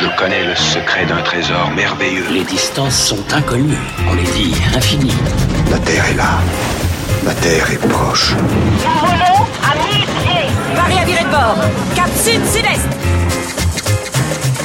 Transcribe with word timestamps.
Je 0.00 0.06
connais 0.16 0.44
le 0.46 0.54
secret 0.54 1.04
d'un 1.04 1.20
trésor 1.20 1.70
merveilleux. 1.76 2.24
Les 2.30 2.44
distances 2.44 2.96
sont 2.96 3.22
inconnues, 3.34 3.76
on 4.08 4.14
les 4.14 4.22
dit 4.22 4.54
infinies. 4.74 5.12
La 5.70 5.78
Terre 5.78 6.06
est 6.06 6.14
là. 6.14 6.38
La 7.22 7.34
Terre 7.34 7.70
est 7.70 7.86
proche. 7.86 8.34
Nous 8.34 9.00
volons 9.06 9.46
à 9.62 9.74
1000 9.92 10.06
pieds. 10.06 10.48
Paris 10.74 10.98
à 11.02 11.04
virer 11.04 11.24
de 11.24 11.28
bord. 11.28 11.58
Cap 11.94 12.08
sud-sud-est. 12.16 12.88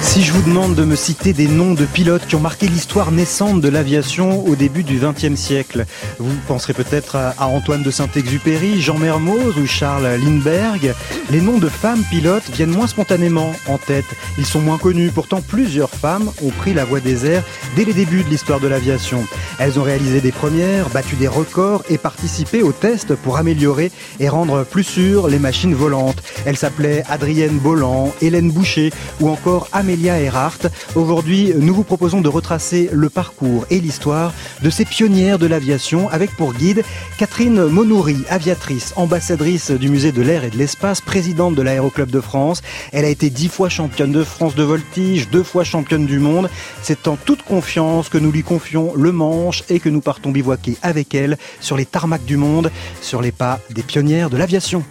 Si 0.05 0.21
je 0.21 0.31
vous 0.31 0.44
demande 0.44 0.76
de 0.76 0.85
me 0.85 0.96
citer 0.96 1.33
des 1.33 1.49
noms 1.49 1.74
de 1.74 1.83
pilotes 1.83 2.26
qui 2.26 2.35
ont 2.35 2.40
marqué 2.40 2.67
l'histoire 2.67 3.12
naissante 3.12 3.60
de 3.60 3.67
l'aviation 3.67 4.46
au 4.46 4.55
début 4.55 4.83
du 4.83 4.97
XXe 4.97 5.35
siècle, 5.35 5.85
vous 6.19 6.33
penserez 6.47 6.74
peut-être 6.74 7.17
à 7.17 7.47
Antoine 7.47 7.83
de 7.83 7.92
Saint-Exupéry, 7.92 8.79
Jean 8.79 8.97
Mermoz 8.97 9.58
ou 9.58 9.65
Charles 9.65 10.08
Lindbergh. 10.23 10.94
Les 11.31 11.41
noms 11.41 11.58
de 11.58 11.68
femmes 11.68 12.04
pilotes 12.10 12.49
viennent 12.54 12.69
moins 12.69 12.87
spontanément 12.87 13.51
en 13.68 13.78
tête. 13.78 14.05
Ils 14.37 14.46
sont 14.46 14.62
moins 14.62 14.78
connus. 14.78 15.12
Pourtant, 15.13 15.41
plusieurs 15.41 15.90
femmes 15.90 16.31
ont 16.41 16.52
pris 16.52 16.73
la 16.73 16.86
voie 16.86 17.02
des 17.02 17.26
airs 17.26 17.44
dès 17.76 17.84
les 17.84 17.94
débuts 17.94 18.23
de 18.23 18.30
l'histoire 18.30 18.62
de 18.62 18.67
l'aviation. 18.67 19.26
Elles 19.59 19.80
ont 19.80 19.84
réalisé 19.84 20.22
des 20.22 20.31
premières, 20.31 20.90
battu 20.90 21.16
des 21.16 21.28
records 21.28 21.84
et 21.90 21.98
participé 21.98 22.62
aux 22.62 22.72
tests 22.72 23.16
pour 23.16 23.38
améliorer 23.38 23.92
et 24.22 24.30
rendre 24.30 24.64
plus 24.64 24.84
sûres 24.86 25.28
les 25.28 25.40
machines 25.40 25.76
volantes. 25.76 26.23
Elles 26.45 26.58
s'appelaient 26.58 27.03
Adrienne 27.09 27.58
Bolland, 27.58 28.14
Hélène 28.22 28.52
Boucher 28.52 28.94
ou 29.20 29.30
encore 29.30 29.67
Amélie 29.73 29.95
Earhart. 30.04 30.59
Aujourd'hui, 30.95 31.54
nous 31.58 31.73
vous 31.73 31.84
proposons 31.84 32.22
de 32.22 32.30
retracer 32.30 32.90
le 32.91 33.09
parcours 33.09 33.66
et 33.70 33.80
l'histoire 33.80 34.34
de 34.62 34.70
ces 34.70 34.86
pionnières 34.86 35.40
de 35.40 35.48
l'aviation 35.48 36.09
avec 36.09 36.36
pour 36.36 36.53
guide 36.53 36.84
Catherine 37.17 37.66
Monoury, 37.66 38.17
aviatrice, 38.30 38.94
ambassadrice 38.98 39.72
du 39.72 39.89
musée 39.89 40.12
de 40.12 40.22
l'air 40.22 40.44
et 40.44 40.50
de 40.50 40.58
l'espace, 40.58 41.02
présidente 41.02 41.55
de 41.55 41.62
l'Aéroclub 41.62 42.09
de 42.09 42.20
France. 42.20 42.62
Elle 42.91 43.05
a 43.05 43.09
été 43.09 43.30
dix 43.30 43.48
fois 43.48 43.70
championne 43.70 44.12
de 44.12 44.23
France 44.23 44.55
de 44.55 44.63
voltige, 44.63 45.30
deux 45.30 45.44
fois 45.44 45.63
championne 45.63 46.05
du 46.05 46.20
monde. 46.20 46.50
C'est 46.81 47.08
en 47.08 47.16
toute 47.16 47.44
confiance 47.44 48.09
que 48.09 48.17
nous 48.17 48.31
lui 48.31 48.44
confions 48.44 48.94
le 48.95 49.11
manche 49.11 49.64
et 49.70 49.80
que 49.80 49.89
nous 49.89 50.02
partons 50.02 50.31
bivouaquer 50.31 50.77
avec 50.81 51.16
elle 51.16 51.38
sur 51.61 51.77
les 51.77 51.86
tarmacs 51.86 52.25
du 52.25 52.38
monde, 52.38 52.72
sur 53.02 53.22
les 53.22 53.31
pas 53.31 53.59
des 53.70 53.83
pionnières 53.83 54.30
de 54.30 54.38
l'aviation. 54.38 54.83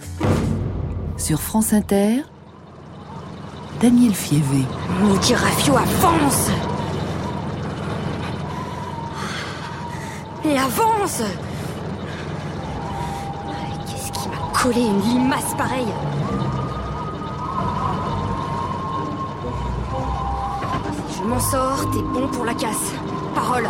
Sur 1.17 1.41
France 1.41 1.71
Inter, 1.71 2.23
Daniel 3.81 4.13
Fievé. 4.15 4.65
Niki 5.03 5.35
Raffio 5.35 5.75
avance 5.75 6.49
Et 10.45 10.57
avance 10.57 11.21
Qu'est-ce 13.85 14.11
qui 14.11 14.29
m'a 14.29 14.59
collé 14.59 14.81
une 14.81 15.01
limace 15.01 15.53
pareille 15.57 15.93
Si 21.09 21.17
je 21.17 21.23
m'en 21.23 21.39
sors, 21.39 21.89
t'es 21.91 22.01
bon 22.01 22.27
pour 22.29 22.45
la 22.45 22.53
casse. 22.53 22.93
Parole. 23.33 23.67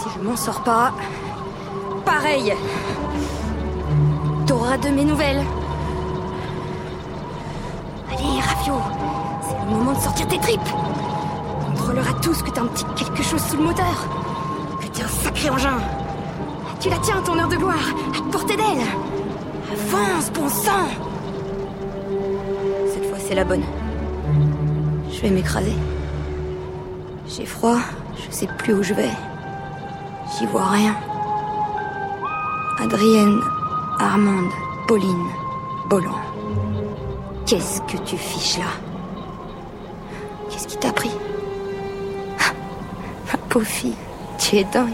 Si 0.00 0.08
je 0.14 0.22
m'en 0.22 0.36
sors 0.36 0.62
pas, 0.62 0.92
pareil. 2.04 2.52
T'auras 4.46 4.76
de 4.76 4.88
mes 4.88 5.04
nouvelles. 5.04 5.42
Allez, 8.12 8.40
Raffio, 8.40 8.74
c'est 9.40 9.64
le 9.64 9.70
moment 9.74 9.92
de 9.92 10.00
sortir 10.00 10.28
tes 10.28 10.38
tripes. 10.38 10.60
On 11.60 11.70
contrôlera 11.70 12.12
tous 12.20 12.42
que 12.42 12.50
t'as 12.50 12.60
un 12.60 12.66
petit 12.66 12.84
quelque 12.94 13.22
chose 13.22 13.40
sous 13.42 13.56
le 13.56 13.62
moteur. 13.62 14.06
Que 14.80 14.86
t'es 14.88 15.02
un 15.02 15.08
sacré 15.08 15.48
engin. 15.48 15.78
Tu 16.78 16.90
la 16.90 16.98
tiens, 16.98 17.22
ton 17.24 17.38
heure 17.38 17.48
de 17.48 17.56
gloire, 17.56 17.78
à 18.18 18.30
portée 18.30 18.56
d'aile. 18.56 18.86
Avance, 19.72 20.30
bon 20.30 20.48
sang 20.48 20.88
Cette 22.92 23.06
fois, 23.08 23.18
c'est 23.26 23.34
la 23.34 23.44
bonne. 23.44 23.64
Je 25.10 25.20
vais 25.22 25.30
m'écraser. 25.30 25.76
J'ai 27.26 27.46
froid, 27.46 27.78
je 28.16 28.34
sais 28.34 28.48
plus 28.58 28.74
où 28.74 28.82
je 28.82 28.92
vais. 28.92 29.10
J'y 30.36 30.44
vois 30.46 30.66
rien. 30.66 30.94
Adrienne, 32.78 33.40
Armande, 33.98 34.50
Pauline, 34.86 35.28
Bolland. 35.88 36.31
Qu'est-ce 37.52 37.82
que 37.82 37.98
tu 38.02 38.16
fiches 38.16 38.56
là? 38.56 38.70
Qu'est-ce 40.48 40.66
qui 40.66 40.78
t'a 40.78 40.90
pris? 40.90 41.10
Ah, 42.40 42.54
Ma 43.30 43.36
pauvre 43.50 43.66
fille, 43.66 43.92
tu 44.38 44.56
es 44.56 44.64
dingue. 44.64 44.88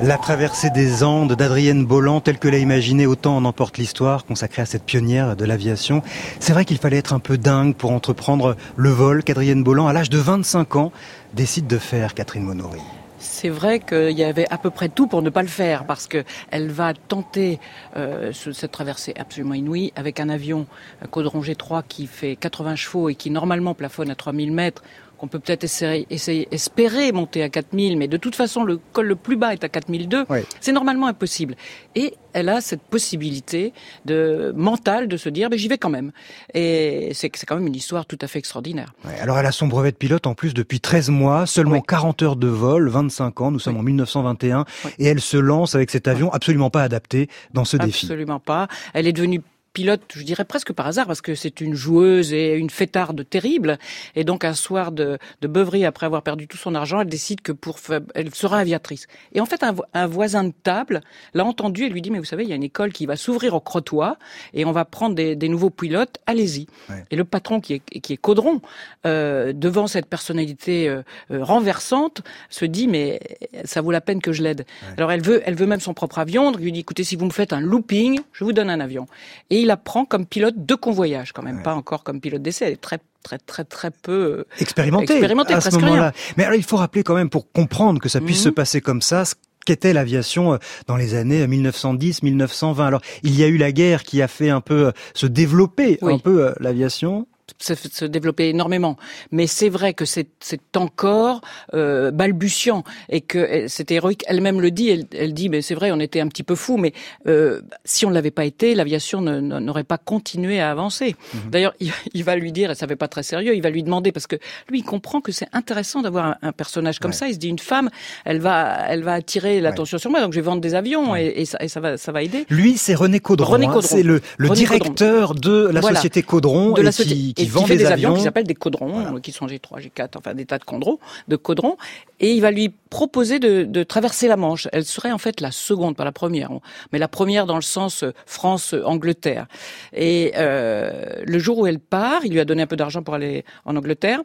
La 0.00 0.18
traversée 0.18 0.70
des 0.70 1.04
Andes 1.04 1.34
d'Adrienne 1.34 1.86
Bolland, 1.86 2.20
telle 2.20 2.40
que 2.40 2.48
l'a 2.48 2.58
imaginée 2.58 3.06
autant 3.06 3.36
en 3.36 3.44
emporte 3.44 3.78
l'histoire, 3.78 4.24
consacrée 4.24 4.62
à 4.62 4.66
cette 4.66 4.82
pionnière 4.82 5.36
de 5.36 5.44
l'aviation. 5.44 6.02
C'est 6.40 6.54
vrai 6.54 6.64
qu'il 6.64 6.78
fallait 6.78 6.96
être 6.98 7.12
un 7.12 7.20
peu 7.20 7.38
dingue 7.38 7.76
pour 7.76 7.92
entreprendre 7.92 8.56
le 8.74 8.90
vol 8.90 9.22
qu'Adrienne 9.22 9.62
Bolland, 9.62 9.86
à 9.86 9.92
l'âge 9.92 10.10
de 10.10 10.18
25 10.18 10.74
ans, 10.74 10.90
décide 11.34 11.68
de 11.68 11.78
faire, 11.78 12.14
Catherine 12.14 12.42
Monory. 12.42 12.82
C'est 13.22 13.50
vrai 13.50 13.78
qu'il 13.78 14.18
y 14.18 14.24
avait 14.24 14.48
à 14.50 14.58
peu 14.58 14.70
près 14.70 14.88
tout 14.88 15.06
pour 15.06 15.22
ne 15.22 15.30
pas 15.30 15.42
le 15.42 15.48
faire, 15.48 15.84
parce 15.84 16.08
que 16.08 16.24
elle 16.50 16.68
va 16.70 16.92
tenter 16.92 17.60
euh, 17.96 18.32
cette 18.32 18.72
traversée 18.72 19.14
absolument 19.16 19.54
inouïe 19.54 19.92
avec 19.94 20.18
un 20.18 20.28
avion 20.28 20.66
un 21.02 21.06
Caudron 21.06 21.40
G3 21.40 21.84
qui 21.86 22.08
fait 22.08 22.34
80 22.34 22.74
chevaux 22.74 23.08
et 23.08 23.14
qui 23.14 23.30
normalement 23.30 23.74
plafonne 23.74 24.10
à 24.10 24.16
3000 24.16 24.50
mètres 24.52 24.82
qu'on 25.22 25.28
peut 25.28 25.38
peut-être 25.38 25.62
essayer, 25.62 26.04
essayer, 26.10 26.48
espérer 26.50 27.12
monter 27.12 27.44
à 27.44 27.48
4000, 27.48 27.96
mais 27.96 28.08
de 28.08 28.16
toute 28.16 28.34
façon, 28.34 28.64
le 28.64 28.80
col 28.92 29.06
le 29.06 29.14
plus 29.14 29.36
bas 29.36 29.52
est 29.52 29.62
à 29.62 29.68
4002. 29.68 30.24
Oui. 30.28 30.40
C'est 30.60 30.72
normalement 30.72 31.06
impossible. 31.06 31.54
Et 31.94 32.14
elle 32.32 32.48
a 32.48 32.60
cette 32.60 32.82
possibilité 32.82 33.72
de 34.04 34.52
mentale 34.56 35.06
de 35.06 35.16
se 35.16 35.28
dire, 35.28 35.48
ben, 35.48 35.56
j'y 35.56 35.68
vais 35.68 35.78
quand 35.78 35.90
même. 35.90 36.10
Et 36.54 37.12
c'est 37.14 37.30
quand 37.46 37.54
même 37.54 37.68
une 37.68 37.76
histoire 37.76 38.04
tout 38.04 38.18
à 38.20 38.26
fait 38.26 38.40
extraordinaire. 38.40 38.94
Ouais, 39.04 39.16
alors 39.20 39.38
elle 39.38 39.46
a 39.46 39.52
son 39.52 39.68
brevet 39.68 39.92
de 39.92 39.96
pilote 39.96 40.26
en 40.26 40.34
plus 40.34 40.54
depuis 40.54 40.80
13 40.80 41.10
mois, 41.10 41.46
seulement 41.46 41.76
oui. 41.76 41.82
40 41.86 42.22
heures 42.22 42.36
de 42.36 42.48
vol, 42.48 42.88
25 42.88 43.42
ans, 43.42 43.52
nous 43.52 43.60
sommes 43.60 43.76
en 43.76 43.84
1921, 43.84 44.64
et 44.98 45.04
elle 45.04 45.20
se 45.20 45.36
lance 45.36 45.76
avec 45.76 45.92
cet 45.92 46.08
avion 46.08 46.32
absolument 46.32 46.70
pas 46.70 46.82
adapté 46.82 47.28
dans 47.52 47.64
ce 47.64 47.76
absolument 47.76 47.86
défi. 47.86 48.06
Absolument 48.06 48.40
pas. 48.40 48.66
Elle 48.92 49.06
est 49.06 49.12
devenue 49.12 49.40
pilote, 49.72 50.02
je 50.14 50.22
dirais 50.22 50.44
presque 50.44 50.72
par 50.72 50.86
hasard, 50.86 51.06
parce 51.06 51.20
que 51.20 51.34
c'est 51.34 51.60
une 51.60 51.74
joueuse 51.74 52.32
et 52.32 52.54
une 52.54 52.70
fêtarde 52.70 53.28
terrible. 53.28 53.78
Et 54.14 54.24
donc 54.24 54.44
un 54.44 54.54
soir 54.54 54.92
de, 54.92 55.18
de 55.40 55.48
beuverie, 55.48 55.84
après 55.84 56.06
avoir 56.06 56.22
perdu 56.22 56.46
tout 56.46 56.56
son 56.56 56.74
argent, 56.74 57.00
elle 57.00 57.08
décide 57.08 57.40
que 57.40 57.52
pour 57.52 57.78
elle 58.14 58.34
sera 58.34 58.58
aviatrice. 58.58 59.06
Et 59.32 59.40
en 59.40 59.46
fait, 59.46 59.62
un, 59.62 59.74
un 59.94 60.06
voisin 60.06 60.44
de 60.44 60.52
table 60.62 61.00
l'a 61.34 61.44
entendu 61.44 61.84
et 61.84 61.88
lui 61.88 62.02
dit 62.02 62.10
mais 62.10 62.18
vous 62.18 62.24
savez, 62.24 62.44
il 62.44 62.50
y 62.50 62.52
a 62.52 62.56
une 62.56 62.62
école 62.62 62.92
qui 62.92 63.06
va 63.06 63.16
s'ouvrir 63.16 63.54
au 63.54 63.60
Crotoy 63.60 64.14
et 64.54 64.64
on 64.64 64.72
va 64.72 64.84
prendre 64.84 65.14
des, 65.14 65.36
des 65.36 65.48
nouveaux 65.48 65.70
pilotes. 65.70 66.18
Allez-y. 66.26 66.66
Ouais. 66.88 67.04
Et 67.10 67.16
le 67.16 67.24
patron 67.24 67.60
qui 67.60 67.74
est 67.74 68.00
qui 68.00 68.12
est 68.12 68.16
Caudron, 68.16 68.60
euh, 69.06 69.52
devant 69.52 69.86
cette 69.86 70.06
personnalité 70.06 70.88
euh, 70.88 71.02
renversante, 71.30 72.22
se 72.50 72.64
dit 72.64 72.88
mais 72.88 73.20
ça 73.64 73.80
vaut 73.80 73.90
la 73.90 74.00
peine 74.00 74.20
que 74.20 74.32
je 74.32 74.42
l'aide. 74.42 74.66
Ouais. 74.82 74.94
Alors 74.96 75.12
elle 75.12 75.22
veut 75.22 75.42
elle 75.44 75.54
veut 75.54 75.66
même 75.66 75.80
son 75.80 75.94
propre 75.94 76.18
avion. 76.18 76.52
Donc 76.52 76.60
lui 76.60 76.72
dit 76.72 76.80
écoutez 76.80 77.04
si 77.04 77.16
vous 77.16 77.24
me 77.24 77.30
faites 77.30 77.52
un 77.52 77.60
looping, 77.60 78.20
je 78.32 78.44
vous 78.44 78.52
donne 78.52 78.70
un 78.70 78.80
avion. 78.80 79.06
Et 79.50 79.61
il 79.62 79.70
apprend 79.70 80.04
comme 80.04 80.26
pilote 80.26 80.54
de 80.56 80.74
convoyage, 80.74 81.32
quand 81.32 81.42
même, 81.42 81.58
ouais. 81.58 81.62
pas 81.62 81.74
encore 81.74 82.04
comme 82.04 82.20
pilote 82.20 82.42
d'essai. 82.42 82.66
Elle 82.66 82.72
est 82.74 82.76
très 82.76 82.98
très 83.22 83.38
très 83.38 83.64
très 83.64 83.90
peu 83.90 84.44
expérimentée, 84.58 85.12
expérimentée 85.12 85.54
à 85.54 85.60
ce 85.60 85.74
moment-là. 85.76 86.12
Mais 86.36 86.44
alors 86.44 86.56
il 86.56 86.64
faut 86.64 86.76
rappeler 86.76 87.02
quand 87.04 87.14
même 87.14 87.30
pour 87.30 87.50
comprendre 87.52 88.00
que 88.00 88.08
ça 88.08 88.20
puisse 88.20 88.40
mmh. 88.40 88.44
se 88.44 88.48
passer 88.48 88.80
comme 88.80 89.00
ça, 89.00 89.24
ce 89.24 89.34
qu'était 89.64 89.92
l'aviation 89.92 90.58
dans 90.88 90.96
les 90.96 91.14
années 91.14 91.46
1910-1920. 91.46 92.84
Alors 92.84 93.00
il 93.22 93.38
y 93.38 93.44
a 93.44 93.46
eu 93.46 93.56
la 93.56 93.72
guerre 93.72 94.02
qui 94.02 94.20
a 94.22 94.28
fait 94.28 94.50
un 94.50 94.60
peu 94.60 94.92
se 95.14 95.26
développer 95.26 95.98
oui. 96.02 96.14
un 96.14 96.18
peu 96.18 96.52
l'aviation 96.58 97.26
se, 97.58 97.74
se, 97.74 98.04
développer 98.04 98.48
énormément. 98.48 98.96
Mais 99.30 99.46
c'est 99.46 99.68
vrai 99.68 99.94
que 99.94 100.04
c'est 100.04 100.28
encore 100.76 101.40
euh, 101.74 102.10
balbutiant 102.10 102.84
et 103.08 103.20
que 103.20 103.68
c'était 103.68 103.94
héroïque. 103.94 104.24
Elle-même 104.26 104.60
le 104.60 104.70
dit. 104.70 104.90
Elle, 104.90 105.04
elle 105.16 105.34
dit, 105.34 105.48
mais 105.48 105.62
c'est 105.62 105.74
vrai, 105.74 105.90
on 105.92 106.00
était 106.00 106.20
un 106.20 106.28
petit 106.28 106.42
peu 106.42 106.54
fous, 106.54 106.76
mais 106.76 106.92
euh, 107.26 107.60
si 107.84 108.06
on 108.06 108.10
ne 108.10 108.14
l'avait 108.14 108.30
pas 108.30 108.44
été, 108.44 108.74
l'aviation 108.74 109.20
n'aurait 109.20 109.84
pas 109.84 109.98
continué 109.98 110.60
à 110.60 110.70
avancer. 110.70 111.14
-hmm. 111.14 111.50
D'ailleurs, 111.50 111.74
il, 111.80 111.92
il, 112.14 112.24
va 112.24 112.36
lui 112.36 112.52
dire, 112.52 112.70
et 112.70 112.74
ça 112.74 112.86
fait 112.86 112.96
pas 112.96 113.08
très 113.08 113.22
sérieux, 113.22 113.54
il 113.54 113.62
va 113.62 113.70
lui 113.70 113.82
demander 113.82 114.12
parce 114.12 114.26
que 114.26 114.36
lui, 114.68 114.80
il 114.80 114.84
comprend 114.84 115.20
que 115.20 115.32
c'est 115.32 115.48
intéressant 115.52 116.02
d'avoir 116.02 116.24
un, 116.26 116.36
un, 116.42 116.52
personnage 116.52 116.98
comme 116.98 117.10
ouais. 117.10 117.16
ça. 117.16 117.28
Il 117.28 117.34
se 117.34 117.38
dit, 117.38 117.48
une 117.48 117.58
femme, 117.58 117.88
elle 118.24 118.40
va, 118.40 118.86
elle 118.88 119.02
va 119.02 119.14
attirer 119.14 119.60
l'attention 119.60 119.96
ouais. 119.96 120.00
sur 120.00 120.10
moi, 120.10 120.20
donc 120.20 120.32
je 120.32 120.38
vais 120.40 120.44
vendre 120.44 120.60
des 120.60 120.74
avions 120.74 121.12
ouais. 121.12 121.26
et, 121.26 121.42
et, 121.42 121.44
ça, 121.44 121.58
et, 121.60 121.68
ça, 121.68 121.80
va, 121.80 121.96
ça 121.96 122.12
va 122.12 122.22
aider. 122.22 122.46
Lui, 122.48 122.76
c'est 122.76 122.94
René 122.94 123.20
Caudron. 123.20 123.52
René 123.52 123.66
Caudron. 123.66 123.78
Hein, 123.78 123.82
c'est 123.82 124.02
le, 124.02 124.20
le 124.38 124.48
directeur 124.50 125.28
Caudron. 125.28 125.50
de 125.50 125.68
la 125.68 125.80
voilà. 125.80 125.96
société 125.96 126.22
Caudron 126.22 126.72
de 126.72 126.80
et 126.80 126.84
la 126.84 126.92
qui, 126.92 127.31
qui 127.34 127.42
et 127.42 127.46
vend 127.46 127.62
qui 127.62 127.68
fait 127.68 127.76
des, 127.76 127.84
des 127.84 127.90
avions, 127.90 128.14
qui 128.14 128.22
s'appellent 128.22 128.46
des 128.46 128.54
caudrons, 128.54 128.88
voilà. 128.88 129.20
qui 129.20 129.32
sont 129.32 129.46
G3, 129.46 129.80
G4, 129.80 130.18
enfin 130.18 130.34
des 130.34 130.46
tas 130.46 130.58
de 130.58 130.64
caudrons, 130.64 130.98
de 131.28 131.36
caudrons, 131.36 131.76
et 132.20 132.32
il 132.32 132.40
va 132.40 132.50
lui 132.50 132.72
proposer 132.90 133.38
de, 133.38 133.64
de, 133.64 133.82
traverser 133.82 134.28
la 134.28 134.36
Manche. 134.36 134.68
Elle 134.72 134.84
serait 134.84 135.12
en 135.12 135.18
fait 135.18 135.40
la 135.40 135.50
seconde, 135.50 135.96
pas 135.96 136.04
la 136.04 136.12
première, 136.12 136.50
mais 136.92 136.98
la 136.98 137.08
première 137.08 137.46
dans 137.46 137.56
le 137.56 137.62
sens 137.62 138.02
euh, 138.02 138.12
France-Angleterre. 138.26 139.46
Et 139.92 140.32
euh, 140.36 141.22
le 141.24 141.38
jour 141.38 141.58
où 141.58 141.66
elle 141.66 141.80
part, 141.80 142.24
il 142.24 142.32
lui 142.32 142.40
a 142.40 142.44
donné 142.44 142.62
un 142.62 142.66
peu 142.66 142.76
d'argent 142.76 143.02
pour 143.02 143.14
aller 143.14 143.44
en 143.64 143.76
Angleterre. 143.76 144.20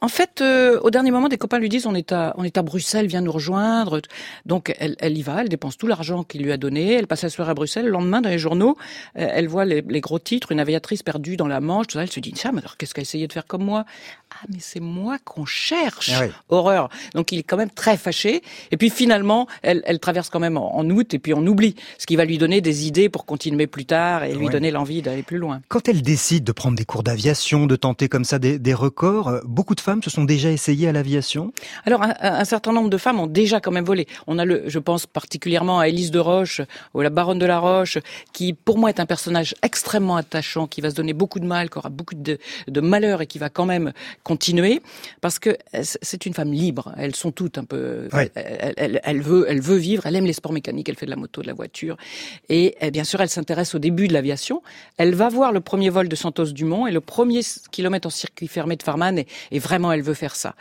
En 0.00 0.08
fait, 0.08 0.40
euh, 0.40 0.78
au 0.82 0.90
dernier 0.90 1.10
moment, 1.10 1.28
des 1.28 1.38
copains 1.38 1.58
lui 1.58 1.68
disent 1.68 1.86
on 1.86 1.94
est 1.94 2.12
à 2.12 2.34
on 2.36 2.44
est 2.44 2.58
à 2.58 2.62
Bruxelles, 2.62 3.06
viens 3.06 3.20
nous 3.22 3.32
rejoindre. 3.32 4.00
Donc 4.44 4.74
elle, 4.78 4.96
elle 4.98 5.16
y 5.16 5.22
va, 5.22 5.40
elle 5.42 5.48
dépense 5.48 5.76
tout 5.76 5.86
l'argent 5.86 6.22
qu'il 6.24 6.42
lui 6.42 6.52
a 6.52 6.56
donné, 6.56 6.92
elle 6.94 7.06
passe 7.06 7.22
la 7.22 7.30
soirée 7.30 7.50
à 7.50 7.54
Bruxelles. 7.54 7.86
Le 7.86 7.90
lendemain, 7.90 8.20
dans 8.20 8.28
les 8.28 8.38
journaux, 8.38 8.76
euh, 9.18 9.26
elle 9.32 9.48
voit 9.48 9.64
les, 9.64 9.82
les, 9.88 10.00
gros 10.00 10.18
titres, 10.18 10.52
une 10.52 10.60
aviatrice 10.60 11.02
perdue 11.02 11.36
dans 11.36 11.46
la 11.48 11.60
Manche. 11.60 11.86
Tout 11.88 11.94
ça, 11.94 12.02
elle 12.02 12.10
se 12.12 12.20
dit 12.20 12.32
ça, 12.36 12.52
mais 12.52 12.60
alors 12.60 12.76
qu'est-ce 12.76 12.94
qu'elle 12.94 13.02
a 13.02 13.08
essayé 13.08 13.26
de 13.26 13.32
faire 13.32 13.46
comme 13.46 13.64
moi? 13.64 13.84
Ah, 14.30 14.44
mais 14.50 14.58
c'est 14.60 14.80
moi 14.80 15.18
qu'on 15.24 15.46
cherche. 15.46 16.10
Ah 16.14 16.20
oui. 16.26 16.32
Horreur. 16.50 16.88
Donc 17.14 17.32
il 17.32 17.38
est 17.38 17.42
quand 17.42 17.56
même 17.56 17.70
très 17.70 17.96
fâché. 17.96 18.42
Et 18.70 18.76
puis 18.76 18.90
finalement, 18.90 19.46
elle, 19.62 19.82
elle 19.86 19.98
traverse 19.98 20.28
quand 20.30 20.40
même 20.40 20.56
en, 20.56 20.76
en 20.76 20.88
août 20.90 21.14
et 21.14 21.18
puis 21.18 21.32
on 21.34 21.46
oublie, 21.46 21.74
ce 21.98 22.06
qui 22.06 22.16
va 22.16 22.24
lui 22.24 22.38
donner 22.38 22.60
des 22.60 22.86
idées 22.86 23.08
pour 23.08 23.24
continuer 23.24 23.66
plus 23.66 23.86
tard 23.86 24.24
et 24.24 24.34
lui 24.34 24.46
Ouais. 24.46 24.52
donner 24.52 24.70
l'envie 24.70 25.02
d'aller 25.02 25.22
plus 25.22 25.38
loin. 25.38 25.60
Quand 25.68 25.88
elle 25.88 26.02
décide 26.02 26.44
de 26.44 26.52
prendre 26.52 26.76
des 26.76 26.84
cours 26.84 27.02
d'aviation, 27.02 27.66
de 27.66 27.74
tenter 27.76 28.08
comme 28.08 28.24
ça 28.24 28.38
des, 28.38 28.58
des 28.58 28.74
records, 28.74 29.28
euh, 29.28 29.40
beaucoup 29.44 29.74
de 29.74 29.80
femmes 29.86 30.02
se 30.02 30.10
sont 30.10 30.24
déjà 30.24 30.50
essayées 30.50 30.88
à 30.88 30.92
l'aviation? 30.92 31.52
Alors, 31.84 32.02
un, 32.02 32.14
un 32.20 32.44
certain 32.44 32.72
nombre 32.72 32.90
de 32.90 32.98
femmes 32.98 33.20
ont 33.20 33.26
déjà 33.26 33.60
quand 33.60 33.70
même 33.70 33.84
volé. 33.84 34.06
On 34.26 34.38
a 34.38 34.44
le, 34.44 34.64
je 34.66 34.80
pense 34.80 35.06
particulièrement 35.06 35.78
à 35.78 35.88
Élise 35.88 36.10
de 36.10 36.18
Roche 36.18 36.60
ou 36.92 37.00
la 37.00 37.10
baronne 37.10 37.38
de 37.38 37.46
la 37.46 37.60
Roche, 37.60 37.98
qui 38.32 38.52
pour 38.52 38.78
moi 38.78 38.88
est 38.90 39.00
un 39.00 39.06
personnage 39.06 39.54
extrêmement 39.62 40.16
attachant, 40.16 40.66
qui 40.66 40.80
va 40.80 40.90
se 40.90 40.96
donner 40.96 41.12
beaucoup 41.12 41.40
de 41.40 41.46
mal, 41.46 41.70
qui 41.70 41.78
aura 41.78 41.88
beaucoup 41.88 42.16
de, 42.16 42.38
de 42.66 42.80
malheur 42.80 43.22
et 43.22 43.26
qui 43.26 43.38
va 43.38 43.48
quand 43.48 43.64
même 43.64 43.92
continuer, 44.24 44.82
parce 45.20 45.38
que 45.38 45.56
c'est 45.82 46.26
une 46.26 46.34
femme 46.34 46.52
libre. 46.52 46.92
Elles 46.98 47.14
sont 47.14 47.30
toutes 47.30 47.56
un 47.56 47.64
peu. 47.64 48.08
Ouais. 48.12 48.30
Elle, 48.34 48.74
elle, 48.76 49.00
elle 49.04 49.20
veut, 49.20 49.46
elle 49.48 49.60
veut 49.60 49.76
vivre. 49.76 50.04
Elle 50.06 50.16
aime 50.16 50.26
les 50.26 50.38
sports 50.40 50.52
mécaniques. 50.52 50.88
Elle 50.88 50.96
fait 50.96 51.06
de 51.06 51.14
la 51.16 51.22
moto, 51.24 51.42
de 51.42 51.46
la 51.46 51.54
voiture, 51.54 51.96
et, 52.48 52.74
et 52.80 52.90
bien 52.90 53.04
sûr, 53.04 53.20
elle 53.20 53.28
s'intéresse 53.28 53.74
au 53.76 53.78
début 53.78 54.08
de 54.08 54.12
l'aviation. 54.12 54.62
Elle 54.96 55.14
va 55.14 55.28
voir 55.28 55.52
le 55.52 55.60
premier 55.60 55.90
vol 55.90 56.08
de 56.08 56.16
Santos 56.16 56.50
Dumont 56.60 56.88
et 56.88 56.92
le 56.92 57.00
premier 57.00 57.42
kilomètre 57.70 58.08
en 58.08 58.10
circuit 58.10 58.48
fermé 58.48 58.74
de 58.74 58.82
Farman, 58.82 59.18
et, 59.18 59.26
et 59.52 59.60
vraiment, 59.60 59.75
elle 59.92 60.02
veut 60.02 60.14
faire 60.14 60.36
ça. 60.36 60.54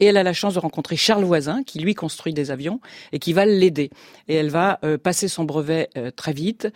Et 0.00 0.06
elle 0.06 0.16
a 0.16 0.22
la 0.22 0.32
chance 0.32 0.54
de 0.54 0.58
rencontrer 0.58 0.96
Charles 0.96 1.24
Voisin, 1.24 1.62
qui 1.62 1.78
lui 1.78 1.94
construit 1.94 2.32
des 2.32 2.50
avions 2.50 2.80
et 3.12 3.18
qui 3.18 3.32
va 3.32 3.46
l'aider. 3.46 3.90
Et 4.28 4.34
elle 4.34 4.50
va 4.50 4.78
euh, 4.84 4.98
passer 4.98 5.28
son 5.28 5.44
brevet 5.44 5.88
euh, 5.96 6.10
très 6.10 6.32
vite. 6.32 6.68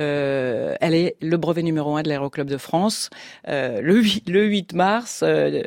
Euh, 0.00 0.74
elle 0.80 0.94
est 0.94 1.16
le 1.20 1.36
brevet 1.36 1.62
numéro 1.62 1.96
un 1.96 2.02
de 2.02 2.08
l'Aéroclub 2.08 2.48
de 2.48 2.56
France 2.56 3.10
euh, 3.48 3.80
le, 3.80 3.96
8, 4.00 4.28
le 4.28 4.44
8 4.44 4.74
mars 4.74 5.20
euh, 5.22 5.62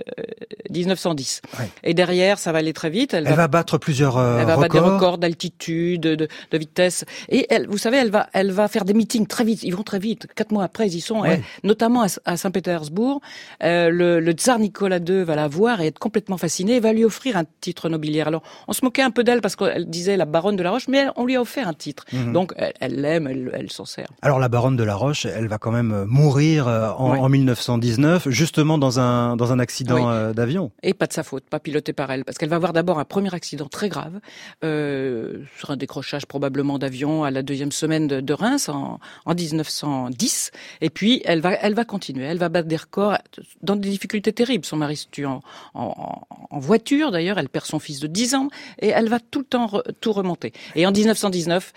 1910. 0.70 1.42
Ouais. 1.60 1.70
Et 1.84 1.94
derrière, 1.94 2.40
ça 2.40 2.52
va 2.52 2.60
aller 2.60 2.74
très 2.74 2.90
vite. 2.90 3.14
Elle, 3.14 3.26
elle 3.26 3.32
va, 3.32 3.44
va, 3.44 3.48
battre 3.48 3.78
plusieurs 3.78 4.18
euh, 4.18 4.40
elle 4.40 4.46
va 4.46 4.56
records. 4.56 4.62
battre 4.62 4.74
des 4.74 4.94
records 4.94 5.18
d'altitude, 5.18 6.02
de, 6.02 6.16
de, 6.16 6.58
vitesse. 6.58 7.06
Et 7.30 7.48
elle, 7.50 7.68
vous 7.68 7.78
savez, 7.78 7.98
elle 7.98 8.12
va, 8.12 8.28
elle 8.34 8.52
va 8.52 8.68
faire 8.68 8.86
des 8.86 8.94
meetings 8.94 9.28
très 9.28 9.44
vite. 9.44 9.64
Ils 9.64 9.76
vont 9.76 9.84
très 9.84 10.00
vite. 10.00 10.28
Quatre 10.36 10.52
mois 10.52 10.64
après, 10.64 10.88
ils 10.88 10.96
y 10.96 11.02
sont. 11.02 11.22
Ouais. 11.22 11.34
Elle, 11.34 11.44
notamment 11.64 12.04
à, 12.04 12.08
à 12.26 12.38
Saint-Pétersbourg, 12.38 13.22
euh, 13.64 13.90
le, 13.90 14.20
le 14.20 14.32
tsar 14.34 14.60
Nicolas 14.60 15.00
II 15.00 15.24
va 15.24 15.36
la 15.36 15.48
voir 15.48 15.82
et 15.82 15.88
être 15.88 16.00
complètement 16.00 16.38
fasciné. 16.38 16.76
Et 16.76 16.80
va 16.80 16.94
lui 16.94 17.05
offrir 17.06 17.38
un 17.38 17.46
titre 17.62 17.90
nobiliaire. 17.90 18.28
Alors, 18.28 18.44
on 18.68 18.74
se 18.74 18.84
moquait 18.84 19.02
un 19.02 19.12
peu 19.12 19.24
d'elle 19.24 19.42
parce 19.42 19.56
qu'elle 19.56 19.90
disait 19.90 20.18
la 20.18 20.25
baronne 20.25 20.56
de 20.56 20.63
la 20.63 20.72
Roche, 20.72 20.88
mais 20.88 20.98
elle, 21.00 21.12
on 21.16 21.25
lui 21.25 21.36
a 21.36 21.42
offert 21.42 21.68
un 21.68 21.74
titre. 21.74 22.06
Mhm. 22.12 22.30
Mmh. 22.30 22.34
Donc, 22.34 22.54
elle 22.80 23.02
l'aime, 23.02 23.28
elle, 23.28 23.52
elle, 23.54 23.60
elle 23.66 23.72
s'en 23.72 23.86
sert. 23.86 24.07
Alors, 24.22 24.40
la 24.40 24.50
baronne 24.50 24.75
de 24.75 24.84
la 24.84 24.96
Roche, 24.96 25.25
elle 25.25 25.48
va 25.48 25.57
quand 25.57 25.72
même 25.72 26.06
mourir 26.06 26.68
euh, 26.68 26.90
en, 26.92 27.12
Ouais. 27.13 27.19
en 27.19 27.30
1919, 27.30 28.30
justement 28.30 28.78
dans 28.78 29.00
un 29.00 29.36
dans 29.36 29.52
un 29.52 29.60
accident 29.60 29.96
Oui. 29.96 30.02
euh, 30.06 30.34
d'avion. 30.34 30.72
Et 30.84 30.94
pas 30.94 31.07
de 31.07 31.13
sa 31.13 31.24
faute, 31.24 31.44
pas 31.50 31.60
piloté 31.60 31.94
par 31.94 32.12
elle, 32.12 32.25
parce 32.25 32.38
qu'elle 32.38 32.50
va 32.50 32.56
avoir 32.56 32.74
d'abord 32.74 33.00
un 33.00 33.06
premier 33.06 33.34
accident 33.34 33.68
très 33.68 33.90
grave 33.90 34.19
euh, 34.63 35.44
sur 35.57 35.69
un 35.72 35.78
décrochage 35.78 36.25
probablement 36.25 36.80
d'avion 36.80 37.24
à 37.24 37.31
la 37.31 37.44
deuxième 37.44 37.72
semaine 37.72 38.07
de, 38.07 38.22
de 38.22 38.34
Reims 38.34 38.69
en, 38.69 39.00
en 39.25 39.34
1910. 39.34 40.52
Et 40.81 40.90
puis 40.90 41.22
elle 41.25 41.42
va, 41.42 41.54
elle 41.54 41.74
va 41.74 41.86
continuer, 41.86 42.25
elle 42.25 42.38
va 42.38 42.50
battre 42.50 42.68
des 42.68 42.75
records 42.78 43.18
dans 43.62 43.75
des 43.75 43.90
difficultés 43.90 44.34
terribles. 44.34 44.66
Son 44.66 44.78
mari 44.78 44.96
se 44.98 45.07
tue 45.10 45.25
en, 45.25 45.42
en, 45.74 46.22
en 46.50 46.60
voiture, 46.60 46.94
d'ailleurs, 47.12 47.38
elle 47.38 47.50
perd 47.50 47.65
son 47.65 47.80
fils 47.80 48.00
de 48.00 48.07
10 48.07 48.36
ans 48.36 48.50
et 48.80 48.89
elle 48.89 49.09
va 49.09 49.19
tout 49.19 49.39
le 49.39 49.94
tout 50.01 50.12
remonter. 50.12 50.53
Et 50.75 50.86
en 50.86 50.92
1919, 50.92 51.74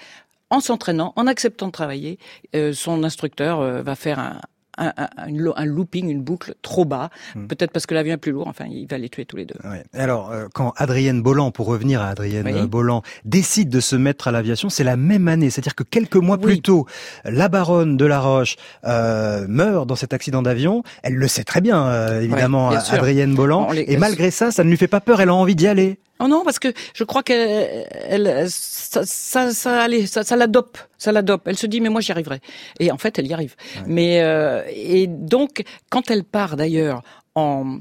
en 0.51 0.61
s'entraînant, 0.61 1.13
en 1.17 1.27
acceptant 1.27 1.67
de 1.67 1.73
travailler, 1.73 2.19
euh, 2.55 2.73
son 2.73 3.05
instructeur 3.05 3.61
euh, 3.61 3.83
va 3.83 3.95
faire 3.95 4.19
un, 4.19 4.41
un, 4.79 4.93
un, 4.97 5.09
un, 5.17 5.65
looping, 5.65 6.09
une 6.09 6.23
boucle 6.23 6.55
trop 6.63 6.85
bas, 6.85 7.11
mmh. 7.35 7.47
peut-être 7.47 7.73
parce 7.73 7.87
que 7.87 7.95
l'avion 7.95 8.15
est 8.15 8.19
plus 8.19 8.33
lourd, 8.33 8.49
enfin 8.49 8.67
il 8.71 8.87
va 8.87 8.99
les 8.99 9.09
tuer 9.09 9.25
tous 9.25 9.37
les 9.37 9.45
deux. 9.45 9.57
Ouais. 9.65 9.85
Alors 9.93 10.31
euh, 10.31 10.47
quand 10.53 10.73
Adrienne 10.77 11.23
Bolland, 11.23 11.51
pour 11.51 11.67
revenir 11.67 12.01
à 12.01 12.09
Adrienne 12.09 12.47
oui. 12.47 12.67
Bolland, 12.67 13.03
décide 13.25 13.69
de 13.69 13.81
se 13.81 13.97
mettre 13.97 14.29
à 14.29 14.33
l'aviation, 14.33 14.69
c'est 14.71 14.85
la 14.85 14.97
même 14.97 15.29
année, 15.29 15.51
c'est-à-dire 15.51 15.75
que 15.75 15.83
quelques 15.83 16.17
mois 16.17 16.37
oui. 16.37 16.45
plus 16.45 16.61
tôt, 16.61 16.87
la 17.25 17.49
baronne 17.49 17.97
de 17.97 18.05
la 18.07 18.21
Roche 18.21 18.57
euh, 18.85 19.47
meurt 19.49 19.87
dans 19.87 19.97
cet 19.97 20.13
accident 20.13 20.43
d'avion, 20.43 20.83
elle 21.03 21.15
le 21.15 21.29
sait 21.29 21.45
très 21.45 21.61
bien 21.61 21.87
euh, 21.87 22.21
évidemment, 22.21 22.69
ouais, 22.69 22.77
bien 22.77 22.95
Adrienne 22.95 23.35
Bolland, 23.35 23.71
les... 23.73 23.85
et 23.89 23.97
malgré 23.97 24.31
ça, 24.31 24.51
ça 24.51 24.65
ne 24.65 24.71
lui 24.71 24.77
fait 24.77 24.89
pas 24.89 25.01
peur, 25.01 25.21
elle 25.21 25.31
a 25.31 25.35
envie 25.35 25.57
d'y 25.57 25.67
aller. 25.67 25.99
Oh 26.21 26.29
non, 26.29 26.43
parce 26.45 26.59
que 26.59 26.73
je 26.95 27.05
crois 27.05 27.23
qu'elle, 27.23 27.87
elle, 27.93 28.47
ça, 28.51 29.05
ça, 29.05 29.53
ça, 29.53 29.83
allez, 29.83 30.07
ça, 30.07 30.25
ça 30.25 30.37
la 30.37 30.47
dope, 30.47 30.79
ça 30.99 31.13
la 31.13 31.23
dope. 31.23 31.43
Elle 31.47 31.57
se 31.59 31.67
dit, 31.67 31.81
mais 31.81 31.89
moi 31.89 32.01
j'y 32.01 32.13
arriverai. 32.13 32.41
Et 32.81 32.91
en 32.91 32.99
fait, 32.99 33.19
elle 33.19 33.27
y 33.27 33.33
arrive. 33.33 33.55
Ouais. 33.77 33.83
Mais 33.87 34.23
euh, 34.23 34.63
et 34.69 35.07
donc, 35.07 35.63
quand 35.91 36.11
elle 36.11 36.25
part 36.25 36.57
d'ailleurs 36.57 37.03
en, 37.35 37.79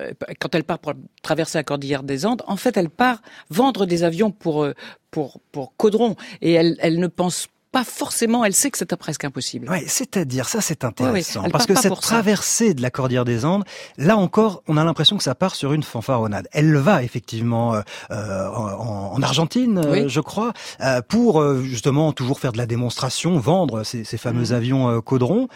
euh, 0.00 0.12
quand 0.38 0.54
elle 0.54 0.64
part 0.64 0.78
pour 0.78 0.92
traverser 1.22 1.58
la 1.58 1.64
cordillère 1.64 2.02
des 2.02 2.26
Andes, 2.26 2.42
en 2.46 2.56
fait, 2.56 2.76
elle 2.76 2.90
part 2.90 3.22
vendre 3.48 3.86
des 3.86 4.04
avions 4.04 4.30
pour 4.30 4.68
pour 5.10 5.40
pour 5.52 5.74
Caudron. 5.76 6.16
Et 6.42 6.52
elle, 6.52 6.76
elle 6.80 6.98
ne 6.98 7.06
pense 7.06 7.48
pas 7.72 7.84
forcément, 7.84 8.44
elle 8.44 8.54
sait 8.54 8.70
que 8.70 8.78
c'est 8.78 8.96
presque 8.96 9.24
impossible. 9.24 9.68
Ouais, 9.70 9.84
c'est-à-dire 9.86 10.48
ça 10.48 10.60
c'est 10.60 10.84
intéressant 10.84 11.40
oui, 11.40 11.46
oui. 11.46 11.52
parce 11.52 11.66
que 11.66 11.74
cette 11.74 12.00
traversée 12.00 12.74
de 12.74 12.82
la 12.82 12.90
cordillère 12.90 13.24
des 13.24 13.44
Andes, 13.44 13.64
là 13.96 14.16
encore, 14.16 14.62
on 14.66 14.76
a 14.76 14.84
l'impression 14.84 15.16
que 15.16 15.22
ça 15.22 15.34
part 15.34 15.54
sur 15.54 15.72
une 15.72 15.82
fanfaronnade. 15.82 16.48
Elle 16.52 16.76
va 16.76 17.02
effectivement 17.02 17.74
euh, 17.74 18.48
en, 18.48 19.12
en, 19.14 19.22
Argentine, 19.22 19.80
oui. 19.88 20.00
euh, 20.00 20.08
je 20.08 20.20
crois, 20.20 20.52
euh, 20.80 21.00
pour 21.02 21.42
justement 21.62 22.12
toujours 22.12 22.40
faire 22.40 22.52
de 22.52 22.58
la 22.58 22.66
démonstration, 22.66 23.38
vendre 23.38 23.84
ces, 23.84 24.04
ces 24.04 24.18
fameux 24.18 24.50
mmh. 24.50 24.54
avions 24.54 24.88
euh, 24.88 25.00
Caudron. 25.00 25.48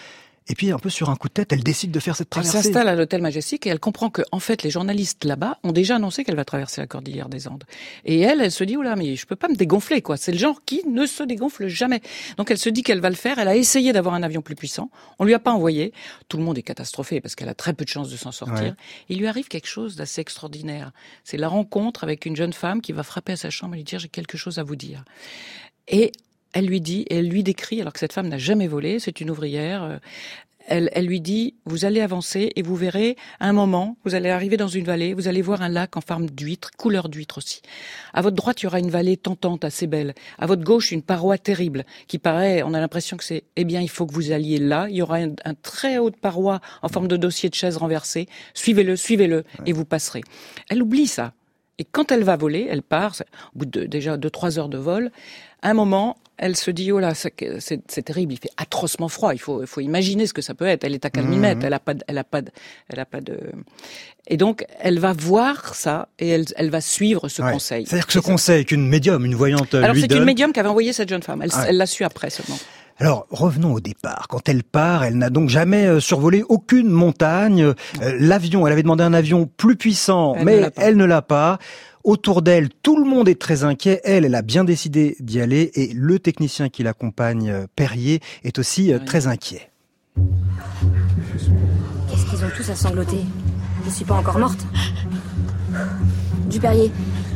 Et 0.46 0.54
puis, 0.54 0.70
un 0.70 0.78
peu 0.78 0.90
sur 0.90 1.08
un 1.08 1.16
coup 1.16 1.28
de 1.28 1.32
tête, 1.32 1.54
elle 1.54 1.62
décide 1.62 1.90
de 1.90 1.98
faire 2.00 2.16
cette 2.16 2.28
traversée. 2.28 2.58
Elle 2.58 2.64
s'installe 2.64 2.88
à 2.88 2.94
l'hôtel 2.94 3.22
Majestic 3.22 3.66
et 3.66 3.70
elle 3.70 3.80
comprend 3.80 4.10
que, 4.10 4.20
en 4.30 4.40
fait, 4.40 4.62
les 4.62 4.68
journalistes 4.68 5.24
là-bas 5.24 5.58
ont 5.62 5.72
déjà 5.72 5.96
annoncé 5.96 6.22
qu'elle 6.22 6.36
va 6.36 6.44
traverser 6.44 6.82
la 6.82 6.86
cordillère 6.86 7.30
des 7.30 7.48
Andes. 7.48 7.64
Et 8.04 8.20
elle, 8.20 8.42
elle 8.42 8.52
se 8.52 8.62
dit, 8.62 8.76
oula, 8.76 8.94
mais 8.94 9.16
je 9.16 9.24
peux 9.24 9.36
pas 9.36 9.48
me 9.48 9.54
dégonfler, 9.54 10.02
quoi. 10.02 10.18
C'est 10.18 10.32
le 10.32 10.38
genre 10.38 10.60
qui 10.66 10.86
ne 10.86 11.06
se 11.06 11.22
dégonfle 11.22 11.66
jamais. 11.68 12.02
Donc, 12.36 12.50
elle 12.50 12.58
se 12.58 12.68
dit 12.68 12.82
qu'elle 12.82 13.00
va 13.00 13.08
le 13.08 13.16
faire. 13.16 13.38
Elle 13.38 13.48
a 13.48 13.56
essayé 13.56 13.94
d'avoir 13.94 14.14
un 14.14 14.22
avion 14.22 14.42
plus 14.42 14.54
puissant. 14.54 14.90
On 15.18 15.24
lui 15.24 15.32
a 15.32 15.38
pas 15.38 15.52
envoyé. 15.52 15.94
Tout 16.28 16.36
le 16.36 16.42
monde 16.42 16.58
est 16.58 16.62
catastrophé 16.62 17.22
parce 17.22 17.34
qu'elle 17.34 17.48
a 17.48 17.54
très 17.54 17.72
peu 17.72 17.86
de 17.86 17.90
chances 17.90 18.10
de 18.10 18.16
s'en 18.18 18.32
sortir. 18.32 18.64
Ouais. 18.64 18.74
Il 19.08 19.18
lui 19.20 19.26
arrive 19.26 19.48
quelque 19.48 19.68
chose 19.68 19.96
d'assez 19.96 20.20
extraordinaire. 20.20 20.92
C'est 21.24 21.38
la 21.38 21.48
rencontre 21.48 22.04
avec 22.04 22.26
une 22.26 22.36
jeune 22.36 22.52
femme 22.52 22.82
qui 22.82 22.92
va 22.92 23.02
frapper 23.02 23.32
à 23.32 23.36
sa 23.36 23.48
chambre 23.48 23.74
et 23.74 23.78
lui 23.78 23.84
dire, 23.84 23.98
j'ai 23.98 24.08
quelque 24.08 24.36
chose 24.36 24.58
à 24.58 24.62
vous 24.62 24.76
dire. 24.76 25.04
Et 25.88 26.12
elle 26.54 26.66
lui 26.66 26.80
dit, 26.80 27.04
et 27.10 27.16
elle 27.16 27.28
lui 27.28 27.42
décrit, 27.42 27.80
alors 27.80 27.92
que 27.92 27.98
cette 27.98 28.12
femme 28.12 28.28
n'a 28.28 28.38
jamais 28.38 28.68
volé, 28.68 29.00
c'est 29.00 29.20
une 29.20 29.30
ouvrière, 29.30 29.82
euh, 29.82 29.98
elle, 30.66 30.88
elle, 30.92 31.06
lui 31.06 31.20
dit, 31.20 31.54
vous 31.66 31.84
allez 31.84 32.00
avancer 32.00 32.52
et 32.56 32.62
vous 32.62 32.76
verrez, 32.76 33.16
à 33.40 33.48
un 33.48 33.52
moment, 33.52 33.98
vous 34.04 34.14
allez 34.14 34.30
arriver 34.30 34.56
dans 34.56 34.68
une 34.68 34.84
vallée, 34.84 35.12
vous 35.12 35.28
allez 35.28 35.42
voir 35.42 35.60
un 35.60 35.68
lac 35.68 35.96
en 35.96 36.00
forme 36.00 36.30
d'huître, 36.30 36.70
couleur 36.78 37.08
d'huître 37.08 37.38
aussi. 37.38 37.60
À 38.14 38.22
votre 38.22 38.36
droite, 38.36 38.62
il 38.62 38.64
y 38.64 38.66
aura 38.68 38.78
une 38.78 38.88
vallée 38.88 39.16
tentante, 39.16 39.64
assez 39.64 39.86
belle. 39.86 40.14
À 40.38 40.46
votre 40.46 40.62
gauche, 40.62 40.90
une 40.92 41.02
paroi 41.02 41.36
terrible, 41.36 41.84
qui 42.06 42.18
paraît, 42.18 42.62
on 42.62 42.72
a 42.72 42.80
l'impression 42.80 43.16
que 43.16 43.24
c'est, 43.24 43.44
eh 43.56 43.64
bien, 43.64 43.80
il 43.80 43.90
faut 43.90 44.06
que 44.06 44.14
vous 44.14 44.32
alliez 44.32 44.58
là. 44.58 44.86
Il 44.88 44.96
y 44.96 45.02
aura 45.02 45.16
un, 45.16 45.34
un 45.44 45.54
très 45.54 45.98
haute 45.98 46.16
paroi 46.16 46.60
en 46.82 46.88
forme 46.88 47.08
de 47.08 47.16
dossier 47.16 47.50
de 47.50 47.54
chaise 47.54 47.76
renversé. 47.76 48.26
Suivez-le, 48.54 48.96
suivez-le, 48.96 49.38
ouais. 49.38 49.44
et 49.66 49.72
vous 49.72 49.84
passerez. 49.84 50.22
Elle 50.70 50.82
oublie 50.82 51.08
ça. 51.08 51.34
Et 51.78 51.84
quand 51.84 52.12
elle 52.12 52.22
va 52.22 52.36
voler, 52.36 52.68
elle 52.70 52.82
part, 52.82 53.16
au 53.54 53.58
bout 53.58 53.66
de 53.66 53.84
déjà 53.84 54.16
deux, 54.16 54.30
trois 54.30 54.58
heures 54.58 54.68
de 54.68 54.78
vol, 54.78 55.10
à 55.62 55.70
un 55.70 55.74
moment, 55.74 56.16
elle 56.36 56.56
se 56.56 56.70
dit, 56.70 56.90
oh 56.92 56.98
là, 56.98 57.12
c'est 57.14 58.02
terrible, 58.04 58.32
il 58.32 58.38
fait 58.38 58.50
atrocement 58.56 59.08
froid, 59.08 59.34
il 59.34 59.38
faut, 59.38 59.62
il 59.62 59.66
faut 59.66 59.80
imaginer 59.80 60.26
ce 60.26 60.32
que 60.32 60.42
ça 60.42 60.54
peut 60.54 60.66
être. 60.66 60.84
Elle 60.84 60.94
est 60.94 61.04
à 61.04 61.10
calmimètre, 61.10 61.62
mmh. 61.62 61.66
elle 61.66 61.74
a 61.74 61.78
pas, 61.78 61.94
elle 62.08 62.18
a 62.18 62.24
pas, 62.24 62.42
elle 62.88 63.00
a 63.00 63.04
pas 63.04 63.20
de... 63.20 63.38
Et 64.26 64.36
donc, 64.36 64.64
elle 64.80 64.98
va 64.98 65.12
voir 65.12 65.74
ça 65.74 66.08
et 66.18 66.28
elle, 66.28 66.44
elle 66.56 66.70
va 66.70 66.80
suivre 66.80 67.28
ce 67.28 67.42
ouais. 67.42 67.52
conseil. 67.52 67.86
C'est-à-dire 67.86 68.06
que 68.06 68.12
ce 68.12 68.18
conseil 68.18 68.64
qu'une 68.64 68.88
médium, 68.88 69.24
une 69.24 69.34
voyante 69.34 69.74
Alors, 69.74 69.92
lui 69.92 70.00
c'est 70.00 70.12
une 70.12 70.24
médium 70.24 70.52
qui 70.52 70.60
avait 70.60 70.68
envoyé 70.68 70.92
cette 70.92 71.08
jeune 71.08 71.22
femme, 71.22 71.42
elle 71.42 71.50
ouais. 71.52 71.72
l'a 71.72 71.86
su 71.86 72.04
après 72.04 72.30
seulement. 72.30 72.58
Alors 72.98 73.26
revenons 73.30 73.72
au 73.72 73.80
départ. 73.80 74.26
Quand 74.28 74.48
elle 74.48 74.62
part, 74.62 75.04
elle 75.04 75.18
n'a 75.18 75.28
donc 75.28 75.48
jamais 75.48 75.84
euh, 75.84 76.00
survolé 76.00 76.44
aucune 76.48 76.88
montagne. 76.88 77.62
Euh, 77.62 77.74
L'avion, 78.18 78.66
elle 78.66 78.72
avait 78.72 78.84
demandé 78.84 79.02
un 79.02 79.14
avion 79.14 79.50
plus 79.56 79.76
puissant, 79.76 80.34
elle 80.36 80.44
mais 80.44 80.60
ne 80.60 80.70
elle 80.76 80.96
ne 80.96 81.04
l'a 81.04 81.22
pas. 81.22 81.58
Autour 82.04 82.42
d'elle, 82.42 82.68
tout 82.82 82.98
le 82.98 83.08
monde 83.08 83.30
est 83.30 83.40
très 83.40 83.64
inquiet. 83.64 84.02
Elle, 84.04 84.26
elle 84.26 84.34
a 84.34 84.42
bien 84.42 84.62
décidé 84.62 85.16
d'y 85.20 85.40
aller 85.40 85.70
et 85.74 85.90
le 85.94 86.18
technicien 86.18 86.68
qui 86.68 86.82
l'accompagne, 86.82 87.48
euh, 87.48 87.66
Perrier, 87.76 88.20
est 88.44 88.58
aussi 88.58 88.92
oui. 88.92 89.02
très 89.06 89.26
inquiet. 89.26 89.70
Qu'est-ce 92.10 92.26
qu'ils 92.26 92.44
ont 92.44 92.50
tous 92.54 92.68
à 92.68 92.76
sangloter? 92.76 93.20
Je 93.86 93.90
suis 93.90 94.04
pas 94.04 94.16
encore 94.16 94.38
morte. 94.38 94.66
Duperrier, 96.50 96.92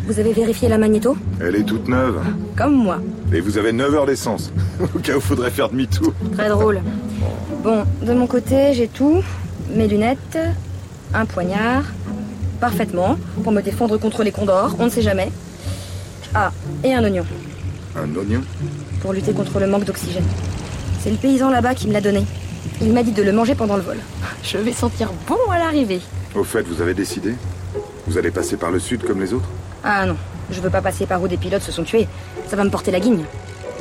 vous 0.06 0.20
avez 0.20 0.34
vérifié 0.34 0.68
la 0.68 0.76
magnéto? 0.76 1.16
Elle 1.40 1.56
est 1.56 1.64
toute 1.64 1.88
neuve. 1.88 2.20
Comme 2.54 2.74
moi. 2.74 3.00
Et 3.32 3.40
vous 3.40 3.56
avez 3.56 3.72
9 3.72 3.94
heures 3.94 4.06
d'essence. 4.06 4.52
Au 4.94 4.98
cas 4.98 5.16
où 5.16 5.20
faudrait 5.20 5.50
faire 5.50 5.70
demi-tour. 5.70 6.12
Très 6.34 6.50
drôle. 6.50 6.82
Bon, 7.62 7.84
de 8.06 8.12
mon 8.12 8.26
côté, 8.26 8.74
j'ai 8.74 8.88
tout. 8.88 9.22
Mes 9.74 9.88
lunettes, 9.88 10.38
un 11.14 11.24
poignard, 11.24 11.84
parfaitement 12.58 13.16
pour 13.42 13.52
me 13.52 13.62
défendre 13.62 13.96
contre 13.96 14.22
les 14.22 14.32
condors, 14.32 14.76
on 14.78 14.84
ne 14.84 14.90
sait 14.90 15.02
jamais. 15.02 15.30
Ah, 16.34 16.52
et 16.84 16.92
un 16.92 17.02
oignon, 17.02 17.24
Un 17.96 18.14
oignon 18.16 18.42
pour 19.00 19.12
lutter 19.12 19.32
contre 19.32 19.58
le 19.60 19.66
manque 19.66 19.84
d'oxygène. 19.84 20.24
C'est 21.00 21.10
le 21.10 21.16
paysan 21.16 21.50
là-bas 21.50 21.74
qui 21.74 21.88
me 21.88 21.92
l'a 21.92 22.00
donné. 22.00 22.24
Il 22.80 22.92
m'a 22.92 23.02
dit 23.02 23.12
de 23.12 23.22
le 23.22 23.32
manger 23.32 23.54
pendant 23.54 23.76
le 23.76 23.82
vol. 23.82 23.96
Je 24.42 24.58
vais 24.58 24.72
sentir 24.72 25.10
bon 25.26 25.38
à 25.50 25.58
l'arrivée. 25.58 26.00
Au 26.34 26.44
fait, 26.44 26.62
vous 26.62 26.82
avez 26.82 26.94
décidé 26.94 27.34
Vous 28.06 28.18
allez 28.18 28.30
passer 28.30 28.56
par 28.56 28.70
le 28.70 28.78
sud 28.78 29.04
comme 29.04 29.20
les 29.20 29.32
autres 29.32 29.48
Ah 29.84 30.04
non, 30.04 30.16
je 30.50 30.60
veux 30.60 30.70
pas 30.70 30.82
passer 30.82 31.06
par 31.06 31.22
où 31.22 31.28
des 31.28 31.36
pilotes 31.36 31.62
se 31.62 31.72
sont 31.72 31.84
tués. 31.84 32.06
Ça 32.48 32.56
va 32.56 32.64
me 32.64 32.70
porter 32.70 32.90
la 32.90 33.00
guigne. 33.00 33.24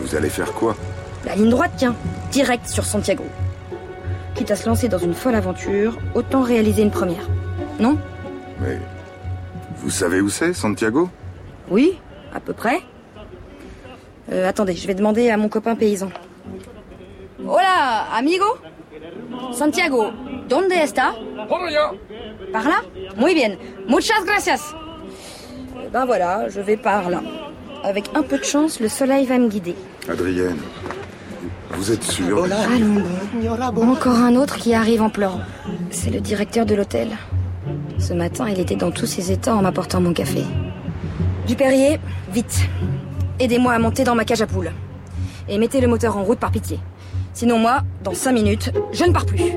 Vous 0.01 0.15
allez 0.15 0.29
faire 0.29 0.53
quoi? 0.53 0.75
La 1.25 1.35
ligne 1.35 1.49
droite, 1.49 1.71
tiens, 1.77 1.95
direct 2.31 2.67
sur 2.67 2.85
Santiago. 2.85 3.25
Quitte 4.35 4.51
à 4.51 4.55
se 4.55 4.67
lancer 4.69 4.87
dans 4.87 4.99
une 4.99 5.13
folle 5.13 5.35
aventure, 5.35 5.97
autant 6.13 6.41
réaliser 6.41 6.83
une 6.83 6.91
première. 6.91 7.27
Non? 7.79 7.97
Mais. 8.61 8.79
Vous 9.77 9.89
savez 9.89 10.21
où 10.21 10.29
c'est, 10.29 10.53
Santiago? 10.53 11.09
Oui, 11.69 11.99
à 12.33 12.39
peu 12.39 12.53
près. 12.53 12.81
Euh, 14.31 14.47
attendez, 14.49 14.75
je 14.75 14.87
vais 14.87 14.95
demander 14.95 15.29
à 15.29 15.37
mon 15.37 15.49
copain 15.49 15.75
paysan. 15.75 16.09
Hola, 17.47 18.07
amigo 18.13 18.45
Santiago, 19.53 20.11
¿dónde 20.49 20.73
está? 20.73 21.13
Par 22.51 22.67
là? 22.67 22.81
Muy 23.15 23.33
bien. 23.33 23.57
Muchas 23.87 24.25
gracias. 24.25 24.73
Eh 25.81 25.89
Ben 25.89 26.05
voilà, 26.05 26.49
je 26.49 26.59
vais 26.59 26.77
par 26.77 27.09
là. 27.09 27.21
Avec 27.83 28.09
un 28.15 28.23
peu 28.23 28.37
de 28.37 28.43
chance, 28.43 28.79
le 28.79 28.89
soleil 28.89 29.25
va 29.25 29.37
me 29.37 29.47
guider. 29.47 29.75
Adrienne, 30.09 30.57
vous 31.71 31.91
êtes 31.91 32.03
sûre? 32.03 32.43
Allons 32.45 33.71
bon. 33.71 33.87
Encore 33.91 34.17
un 34.17 34.35
autre 34.35 34.57
qui 34.57 34.73
arrive 34.73 35.01
en 35.01 35.09
pleurant. 35.09 35.41
C'est 35.91 36.09
le 36.09 36.19
directeur 36.19 36.65
de 36.65 36.75
l'hôtel. 36.75 37.09
Ce 37.99 38.13
matin, 38.13 38.47
il 38.47 38.59
était 38.59 38.75
dans 38.75 38.91
tous 38.91 39.05
ses 39.05 39.31
états 39.31 39.55
en 39.55 39.61
m'apportant 39.61 39.99
mon 39.99 40.13
café. 40.13 40.43
Dupérier, 41.47 41.99
vite. 42.31 42.67
Aidez-moi 43.39 43.73
à 43.73 43.79
monter 43.79 44.03
dans 44.03 44.15
ma 44.15 44.25
cage 44.25 44.41
à 44.41 44.47
poules. 44.47 44.71
Et 45.49 45.57
mettez 45.57 45.81
le 45.81 45.87
moteur 45.87 46.17
en 46.17 46.23
route 46.23 46.39
par 46.39 46.51
pitié. 46.51 46.79
Sinon 47.33 47.57
moi, 47.57 47.81
dans 48.03 48.13
cinq 48.13 48.33
minutes, 48.33 48.71
je 48.91 49.03
ne 49.03 49.11
pars 49.11 49.25
plus. 49.25 49.53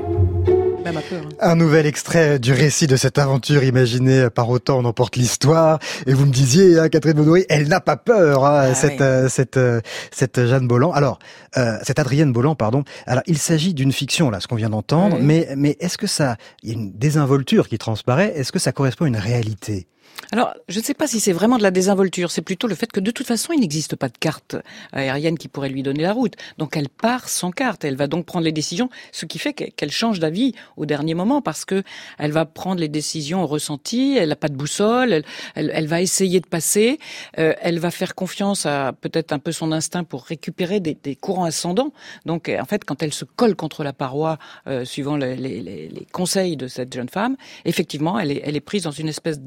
Peur. 0.99 1.21
hein. 1.23 1.29
Un 1.39 1.55
nouvel 1.55 1.85
extrait 1.85 2.39
du 2.39 2.51
récit 2.51 2.87
de 2.87 2.97
cette 2.97 3.17
aventure 3.17 3.63
imaginée 3.63 4.29
par 4.29 4.49
autant 4.49 4.79
on 4.79 4.85
emporte 4.85 5.15
l'histoire. 5.15 5.79
Et 6.05 6.13
vous 6.13 6.25
me 6.25 6.31
disiez, 6.33 6.77
hein, 6.77 6.89
Catherine 6.89 7.13
Baudoury, 7.13 7.45
elle 7.47 7.69
n'a 7.69 7.79
pas 7.79 7.95
peur, 7.95 8.45
hein, 8.45 8.69
Ah 8.71 8.75
cette, 8.75 8.91
oui. 8.91 8.97
euh, 9.01 9.29
cette, 9.29 9.55
euh, 9.57 9.79
cette 10.11 10.45
Jeanne 10.45 10.67
Bolland. 10.67 10.91
Alors, 10.91 11.19
euh, 11.57 11.77
cette 11.83 11.99
Adrienne 11.99 12.33
Bolland, 12.33 12.55
pardon. 12.55 12.83
Alors, 13.07 13.23
il 13.27 13.37
s'agit 13.37 13.73
d'une 13.73 13.93
fiction, 13.93 14.29
là, 14.29 14.41
ce 14.41 14.47
qu'on 14.47 14.55
vient 14.57 14.69
d'entendre. 14.69 15.15
Oui. 15.17 15.23
Mais, 15.23 15.47
mais 15.55 15.77
est-ce 15.79 15.97
que 15.97 16.07
ça, 16.07 16.35
il 16.63 16.69
y 16.69 16.71
a 16.71 16.75
une 16.75 16.91
désinvolture 16.91 17.69
qui 17.69 17.77
transparaît? 17.77 18.33
Est-ce 18.35 18.51
que 18.51 18.59
ça 18.59 18.71
correspond 18.73 19.05
à 19.05 19.07
une 19.07 19.17
réalité? 19.17 19.87
Alors, 20.33 20.53
je 20.69 20.79
ne 20.79 20.83
sais 20.83 20.93
pas 20.93 21.07
si 21.07 21.19
c'est 21.19 21.33
vraiment 21.33 21.57
de 21.57 21.63
la 21.63 21.71
désinvolture, 21.71 22.31
c'est 22.31 22.41
plutôt 22.41 22.67
le 22.67 22.75
fait 22.75 22.89
que 22.89 23.01
de 23.01 23.11
toute 23.11 23.27
façon, 23.27 23.51
il 23.51 23.59
n'existe 23.59 23.97
pas 23.97 24.07
de 24.07 24.17
carte 24.17 24.55
aérienne 24.93 25.37
qui 25.37 25.49
pourrait 25.49 25.67
lui 25.67 25.83
donner 25.83 26.03
la 26.03 26.13
route. 26.13 26.35
Donc 26.57 26.77
elle 26.77 26.87
part 26.87 27.27
sans 27.27 27.51
carte, 27.51 27.83
elle 27.83 27.97
va 27.97 28.07
donc 28.07 28.25
prendre 28.25 28.45
les 28.45 28.53
décisions, 28.53 28.89
ce 29.11 29.25
qui 29.25 29.39
fait 29.39 29.51
que- 29.51 29.65
qu'elle 29.65 29.91
change 29.91 30.19
d'avis 30.19 30.53
au 30.77 30.85
dernier 30.85 31.15
moment 31.15 31.41
parce 31.41 31.65
que 31.65 31.83
elle 32.17 32.31
va 32.31 32.45
prendre 32.45 32.79
les 32.79 32.87
décisions 32.87 33.43
au 33.43 33.47
ressenti, 33.47 34.15
elle 34.17 34.29
n'a 34.29 34.37
pas 34.37 34.47
de 34.47 34.55
boussole, 34.55 35.23
elle, 35.55 35.87
va 35.87 36.01
essayer 36.01 36.39
de 36.39 36.47
passer, 36.47 36.99
euh, 37.37 37.53
elle 37.61 37.79
va 37.79 37.91
faire 37.91 38.15
confiance 38.15 38.65
à 38.65 38.93
peut-être 38.93 39.33
un 39.33 39.39
peu 39.39 39.51
son 39.51 39.73
instinct 39.73 40.05
pour 40.05 40.23
récupérer 40.23 40.79
des, 40.79 40.95
courants 41.17 41.43
ascendants. 41.43 41.91
Donc 42.25 42.49
en 42.49 42.65
fait, 42.65 42.85
quand 42.85 43.03
elle 43.03 43.13
se 43.13 43.25
colle 43.25 43.57
contre 43.57 43.83
la 43.83 43.91
paroi, 43.91 44.37
euh, 44.67 44.85
suivant 44.85 45.17
les, 45.17 45.91
conseils 46.13 46.55
de 46.55 46.67
cette 46.67 46.93
jeune 46.93 47.09
femme, 47.09 47.35
effectivement, 47.65 48.17
elle 48.17 48.31
est, 48.31 48.41
elle 48.45 48.55
est 48.55 48.61
prise 48.61 48.83
dans 48.83 48.91
une 48.91 49.09
espèce 49.09 49.39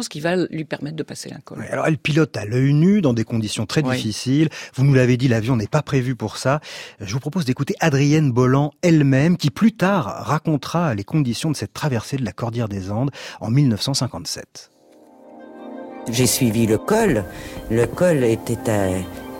qui 0.00 0.20
va 0.20 0.36
lui 0.36 0.64
permettre 0.64 0.96
de 0.96 1.02
passer 1.02 1.28
l'incol. 1.28 1.58
Ouais, 1.58 1.68
Alors, 1.70 1.86
elle 1.86 1.98
pilote 1.98 2.36
à 2.36 2.44
l'œil 2.44 2.72
nu 2.72 3.00
dans 3.00 3.12
des 3.12 3.24
conditions 3.24 3.66
très 3.66 3.82
difficiles. 3.82 4.48
Vous 4.74 4.84
nous 4.84 4.94
l'avez 4.94 5.16
dit, 5.16 5.28
l'avion 5.28 5.56
n'est 5.56 5.66
pas 5.66 5.82
prévu 5.82 6.14
pour 6.16 6.36
ça. 6.36 6.60
Je 7.00 7.12
vous 7.12 7.20
propose 7.20 7.44
d'écouter 7.44 7.74
Adrienne 7.80 8.32
Bolland 8.32 8.72
elle-même, 8.82 9.36
qui 9.36 9.50
plus 9.50 9.72
tard 9.72 10.04
racontera 10.24 10.94
les 10.94 11.04
conditions 11.04 11.50
de 11.50 11.56
cette 11.56 11.72
traversée 11.72 12.16
de 12.16 12.24
la 12.24 12.32
Cordillère 12.32 12.68
des 12.68 12.90
Andes 12.90 13.10
en 13.40 13.50
1957. 13.50 14.70
J'ai 16.10 16.26
suivi 16.26 16.66
le 16.66 16.78
col. 16.78 17.24
Le 17.70 17.86
col 17.86 18.24
était 18.24 18.70
à 18.70 18.88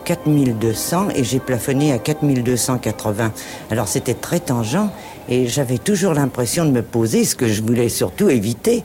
4200 0.05 1.11
et 1.11 1.25
j'ai 1.25 1.41
plafonné 1.41 1.93
à 1.93 1.99
4280. 1.99 3.33
Alors 3.71 3.89
c'était 3.89 4.15
très 4.15 4.41
tangent 4.41 4.89
et 5.29 5.47
j'avais 5.47 5.79
toujours 5.79 6.15
l'impression 6.15 6.65
de 6.65 6.71
me 6.71 6.83
poser 6.83 7.25
ce 7.25 7.35
que 7.35 7.49
je 7.49 7.63
voulais 7.63 7.89
surtout 7.89 8.29
éviter. 8.29 8.85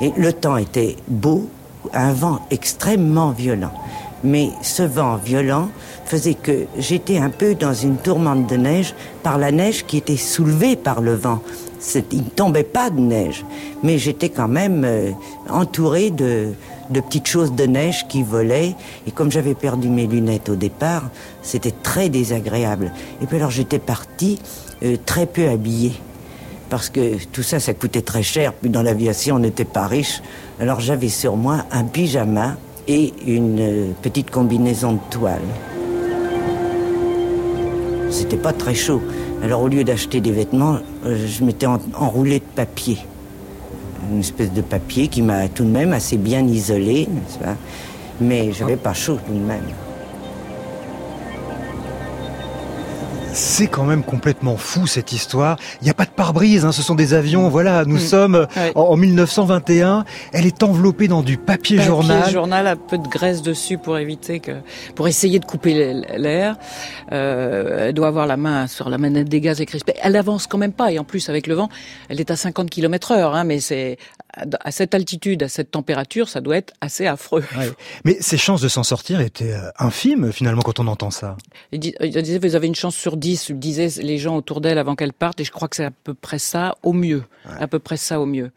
Et 0.00 0.12
le 0.16 0.32
temps 0.32 0.56
était 0.56 0.96
beau, 1.08 1.48
un 1.92 2.12
vent 2.12 2.40
extrêmement 2.50 3.30
violent. 3.30 3.72
Mais 4.24 4.50
ce 4.62 4.82
vent 4.82 5.16
violent 5.16 5.68
faisait 6.04 6.34
que 6.34 6.66
j'étais 6.78 7.18
un 7.18 7.30
peu 7.30 7.54
dans 7.54 7.74
une 7.74 7.96
tourmente 7.96 8.48
de 8.48 8.56
neige 8.56 8.94
par 9.22 9.38
la 9.38 9.52
neige 9.52 9.84
qui 9.86 9.98
était 9.98 10.16
soulevée 10.16 10.76
par 10.76 11.00
le 11.00 11.14
vent. 11.14 11.40
Il 12.12 12.24
ne 12.24 12.30
tombait 12.30 12.64
pas 12.64 12.90
de 12.90 12.98
neige, 12.98 13.44
mais 13.82 13.98
j'étais 13.98 14.30
quand 14.30 14.48
même 14.48 14.82
euh, 14.84 15.10
entouré 15.48 16.10
de, 16.10 16.52
de 16.90 17.00
petites 17.00 17.28
choses 17.28 17.52
de 17.52 17.64
neige 17.64 18.06
qui 18.08 18.22
volaient. 18.22 18.74
Et 19.06 19.10
comme 19.10 19.30
j'avais 19.30 19.54
perdu 19.54 19.88
mes 19.88 20.06
lunettes 20.06 20.48
au 20.48 20.56
départ, 20.56 21.04
c'était 21.42 21.74
très 21.82 22.08
désagréable. 22.08 22.92
Et 23.22 23.26
puis 23.26 23.36
alors 23.36 23.50
j'étais 23.50 23.78
parti 23.78 24.40
euh, 24.82 24.96
très 25.04 25.26
peu 25.26 25.48
habillé. 25.48 25.92
Parce 26.68 26.90
que 26.90 27.16
tout 27.32 27.42
ça, 27.42 27.60
ça 27.60 27.74
coûtait 27.74 28.02
très 28.02 28.22
cher. 28.22 28.52
Puis 28.52 28.70
dans 28.70 28.82
l'aviation, 28.82 29.36
on 29.36 29.38
n'était 29.38 29.64
pas 29.64 29.86
riche. 29.86 30.20
Alors 30.60 30.80
j'avais 30.80 31.08
sur 31.08 31.36
moi 31.36 31.64
un 31.70 31.84
pyjama 31.84 32.56
et 32.88 33.12
une 33.26 33.60
euh, 33.60 33.86
petite 34.02 34.30
combinaison 34.30 34.94
de 34.94 34.98
toile. 35.10 35.40
C'était 38.10 38.36
pas 38.36 38.52
très 38.52 38.74
chaud. 38.74 39.00
Alors 39.42 39.62
au 39.62 39.68
lieu 39.68 39.84
d'acheter 39.84 40.20
des 40.20 40.32
vêtements, 40.32 40.78
euh, 41.04 41.26
je 41.26 41.44
m'étais 41.44 41.66
en- 41.66 41.80
enroulé 41.98 42.38
de 42.40 42.44
papier. 42.54 42.98
Une 44.10 44.20
espèce 44.20 44.52
de 44.52 44.60
papier 44.62 45.08
qui 45.08 45.22
m'a 45.22 45.48
tout 45.48 45.64
de 45.64 45.70
même 45.70 45.92
assez 45.92 46.16
bien 46.16 46.46
isolé, 46.46 47.08
n'est-ce 47.10 47.38
pas? 47.38 47.56
Mais 48.20 48.52
j'avais 48.52 48.76
pas 48.76 48.94
chaud 48.94 49.18
tout 49.26 49.32
de 49.32 49.38
même. 49.38 49.62
C'est 53.38 53.66
quand 53.66 53.84
même 53.84 54.02
complètement 54.02 54.56
fou 54.56 54.86
cette 54.86 55.12
histoire. 55.12 55.58
Il 55.82 55.84
n'y 55.84 55.90
a 55.90 55.94
pas 55.94 56.06
de 56.06 56.10
pare-brise, 56.10 56.64
hein, 56.64 56.72
ce 56.72 56.80
sont 56.80 56.94
des 56.94 57.12
avions. 57.12 57.50
Voilà, 57.50 57.84
nous 57.84 57.98
sommes 57.98 58.46
Ouais. 58.56 58.72
en, 58.74 58.80
en 58.80 58.96
1921. 58.96 60.06
Elle 60.32 60.46
est 60.46 60.62
enveloppée 60.62 61.06
dans 61.06 61.20
du 61.22 61.36
papier, 61.36 61.76
Papier 61.76 61.82
journal. 61.86 62.30
journal, 62.30 62.66
un 62.66 62.76
peu 62.76 62.96
de 62.96 63.06
graisse 63.06 63.42
dessus 63.42 63.76
pour 63.76 63.98
éviter 63.98 64.40
que, 64.40 64.52
pour 64.94 65.06
essayer 65.06 65.38
de 65.38 65.44
couper 65.44 65.92
l'air. 66.16 66.56
Euh, 67.12 67.88
elle 67.88 67.92
doit 67.94 68.08
avoir 68.08 68.26
la 68.26 68.38
main 68.38 68.66
sur 68.68 68.88
la 68.88 68.96
manette 68.96 69.28
des 69.28 69.42
gaz 69.42 69.60
et 69.60 69.66
crispée. 69.66 69.94
Elle 70.02 70.16
avance 70.16 70.46
quand 70.46 70.58
même 70.58 70.72
pas 70.72 70.90
et 70.90 70.98
en 70.98 71.04
plus 71.04 71.28
avec 71.28 71.46
le 71.46 71.54
vent, 71.54 71.68
elle 72.08 72.20
est 72.20 72.30
à 72.30 72.36
50 72.36 72.70
km 72.70 73.12
heure, 73.12 73.34
hein, 73.34 73.44
mais 73.44 73.60
c'est 73.60 73.98
à 74.36 74.70
cette 74.70 74.94
altitude, 74.94 75.42
à 75.42 75.48
cette 75.48 75.70
température, 75.70 76.28
ça 76.28 76.40
doit 76.40 76.56
être 76.56 76.74
assez 76.80 77.06
affreux. 77.06 77.42
Ouais. 77.56 77.70
Mais 78.04 78.16
ses 78.20 78.36
chances 78.36 78.60
de 78.60 78.68
s'en 78.68 78.82
sortir 78.82 79.20
étaient 79.20 79.54
euh, 79.54 79.70
infimes 79.78 80.30
finalement 80.32 80.62
quand 80.62 80.78
on 80.80 80.86
entend 80.86 81.10
ça. 81.10 81.36
Il 81.72 81.80
dis- 81.80 81.94
il 82.00 82.10
disait, 82.22 82.38
vous 82.38 82.54
avez 82.54 82.66
une 82.66 82.74
chance 82.74 82.94
sur 82.96 83.16
10, 83.16 83.52
disaient 83.52 84.02
les 84.02 84.18
gens 84.18 84.36
autour 84.36 84.60
d'elle 84.60 84.78
avant 84.78 84.94
qu'elle 84.94 85.12
parte, 85.12 85.40
et 85.40 85.44
je 85.44 85.50
crois 85.52 85.68
que 85.68 85.76
c'est 85.76 85.84
à 85.86 85.90
peu 85.90 86.14
près 86.14 86.38
ça 86.38 86.74
au 86.82 86.92
mieux. 86.92 87.22
À 87.60 87.66
peu 87.66 87.78
près 87.78 87.96
ça 87.96 88.20
au 88.20 88.26
mieux. 88.26 88.50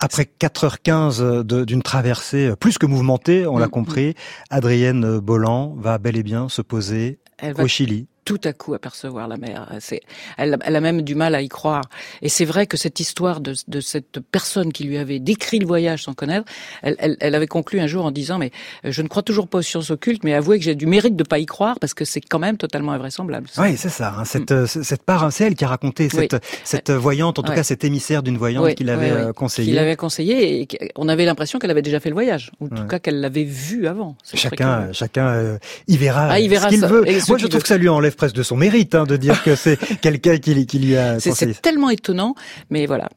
Après 0.00 0.28
4h15 0.40 1.42
de- 1.42 1.64
d'une 1.64 1.82
traversée 1.82 2.46
euh, 2.50 2.56
plus 2.56 2.78
que 2.78 2.86
mouvementée, 2.86 3.46
on 3.46 3.58
l'a 3.58 3.66
Mm, 3.66 3.70
compris, 3.70 4.14
Adrienne 4.48 5.18
Bolland 5.18 5.74
va 5.78 5.98
bel 5.98 6.16
et 6.16 6.22
bien 6.22 6.48
se 6.48 6.62
poser 6.62 7.18
Elle 7.38 7.54
va 7.54 7.64
au 7.64 7.68
Chili. 7.68 8.06
Tout 8.28 8.40
à 8.44 8.52
coup 8.52 8.74
apercevoir 8.74 9.26
la 9.26 9.36
mer. 9.38 9.66
C'est, 9.80 10.00
elle, 10.36 10.58
elle 10.64 10.76
a 10.76 10.80
même 10.80 11.00
du 11.02 11.14
mal 11.14 11.34
à 11.34 11.40
y 11.42 11.48
croire. 11.48 11.84
Et 12.22 12.28
c'est 12.28 12.44
vrai 12.44 12.66
que 12.66 12.76
cette 12.76 13.00
histoire 13.00 13.40
de, 13.40 13.54
de 13.68 13.80
cette 13.80 14.20
personne 14.20 14.72
qui 14.72 14.84
lui 14.84 14.98
avait 14.98 15.18
décrit 15.18 15.58
le 15.58 15.66
voyage 15.66 16.04
sans 16.04 16.12
connaître, 16.12 16.44
elle, 16.82 16.96
elle, 16.98 17.16
elle 17.20 17.34
avait 17.34 17.46
conclu 17.46 17.80
un 17.80 17.86
jour 17.86 18.04
en 18.04 18.10
disant 18.10 18.36
mais 18.38 18.50
euh, 18.84 18.92
je 18.92 19.00
ne 19.02 19.08
crois 19.08 19.22
toujours 19.22 19.48
pas 19.48 19.58
aux 19.58 19.62
sciences 19.62 19.90
occultes, 19.90 20.24
mais 20.24 20.34
avouez 20.34 20.58
que 20.58 20.64
j'ai 20.64 20.74
du 20.74 20.86
mérite 20.86 21.16
de 21.16 21.24
pas 21.24 21.38
y 21.38 21.46
croire 21.46 21.78
parce 21.80 21.94
que 21.94 22.04
c'est 22.04 22.20
quand 22.20 22.38
même 22.38 22.56
totalement 22.58 22.92
invraisemblable. 22.92 23.48
ça. 23.50 23.62
Oui, 23.62 23.76
c'est 23.78 23.88
ça. 23.88 24.14
hein, 24.18 24.24
cette, 24.24 24.52
euh, 24.52 24.66
cette 24.66 25.02
part, 25.02 25.24
hein, 25.24 25.30
c'est 25.30 25.44
elle 25.44 25.54
qui 25.54 25.64
a 25.64 25.68
raconté 25.68 26.08
cette, 26.10 26.34
Oui. 26.34 26.38
cette 26.64 26.90
voyante, 26.90 27.38
en 27.38 27.42
tout 27.42 27.50
Ouais. 27.50 27.56
cas 27.56 27.62
cet 27.62 27.82
émissaire 27.84 28.22
d'une 28.22 28.36
voyante 28.36 28.64
Oui, 28.66 28.74
qu'il 28.74 28.90
avait 28.90 29.10
oui, 29.12 29.18
euh, 29.18 29.32
conseillé. 29.32 29.68
Qu'il 29.70 29.78
avait 29.78 29.96
conseillé 29.96 30.60
et 30.62 30.68
on 30.96 31.08
avait 31.08 31.24
l'impression 31.24 31.58
qu'elle 31.58 31.70
avait 31.70 31.82
déjà 31.82 31.98
fait 32.00 32.10
le 32.10 32.14
voyage, 32.14 32.50
ou 32.60 32.66
en 32.66 32.68
tout 32.68 32.82
Ouais. 32.82 32.88
cas 32.88 32.98
qu'elle 32.98 33.20
l'avait 33.20 33.44
vu 33.44 33.86
avant. 33.86 34.16
Chacun, 34.34 34.78
curieux. 34.80 34.92
chacun 34.92 35.26
euh, 35.28 35.58
y 35.86 35.96
verra, 35.96 36.28
Ah, 36.32 36.40
il 36.40 36.44
ce 36.44 36.50
verra 36.50 36.68
qu'il 36.68 36.84
veut. 36.84 37.04
Moi, 37.28 37.38
je 37.38 37.46
trouve 37.46 37.62
que 37.62 37.68
ça 37.68 37.78
lui 37.78 37.88
enlève 37.88 38.16
presque 38.18 38.34
de 38.36 38.42
son 38.42 38.56
mérite 38.56 38.94
hein, 38.94 39.04
de 39.04 39.16
dire 39.16 39.42
que 39.42 39.56
c'est 39.56 39.78
quelqu'un 40.02 40.36
qui, 40.36 40.66
qui 40.66 40.78
lui 40.78 40.96
a 40.96 41.18
C'est, 41.20 41.60
tellement 41.62 41.88
étonnant, 41.88 42.34
mais 42.68 42.84
voilà. 42.84 43.08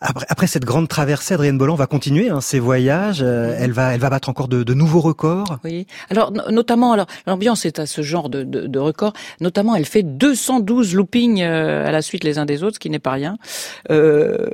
Après, 0.00 0.26
après 0.28 0.46
cette 0.46 0.64
grande 0.64 0.86
traversée, 0.88 1.34
Adrienne 1.34 1.58
Bolland 1.58 1.74
va 1.74 1.86
continuer 1.88 2.28
hein, 2.30 2.40
ses 2.40 2.60
voyages. 2.60 3.18
euh, 3.20 3.56
elle 3.58 3.72
va, 3.72 3.94
elle 3.94 4.00
va 4.00 4.10
battre 4.10 4.28
encore 4.28 4.46
de, 4.46 4.62
de 4.62 4.72
nouveaux 4.74 5.00
records. 5.00 5.58
Oui. 5.64 5.88
Alors 6.08 6.30
no- 6.30 6.48
notamment, 6.52 6.92
alors 6.92 7.06
l'ambiance 7.26 7.64
est 7.66 7.80
à 7.80 7.86
ce 7.86 8.02
genre 8.02 8.28
de, 8.28 8.44
de, 8.44 8.68
de 8.68 8.78
record. 8.78 9.12
Notamment, 9.40 9.74
elle 9.74 9.86
fait 9.86 10.04
212 10.04 10.94
loopings 10.94 11.42
euh, 11.42 11.84
à 11.84 11.90
la 11.90 12.00
suite 12.02 12.22
les 12.22 12.38
uns 12.38 12.44
des 12.46 12.62
autres, 12.62 12.74
ce 12.76 12.78
qui 12.78 12.90
n'est 12.90 13.00
pas 13.00 13.10
rien. 13.10 13.38
Euh, 13.90 14.50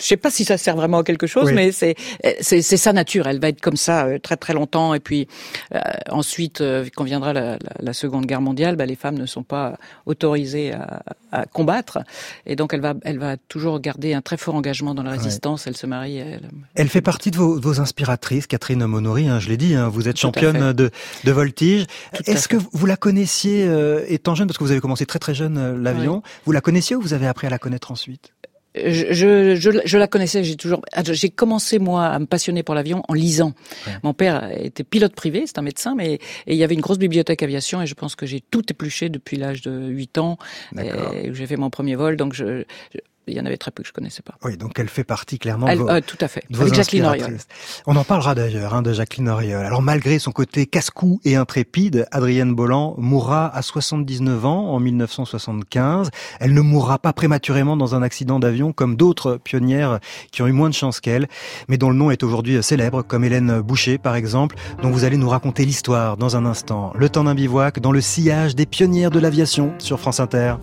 je 0.00 0.06
sais 0.06 0.16
pas 0.16 0.30
si 0.30 0.44
ça 0.44 0.56
sert 0.58 0.76
vraiment 0.76 0.98
à 0.98 1.04
quelque 1.04 1.26
chose, 1.26 1.46
Oui. 1.46 1.54
mais 1.54 1.72
c'est 1.72 1.94
c'est 2.40 2.62
c'est 2.62 2.76
sa 2.76 2.92
nature. 2.92 3.26
Elle 3.26 3.40
va 3.40 3.48
être 3.48 3.60
comme 3.60 3.76
ça 3.76 4.06
euh, 4.06 4.18
très 4.18 4.36
très 4.36 4.52
longtemps. 4.54 4.94
Et 4.94 5.00
puis 5.00 5.28
euh, 5.74 5.80
ensuite, 6.10 6.60
euh, 6.60 6.86
quand 6.94 7.04
viendra 7.04 7.32
la, 7.32 7.52
la, 7.52 7.58
la 7.80 7.92
Seconde 7.92 8.26
Guerre 8.26 8.40
mondiale, 8.40 8.76
bah, 8.76 8.86
les 8.86 8.96
femmes 8.96 9.18
ne 9.18 9.26
sont 9.26 9.42
pas 9.42 9.76
autorisées 10.06 10.72
à, 10.72 11.02
à 11.32 11.46
combattre, 11.46 11.98
et 12.46 12.56
donc 12.56 12.72
elle 12.74 12.80
va 12.80 12.94
elle 13.02 13.18
va 13.18 13.36
toujours 13.36 13.80
garder 13.80 14.14
un 14.14 14.20
très 14.22 14.36
fort 14.36 14.54
engagement 14.54 14.94
dans 14.94 15.02
la 15.02 15.10
résistance. 15.10 15.66
Elle 15.66 15.76
se 15.76 15.86
marie. 15.86 16.18
Elle, 16.18 16.48
Elle 16.74 16.88
fait 16.88 17.02
partie 17.02 17.30
de 17.30 17.36
vos, 17.36 17.60
vos 17.60 17.80
inspiratrices, 17.80 18.46
Catherine 18.46 18.84
Monory, 18.86 19.28
hein, 19.28 19.40
je 19.40 19.48
l'ai 19.48 19.56
dit, 19.56 19.74
hein, 19.74 19.88
vous 19.88 20.08
êtes 20.08 20.16
Tout 20.16 20.22
championne 20.22 20.72
de, 20.72 20.90
de 21.24 21.32
voltige. 21.32 21.86
Est-ce 22.26 22.48
que 22.48 22.56
vous 22.72 22.86
la 22.86 22.96
connaissiez 22.96 23.66
euh, 23.66 24.04
étant 24.08 24.34
jeune, 24.34 24.46
parce 24.46 24.58
que 24.58 24.64
vous 24.64 24.70
avez 24.70 24.80
commencé 24.80 25.06
très 25.06 25.18
très 25.18 25.34
jeune 25.34 25.58
euh, 25.58 25.76
l'avion, 25.76 26.22
vous 26.44 26.52
la 26.52 26.60
connaissiez 26.60 26.96
ou 26.96 27.00
vous 27.00 27.12
avez 27.14 27.26
appris 27.26 27.46
à 27.46 27.50
la 27.50 27.58
connaître 27.58 27.90
ensuite? 27.90 28.32
Je, 28.74 29.12
je, 29.12 29.54
je, 29.56 29.70
je 29.84 29.98
la 29.98 30.06
connaissais, 30.06 30.44
j'ai 30.44 30.56
toujours, 30.56 30.82
ah, 30.92 31.02
j'ai 31.04 31.30
commencé 31.30 31.78
moi 31.78 32.06
à 32.06 32.18
me 32.18 32.26
passionner 32.26 32.62
pour 32.62 32.74
l'avion 32.74 33.02
en 33.08 33.14
lisant. 33.14 33.52
Ouais. 33.86 33.92
Mon 34.02 34.14
père 34.14 34.50
était 34.56 34.84
pilote 34.84 35.14
privé, 35.14 35.44
c'est 35.46 35.58
un 35.58 35.62
médecin, 35.62 35.94
mais 35.96 36.14
et 36.14 36.20
il 36.48 36.56
y 36.56 36.64
avait 36.64 36.74
une 36.74 36.80
grosse 36.80 36.98
bibliothèque 36.98 37.42
aviation 37.42 37.82
et 37.82 37.86
je 37.86 37.94
pense 37.94 38.14
que 38.14 38.26
j'ai 38.26 38.40
tout 38.40 38.62
épluché 38.70 39.08
depuis 39.08 39.36
l'âge 39.36 39.62
de 39.62 39.88
8 39.88 40.18
ans 40.18 40.38
et 41.24 41.30
où 41.30 41.34
j'ai 41.34 41.46
fait 41.46 41.56
mon 41.56 41.70
premier 41.70 41.96
vol, 41.96 42.16
donc 42.16 42.34
je, 42.34 42.64
je- 42.94 42.98
il 43.32 43.36
y 43.36 43.40
en 43.40 43.46
avait 43.46 43.56
très 43.56 43.70
peu 43.70 43.82
que 43.82 43.88
je 43.88 43.92
connaissais 43.92 44.22
pas. 44.22 44.34
Oui, 44.44 44.56
donc 44.56 44.78
elle 44.78 44.88
fait 44.88 45.04
partie 45.04 45.38
clairement 45.38 45.66
de 45.66 45.78
vos, 45.78 45.88
euh, 45.88 46.00
tout 46.06 46.16
à 46.20 46.28
fait. 46.28 46.44
Avec 46.58 46.74
Jacqueline. 46.74 47.06
Auriol. 47.06 47.38
On 47.86 47.96
en 47.96 48.04
parlera 48.04 48.34
d'ailleurs 48.34 48.74
hein, 48.74 48.82
de 48.82 48.92
Jacqueline 48.92 49.28
Auriol. 49.28 49.64
Alors 49.64 49.82
malgré 49.82 50.18
son 50.18 50.32
côté 50.32 50.66
casse-cou 50.66 51.20
et 51.24 51.36
intrépide, 51.36 52.06
Adrienne 52.10 52.54
Bolland 52.54 52.94
mourra 52.98 53.54
à 53.54 53.62
79 53.62 54.44
ans 54.44 54.72
en 54.72 54.80
1975. 54.80 56.10
Elle 56.40 56.54
ne 56.54 56.60
mourra 56.60 56.98
pas 56.98 57.12
prématurément 57.12 57.76
dans 57.76 57.94
un 57.94 58.02
accident 58.02 58.38
d'avion 58.38 58.72
comme 58.72 58.96
d'autres 58.96 59.36
pionnières 59.36 60.00
qui 60.32 60.42
ont 60.42 60.46
eu 60.46 60.52
moins 60.52 60.68
de 60.68 60.74
chance 60.74 61.00
qu'elle, 61.00 61.28
mais 61.68 61.78
dont 61.78 61.90
le 61.90 61.96
nom 61.96 62.10
est 62.10 62.22
aujourd'hui 62.22 62.62
célèbre, 62.62 63.02
comme 63.02 63.24
Hélène 63.24 63.60
Boucher 63.60 63.98
par 63.98 64.16
exemple, 64.16 64.56
dont 64.82 64.90
vous 64.90 65.04
allez 65.04 65.16
nous 65.16 65.28
raconter 65.28 65.64
l'histoire 65.64 66.16
dans 66.16 66.36
un 66.36 66.44
instant. 66.44 66.92
Le 66.94 67.08
temps 67.08 67.24
d'un 67.24 67.34
bivouac 67.34 67.80
dans 67.80 67.92
le 67.92 68.00
sillage 68.00 68.54
des 68.54 68.66
pionnières 68.66 69.10
de 69.10 69.18
l'aviation 69.18 69.72
sur 69.78 70.00
France 70.00 70.20
Inter. 70.20 70.54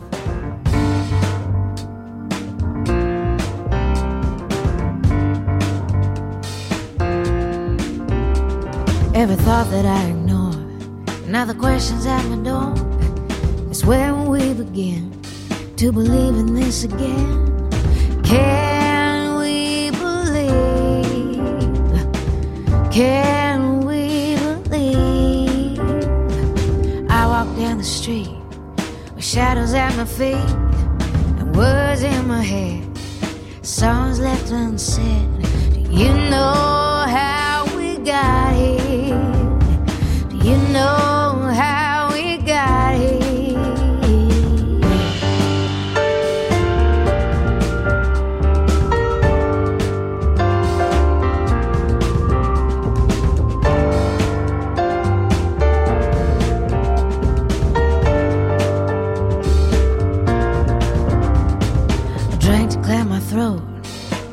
Every 9.26 9.38
thought 9.38 9.72
that 9.72 9.86
I 9.88 10.04
ignore, 10.10 10.54
now 11.26 11.46
the 11.46 11.56
questions 11.56 12.06
at 12.06 12.24
my 12.26 12.36
door. 12.44 12.76
It's 13.72 13.84
where 13.84 14.14
we 14.14 14.54
begin 14.54 15.20
to 15.78 15.92
believe 15.92 16.36
in 16.36 16.54
this 16.54 16.84
again. 16.84 17.72
Can 18.22 19.38
we 19.40 19.90
believe? 19.90 21.42
Can 22.92 23.80
we 23.88 24.36
believe? 24.70 25.80
I 27.10 27.26
walk 27.26 27.48
down 27.58 27.80
the 27.80 27.84
street 27.84 28.30
with 29.16 29.26
shadows 29.26 29.74
at 29.74 29.98
my 29.98 30.06
feet 30.06 30.50
and 31.40 31.56
words 31.56 32.04
in 32.04 32.28
my 32.28 32.44
head, 32.44 32.86
songs 33.64 34.20
left 34.20 34.52
unsaid. 34.52 35.28
Do 35.74 35.80
you 35.80 36.14
know 36.30 37.08
how 37.10 37.66
we 37.76 37.98
got 37.98 38.54
here? 38.54 38.75
You 40.46 40.58
know 40.58 41.50
how 41.56 42.12
we 42.14 42.38
got 42.38 42.94
here? 42.96 43.58
I 62.30 62.38
drank 62.38 62.70
to 62.70 62.80
clear 62.84 63.04
my 63.04 63.20
throat, 63.20 63.64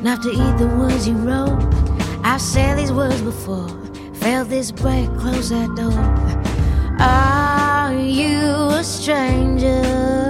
not 0.03 0.21
to 0.21 0.29
eat 0.29 0.57
the 0.59 0.67
words 0.77 1.07
you 1.07 1.15
wrote. 1.15 1.59
I've 2.23 2.39
said 2.39 2.77
these 2.77 2.91
words 2.91 3.19
before, 3.21 3.67
felt 4.23 4.47
this 4.47 4.71
break, 4.71 5.09
close 5.17 5.49
that 5.49 5.67
door. 5.75 5.91
Are 6.97 7.93
you 7.93 8.69
a 8.71 8.81
stranger? 8.81 10.22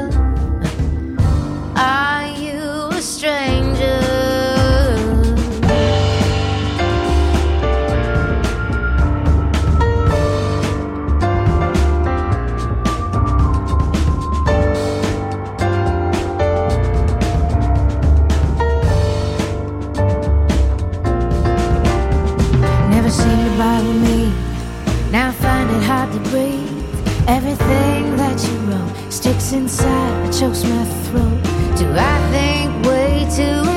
Inside, 29.53 30.33
chokes 30.33 30.63
my 30.63 30.83
throat. 31.05 31.43
Do 31.77 31.85
I 31.95 32.15
think 32.31 32.85
way 32.85 33.27
too 33.35 33.72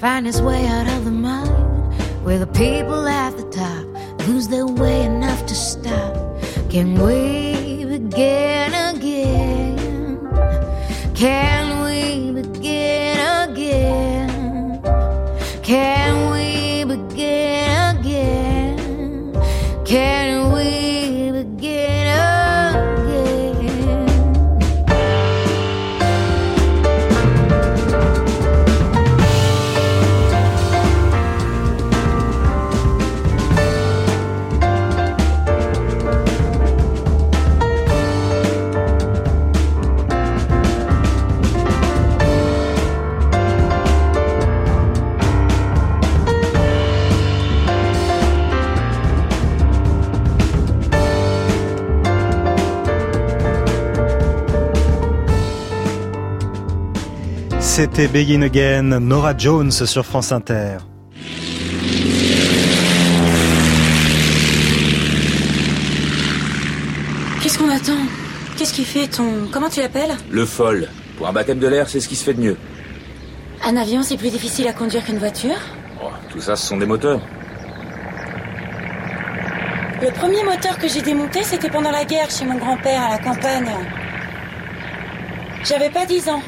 find 0.00 0.26
its 0.26 0.40
way 0.40 0.66
out 0.66 0.86
of 0.88 1.04
the 1.04 1.10
mud? 1.10 1.46
Where 2.24 2.38
the 2.38 2.46
people 2.46 3.06
at 3.06 3.36
the 3.36 3.44
top 3.50 3.84
lose 4.26 4.48
their 4.48 4.66
way 4.66 5.02
enough 5.02 5.44
to 5.44 5.54
stop? 5.54 6.14
Can 6.70 6.94
we 6.94 7.84
begin 7.84 8.49
C'était 57.80 58.08
Begin 58.08 58.42
Again, 58.42 59.00
Nora 59.00 59.34
Jones 59.34 59.70
sur 59.70 60.04
France 60.04 60.32
Inter. 60.32 60.76
Qu'est-ce 67.42 67.58
qu'on 67.58 67.70
attend? 67.70 67.96
Qu'est-ce 68.58 68.74
qui 68.74 68.84
fait 68.84 69.06
ton... 69.06 69.48
Comment 69.50 69.70
tu 69.70 69.80
l'appelles? 69.80 70.14
Le 70.30 70.44
fol. 70.44 70.88
Pour 71.16 71.26
un 71.26 71.32
baptême 71.32 71.58
de 71.58 71.66
l'air, 71.68 71.88
c'est 71.88 72.00
ce 72.00 72.08
qui 72.10 72.16
se 72.16 72.24
fait 72.24 72.34
de 72.34 72.42
mieux. 72.42 72.58
Un 73.64 73.78
avion, 73.78 74.02
c'est 74.02 74.18
plus 74.18 74.28
difficile 74.28 74.68
à 74.68 74.74
conduire 74.74 75.02
qu'une 75.02 75.16
voiture? 75.16 75.56
Oh, 76.04 76.10
tout 76.30 76.42
ça, 76.42 76.56
ce 76.56 76.66
sont 76.66 76.76
des 76.76 76.84
moteurs. 76.84 77.22
Le 80.02 80.10
premier 80.12 80.44
moteur 80.44 80.76
que 80.76 80.86
j'ai 80.86 81.00
démonté, 81.00 81.42
c'était 81.44 81.70
pendant 81.70 81.92
la 81.92 82.04
guerre 82.04 82.28
chez 82.28 82.44
mon 82.44 82.58
grand-père 82.58 83.04
à 83.04 83.08
la 83.12 83.18
campagne. 83.18 83.70
J'avais 85.64 85.88
pas 85.88 86.04
10 86.04 86.28
ans. 86.28 86.42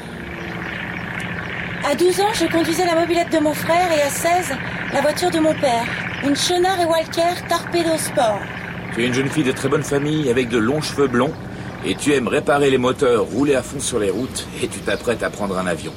À 1.85 1.97
12 1.97 2.21
ans, 2.21 2.33
je 2.33 2.47
conduisais 2.47 2.87
la 2.87 2.95
mobilette 2.95 3.33
de 3.33 3.39
mon 3.41 3.55
frère 3.55 3.91
et 3.91 4.03
à 4.03 4.09
16, 4.09 4.57
la 4.93 5.01
voiture 5.01 5.31
de 5.31 5.41
mon 5.41 5.53
père. 5.53 5.85
Une 6.25 6.37
Chenard 6.37 6.81
et 6.81 6.85
Walker 6.85 7.35
Torpedo 7.49 7.97
Sport. 7.99 8.39
Tu 8.95 9.03
es 9.03 9.07
une 9.09 9.15
jeune 9.15 9.29
fille 9.29 9.43
de 9.43 9.51
très 9.51 9.69
bonne 9.69 9.83
famille 9.83 10.31
avec 10.31 10.49
de 10.49 10.59
longs 10.59 10.81
cheveux 10.81 11.09
blonds 11.09 11.33
et 11.85 11.97
tu 11.97 12.13
aimes 12.13 12.29
réparer 12.29 12.71
les 12.71 12.79
moteurs, 12.79 13.25
rouler 13.25 13.57
à 13.57 13.63
fond 13.63 13.81
sur 13.81 13.99
les 13.99 14.11
routes 14.11 14.47
et 14.63 14.69
tu 14.69 14.79
t'apprêtes 14.79 15.25
à 15.25 15.31
prendre 15.31 15.59
un 15.59 15.67
avion. 15.67 15.93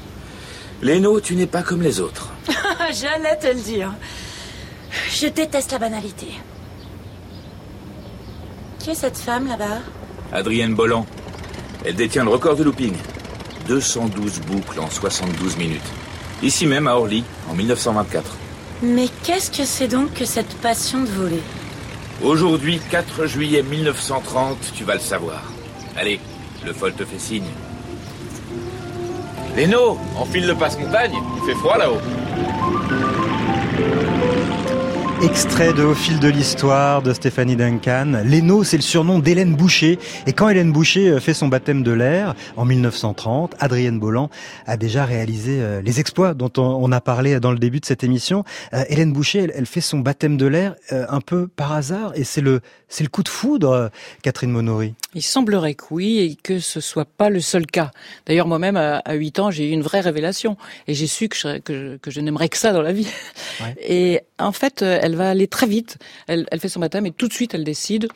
Léno, 0.82 1.20
tu 1.20 1.36
n'es 1.36 1.46
pas 1.46 1.62
comme 1.62 1.84
les 1.84 2.00
autres. 2.00 2.32
J'allais 2.92 3.38
te 3.38 3.48
le 3.48 3.62
dire. 3.62 3.94
Je 5.12 5.28
déteste 5.28 5.72
la 5.72 5.80
banalité. 5.80 6.28
Qui 8.80 8.90
est 8.90 8.96
cette 8.96 9.18
femme 9.18 9.48
là-bas? 9.48 9.82
Adrienne 10.34 10.74
Bolland. 10.74 11.06
Elle 11.86 11.96
détient 11.96 12.24
le 12.24 12.32
record 12.32 12.56
de 12.56 12.64
looping. 12.64 12.96
212 13.68 14.42
boucles 14.42 14.80
en 14.80 14.90
72 14.90 15.58
minutes. 15.58 15.82
Ici 16.44 16.66
même 16.66 16.88
à 16.88 16.96
Orly, 16.96 17.24
en 17.50 17.56
1924. 17.56 18.36
Mais 18.84 19.08
qu'est-ce 19.24 19.50
que 19.50 19.66
c'est 19.66 19.88
donc 19.88 20.14
que 20.14 20.26
cette 20.26 20.54
passion 20.58 21.02
de 21.02 21.08
voler? 21.08 21.42
Aujourd'hui, 22.24 22.80
4 22.92 23.26
juillet 23.26 23.64
1930, 23.64 24.58
tu 24.76 24.84
vas 24.84 24.96
le 24.96 25.00
savoir. 25.00 25.42
Allez, 25.98 26.20
le 26.66 26.74
fol 26.74 26.94
te 26.94 27.06
fait 27.06 27.20
signe. 27.20 27.44
Léno, 29.56 29.98
enfile 30.18 30.48
le 30.48 30.56
passe-montagne, 30.56 31.16
il 31.38 31.46
fait 31.46 31.60
froid 31.60 31.78
là-haut. 31.78 32.02
Extrait 35.24 35.74
de 35.74 35.82
Au 35.82 35.96
fil 35.96 36.20
de 36.20 36.28
l'histoire 36.28 37.02
de 37.02 37.14
Stéphanie 37.14 37.56
Duncan. 37.56 38.22
Leno, 38.26 38.66
c'est 38.66 38.76
le 38.76 38.84
surnom 38.84 39.20
d'Hélène 39.20 39.56
Boucher. 39.56 39.98
Et 40.28 40.34
quand 40.34 40.50
Hélène 40.50 40.74
Boucher 40.74 41.08
euh, 41.08 41.20
fait 41.22 41.34
son 41.34 41.48
baptême 41.48 41.84
de 41.84 41.94
l'air 41.94 42.36
en 42.58 42.66
1930, 42.66 43.56
Adrienne 43.60 43.98
Bolland 43.98 44.30
a 44.68 44.76
déjà 44.76 45.06
réalisé 45.06 45.62
euh, 45.62 45.82
les 45.82 46.02
exploits 46.02 46.34
dont 46.34 46.52
on 46.58 46.92
a 46.92 47.00
parlé 47.00 47.40
dans 47.40 47.54
le 47.54 47.60
début 47.60 47.80
de 47.80 47.86
cette 47.86 48.04
émission. 48.04 48.44
Euh, 48.74 48.84
Hélène 48.90 49.14
Boucher, 49.14 49.50
elle, 49.56 49.66
fait 49.66 49.82
son 49.82 50.00
baptême 50.00 50.36
de 50.36 50.48
l'air 50.48 50.76
un 50.92 51.22
peu 51.22 51.48
par 51.48 51.72
hasard 51.72 52.12
et 52.16 52.24
c'est 52.24 52.42
le 52.42 52.62
c'est 52.88 53.04
le 53.04 53.10
coup 53.10 53.24
de 53.24 53.30
foudre, 53.30 53.90
Catherine 54.22 54.52
Monory. 54.52 54.94
Il 55.16 55.24
semblerait 55.24 55.74
que 55.74 55.86
oui 55.90 56.20
et 56.20 56.36
que 56.36 56.60
ce 56.60 56.80
soit 56.80 57.06
pas 57.06 57.30
le 57.30 57.40
seul 57.40 57.66
cas. 57.66 57.90
D'ailleurs, 58.28 58.48
moi-même, 58.48 58.78
à 58.78 59.14
8 59.14 59.40
ans, 59.40 59.52
j'ai 59.52 59.68
eu 59.68 59.72
une 59.72 59.82
vraie 59.82 60.02
révélation 60.02 60.56
et 60.88 60.94
j'ai 60.94 61.08
su 61.08 61.28
que 61.28 61.36
je, 61.36 61.98
que 61.98 62.12
je, 62.12 62.20
n'aimerais 62.22 62.48
que 62.48 62.58
ça 62.58 62.74
dans 62.74 62.84
la 62.84 62.94
vie. 62.94 63.08
Et 63.82 64.22
en 64.38 64.52
fait, 64.52 64.84
elle 65.06 65.16
va 65.16 65.30
aller 65.30 65.48
très 65.48 65.68
vite. 65.68 66.00
Elle, 66.26 66.48
elle, 66.52 66.60
fait 66.60 66.68
son 66.68 66.80
baptême 66.80 67.06
et 67.06 67.12
tout 67.12 67.28
de 67.28 67.34
suite, 67.34 67.54
elle 67.54 67.64
décide. 67.64 68.08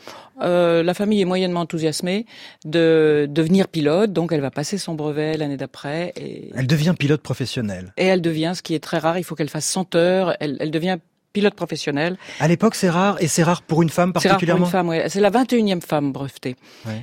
Euh, 0.41 0.82
la 0.82 0.95
famille 0.95 1.21
est 1.21 1.25
moyennement 1.25 1.60
enthousiasmée 1.60 2.25
de 2.65 3.28
devenir 3.30 3.67
pilote, 3.67 4.12
donc 4.12 4.32
elle 4.32 4.41
va 4.41 4.49
passer 4.49 4.80
son 4.80 4.95
brevet 4.95 5.38
l'année 5.38 5.58
d'après. 5.58 6.13
Et... 6.15 6.49
Elle 6.56 6.65
devient 6.65 6.95
pilote 6.97 7.21
professionnelle. 7.21 7.93
Et 7.95 8.06
elle 8.06 8.21
devient, 8.21 8.54
ce 8.56 8.63
qui 8.63 8.73
est 8.73 8.80
très 8.80 8.97
rare, 8.97 9.19
il 9.19 9.23
faut 9.23 9.36
qu'elle 9.36 9.49
fasse 9.49 9.65
100 9.65 9.93
heures. 9.93 10.36
Elle, 10.39 10.58
elle 10.60 10.71
devient 10.71 10.97
pilote 11.34 11.54
professionnel. 11.54 12.18
À 12.39 12.48
l'époque, 12.48 12.76
c'est 12.76 12.89
rare, 12.89 13.18
et 13.20 13.28
c'est 13.28 13.44
rare 13.44 13.62
pour 13.62 13.82
une 13.82 13.89
femme 13.89 14.13
particulièrement. 14.13 14.65
C'est 14.65 14.78
rare 14.78 14.84
pour 14.84 14.94
une 14.94 15.00
femme, 15.00 15.06
oui. 15.06 15.10
C'est 15.10 15.20
la 15.20 15.32
21e 15.32 15.82
femme 15.82 16.12
brevetée. 16.12 16.56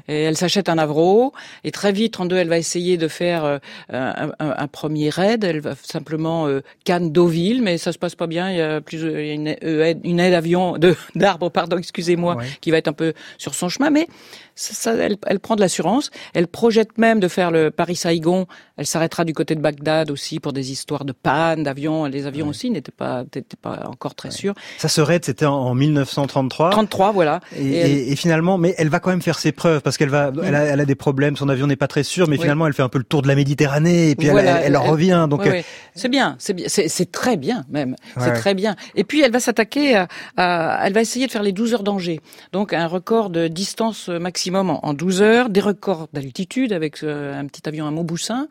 Et 0.09 0.23
elle 0.23 0.37
s'achète 0.37 0.69
un 0.69 0.79
Avro, 0.79 1.33
et 1.65 1.71
très 1.71 1.93
vite, 1.93 2.19
en 2.21 2.27
deux, 2.27 2.37
elle 2.37 2.49
va 2.49 2.59
essayer 2.59 2.97
de 2.97 3.09
faire 3.09 3.45
euh, 3.45 3.59
un, 3.91 4.69
premier 4.69 5.11
raid. 5.11 5.45
Elle 5.45 5.61
va 5.61 5.75
simplement 5.81 6.47
euh, 6.49 6.63
Cannes 6.85 7.13
Deauville, 7.13 7.63
mais 7.63 7.79
ça 7.79 7.93
se 7.93 7.99
passe 7.99 8.15
pas 8.15 8.27
bien. 8.27 8.51
Il 8.51 8.57
y 8.57 8.61
a 8.61 8.81
plus 8.81 8.99
il 8.99 9.27
y 9.27 9.31
a 9.31 9.35
une, 9.35 9.47
aide, 9.49 10.01
une 10.05 10.21
aide 10.21 10.35
avion 10.35 10.79
de 10.79 10.97
d'arbre, 11.15 11.51
pardon, 11.51 11.79
excusez-moi, 11.79 12.39
qui 12.61 12.71
va 12.71 12.79
être 12.79 12.89
un 12.89 12.93
peu 12.93 13.13
sur 13.39 13.55
son 13.55 13.69
chemin, 13.69 13.91
mais 13.91 14.09
ça, 14.57 14.95
elle, 14.95 15.17
elle, 15.27 15.39
prend 15.39 15.55
de 15.55 15.61
l'assurance. 15.61 16.11
Elle 16.35 16.49
projette 16.49 16.99
même 16.99 17.21
de 17.21 17.29
faire 17.29 17.51
le 17.51 17.71
Paris-Saigon. 17.71 18.47
Elle 18.77 18.87
s'arrêtera 18.87 19.25
du 19.25 19.35
côté 19.35 19.55
de 19.55 19.61
Bagdad 19.61 20.11
aussi 20.11 20.41
pour 20.41 20.53
des 20.53 20.73
histoires 20.73 21.05
de 21.05 21.13
panne 21.13 21.63
d'avions. 21.63 22.07
Les 22.07 22.27
avions 22.27 22.49
aussi 22.49 22.71
n'étaient 22.71 22.91
pas, 22.91 23.23
n'étaient 23.23 23.57
pas 23.61 23.85
encore 23.87 24.15
très 24.17 24.31
sûrs. 24.31 24.55
Ça 24.79 24.89
se 24.89 25.01
raid, 25.01 25.25
c'était 25.25 25.47
en 25.47 25.75
1933. 25.75 26.71
33, 26.71 27.13
voilà. 27.13 27.41
Et, 27.57 28.13
et, 28.13 28.17
finalement, 28.17 28.59
mais 28.59 28.75
elle 28.79 28.89
va 28.89 28.99
quand 28.99 29.11
même 29.11 29.23
faire 29.23 29.39
ses 29.39 29.53
preuves 29.53 29.83
parce 29.83 29.97
qu'elle 29.97 30.09
va, 30.09 30.33
elle 30.43 30.55
a, 30.55 30.65
elle 30.65 30.81
a, 30.81 30.85
des 30.85 30.95
problèmes. 30.95 31.37
Son 31.37 31.49
avion 31.49 31.67
n'est 31.67 31.77
pas 31.77 31.89
très 31.89 32.03
sûr, 32.03 32.29
mais 32.29 32.37
finalement, 32.37 32.67
elle 32.67 32.73
fait 32.73 32.83
un 32.83 32.89
peu 32.89 32.99
le 32.99 33.05
tour 33.05 33.23
de 33.23 33.29
la 33.29 33.35
Méditerranée 33.35 34.11
et 34.11 34.17
puis 34.17 34.29
elle, 34.29 34.39
elle, 34.39 34.77
revient. 34.77 35.27
Donc, 35.31 35.49
c'est 35.95 36.09
bien, 36.09 36.37
c'est 36.39 36.55
bien, 36.55 36.67
c'est 36.69 37.13
très 37.13 37.37
bien 37.37 37.65
même. 37.71 37.95
C'est 38.19 38.33
très 38.33 38.55
bien. 38.55 38.75
Et 38.95 39.05
puis, 39.05 39.23
elle 39.23 39.33
va 39.33 39.41
s'attaquer 39.41 39.95
à, 39.95 40.09
à, 40.37 40.87
elle 40.87 40.93
va 40.93 41.01
essayer 41.01 41.27
de 41.27 41.33
faire 41.33 41.43
les 41.43 41.53
12 41.53 41.75
heures 41.75 41.83
d'Angers. 41.83 42.21
Donc, 42.53 42.73
un 42.73 42.87
record 42.87 43.31
de 43.31 43.49
distance 43.49 44.09
maximale 44.09 44.57
en, 44.65 44.95
12 44.95 45.23
heures, 45.23 45.49
des 45.49 45.61
records 45.61 46.09
d'altitude 46.13 46.73
avec 46.73 47.03
euh, 47.03 47.39
un 47.39 47.47
petit 47.47 47.69
avion 47.69 47.87
à 47.87 47.91
Montboussin 47.91 48.49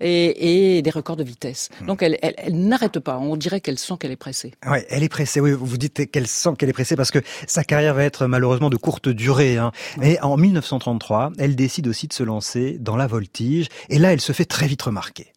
et, 0.00 0.76
et 0.76 0.82
des 0.82 0.90
records 0.90 1.16
de 1.16 1.24
vitesse. 1.24 1.70
Hmm. 1.80 1.86
Donc 1.86 2.02
elle, 2.02 2.18
elle, 2.22 2.34
elle 2.36 2.58
n'arrête 2.58 2.98
pas. 2.98 3.18
On 3.18 3.36
dirait 3.36 3.60
qu'elle 3.60 3.78
sent 3.78 3.94
qu'elle 3.98 4.10
est 4.10 4.16
pressée. 4.16 4.52
Ouais, 4.68 4.86
elle 4.90 5.02
est 5.02 5.05
pressée. 5.08 5.40
Oui, 5.40 5.52
vous 5.52 5.76
dites 5.76 6.10
qu'elle 6.10 6.26
sent 6.26 6.50
qu'elle 6.58 6.68
est 6.68 6.74
pressée 6.74 6.96
parce 6.96 7.10
que 7.10 7.18
sa 7.46 7.64
carrière 7.64 7.94
va 7.94 8.04
être 8.04 8.26
malheureusement 8.26 8.70
de 8.70 8.76
courte 8.76 9.08
durée. 9.08 9.56
Hein. 9.58 9.72
Mais 9.98 10.20
en 10.20 10.36
1933, 10.36 11.32
elle 11.38 11.56
décide 11.56 11.88
aussi 11.88 12.08
de 12.08 12.12
se 12.12 12.22
lancer 12.22 12.76
dans 12.80 12.96
la 12.96 13.06
voltige 13.06 13.68
et 13.88 13.98
là, 13.98 14.12
elle 14.12 14.20
se 14.20 14.32
fait 14.32 14.44
très 14.44 14.66
vite 14.66 14.82
remarquer. 14.82 15.32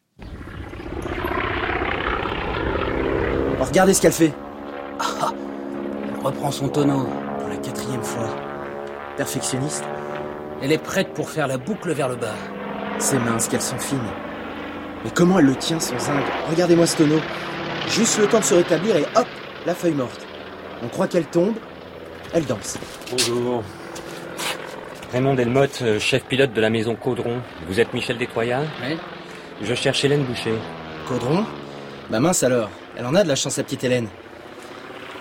regardez 3.59 3.93
ce 3.93 4.01
qu'elle 4.01 4.13
fait. 4.13 4.33
Ah, 4.99 5.33
elle 6.07 6.25
reprend 6.25 6.49
son 6.49 6.69
tonneau 6.69 7.07
pour 7.37 7.49
la 7.49 7.57
quatrième 7.57 8.03
fois. 8.03 8.35
Perfectionniste 9.17 9.83
elle 10.61 10.71
est 10.73 10.77
prête 10.77 11.13
pour 11.13 11.29
faire 11.29 11.47
la 11.47 11.57
boucle 11.57 11.93
vers 11.93 12.09
le 12.09 12.15
bas. 12.15 12.35
Ses 12.97 13.17
mains, 13.17 13.37
qu'elles 13.37 13.61
sont 13.61 13.77
fines. 13.77 13.99
Mais 15.03 15.11
comment 15.11 15.39
elle 15.39 15.45
le 15.45 15.55
tient 15.55 15.79
son 15.79 15.97
zinc? 15.97 16.21
Regardez-moi 16.49 16.85
ce 16.85 16.97
tonneau. 16.97 17.19
Juste 17.87 18.19
le 18.19 18.27
temps 18.27 18.39
de 18.39 18.43
se 18.43 18.55
rétablir 18.55 18.97
et 18.97 19.05
hop, 19.15 19.27
la 19.65 19.75
feuille 19.75 19.93
morte. 19.93 20.25
On 20.83 20.87
croit 20.87 21.07
qu'elle 21.07 21.25
tombe, 21.25 21.55
elle 22.33 22.45
danse. 22.45 22.77
Bonjour. 23.11 23.63
Raymond 25.11 25.33
Delmotte, 25.33 25.79
euh, 25.81 25.99
chef 25.99 26.23
pilote 26.25 26.53
de 26.53 26.61
la 26.61 26.69
maison 26.69 26.95
Caudron. 26.95 27.41
Vous 27.67 27.79
êtes 27.79 27.93
Michel 27.93 28.17
Destroyat 28.17 28.61
Oui. 28.83 28.97
Je 29.61 29.73
cherche 29.73 30.03
Hélène 30.05 30.23
Boucher. 30.23 30.53
Caudron 31.07 31.43
Bah 32.09 32.19
mince 32.19 32.43
alors, 32.43 32.69
elle 32.95 33.05
en 33.05 33.15
a 33.15 33.23
de 33.23 33.27
la 33.27 33.35
chance, 33.35 33.55
sa 33.55 33.63
petite 33.63 33.83
Hélène. 33.83 34.07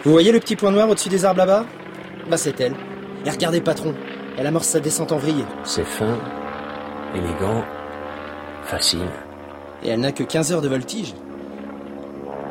Vous 0.05 0.13
voyez 0.13 0.31
le 0.31 0.41
petit 0.41 0.57
point 0.57 0.71
noir 0.71 0.89
au-dessus 0.89 1.09
des 1.09 1.25
arbres 1.25 1.39
là-bas? 1.39 1.65
Bah 2.31 2.37
c'est 2.37 2.61
elle. 2.61 2.75
Et 3.25 3.31
regardez, 3.31 3.61
patron, 3.61 3.95
elle 4.37 4.47
amorce 4.47 4.69
sa 4.69 4.81
descente 4.81 5.11
en 5.11 5.17
vrille. 5.17 5.45
C'est 5.65 5.85
fin, 5.85 6.19
élégant, 7.15 7.65
facile. 8.65 9.09
Et 9.83 9.89
elle 9.89 10.01
n'a 10.01 10.13
que 10.13 10.23
15 10.23 10.53
heures 10.53 10.63
de 10.63 10.69
voltige. 10.69 11.15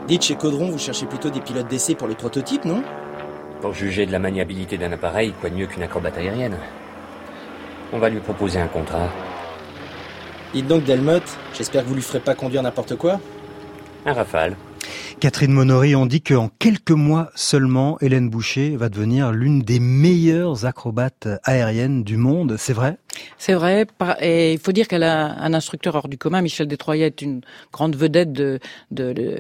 Dites, 0.07 0.23
chez 0.23 0.35
Caudron, 0.35 0.69
vous 0.71 0.77
cherchez 0.77 1.05
plutôt 1.05 1.29
des 1.29 1.41
pilotes 1.41 1.67
d'essai 1.67 1.93
pour 1.93 2.07
les 2.07 2.15
prototypes, 2.15 2.63
non? 2.63 2.81
Pour 3.59 3.73
juger 3.73 4.05
de 4.05 4.11
la 4.13 4.19
maniabilité 4.19 4.77
d'un 4.77 4.93
appareil, 4.93 5.33
quoi 5.41 5.49
de 5.49 5.55
mieux 5.55 5.67
qu'une 5.67 5.83
acrobate 5.83 6.17
aérienne? 6.17 6.55
On 7.91 7.99
va 7.99 8.07
lui 8.07 8.21
proposer 8.21 8.59
un 8.59 8.67
contrat. 8.67 9.09
Dites 10.53 10.65
donc, 10.65 10.85
Delmotte, 10.85 11.37
j'espère 11.53 11.83
que 11.83 11.89
vous 11.89 11.95
lui 11.95 12.01
ferez 12.01 12.21
pas 12.21 12.35
conduire 12.35 12.63
n'importe 12.63 12.95
quoi. 12.95 13.19
Un 14.05 14.13
rafale. 14.13 14.55
Catherine 15.19 15.51
Monory, 15.51 15.95
on 15.95 16.05
dit 16.05 16.21
qu'en 16.21 16.49
quelques 16.59 16.91
mois 16.91 17.29
seulement, 17.35 17.97
Hélène 17.99 18.29
Boucher 18.29 18.77
va 18.77 18.87
devenir 18.87 19.31
l'une 19.31 19.61
des 19.61 19.81
meilleures 19.81 20.65
acrobates 20.65 21.27
aériennes 21.43 22.03
du 22.03 22.15
monde. 22.15 22.55
C'est 22.57 22.71
vrai? 22.71 22.97
C'est 23.37 23.53
vrai. 23.53 23.87
Et 24.21 24.53
il 24.53 24.59
faut 24.59 24.71
dire 24.71 24.87
qu'elle 24.87 25.03
a 25.03 25.37
un 25.39 25.53
instructeur 25.53 25.95
hors 25.95 26.07
du 26.07 26.17
commun. 26.17 26.41
Michel 26.41 26.67
Détroyet 26.67 27.07
est 27.07 27.21
une 27.21 27.41
grande 27.71 27.95
vedette 27.95 28.31
de, 28.31 28.59
de, 28.91 29.13
de, 29.13 29.39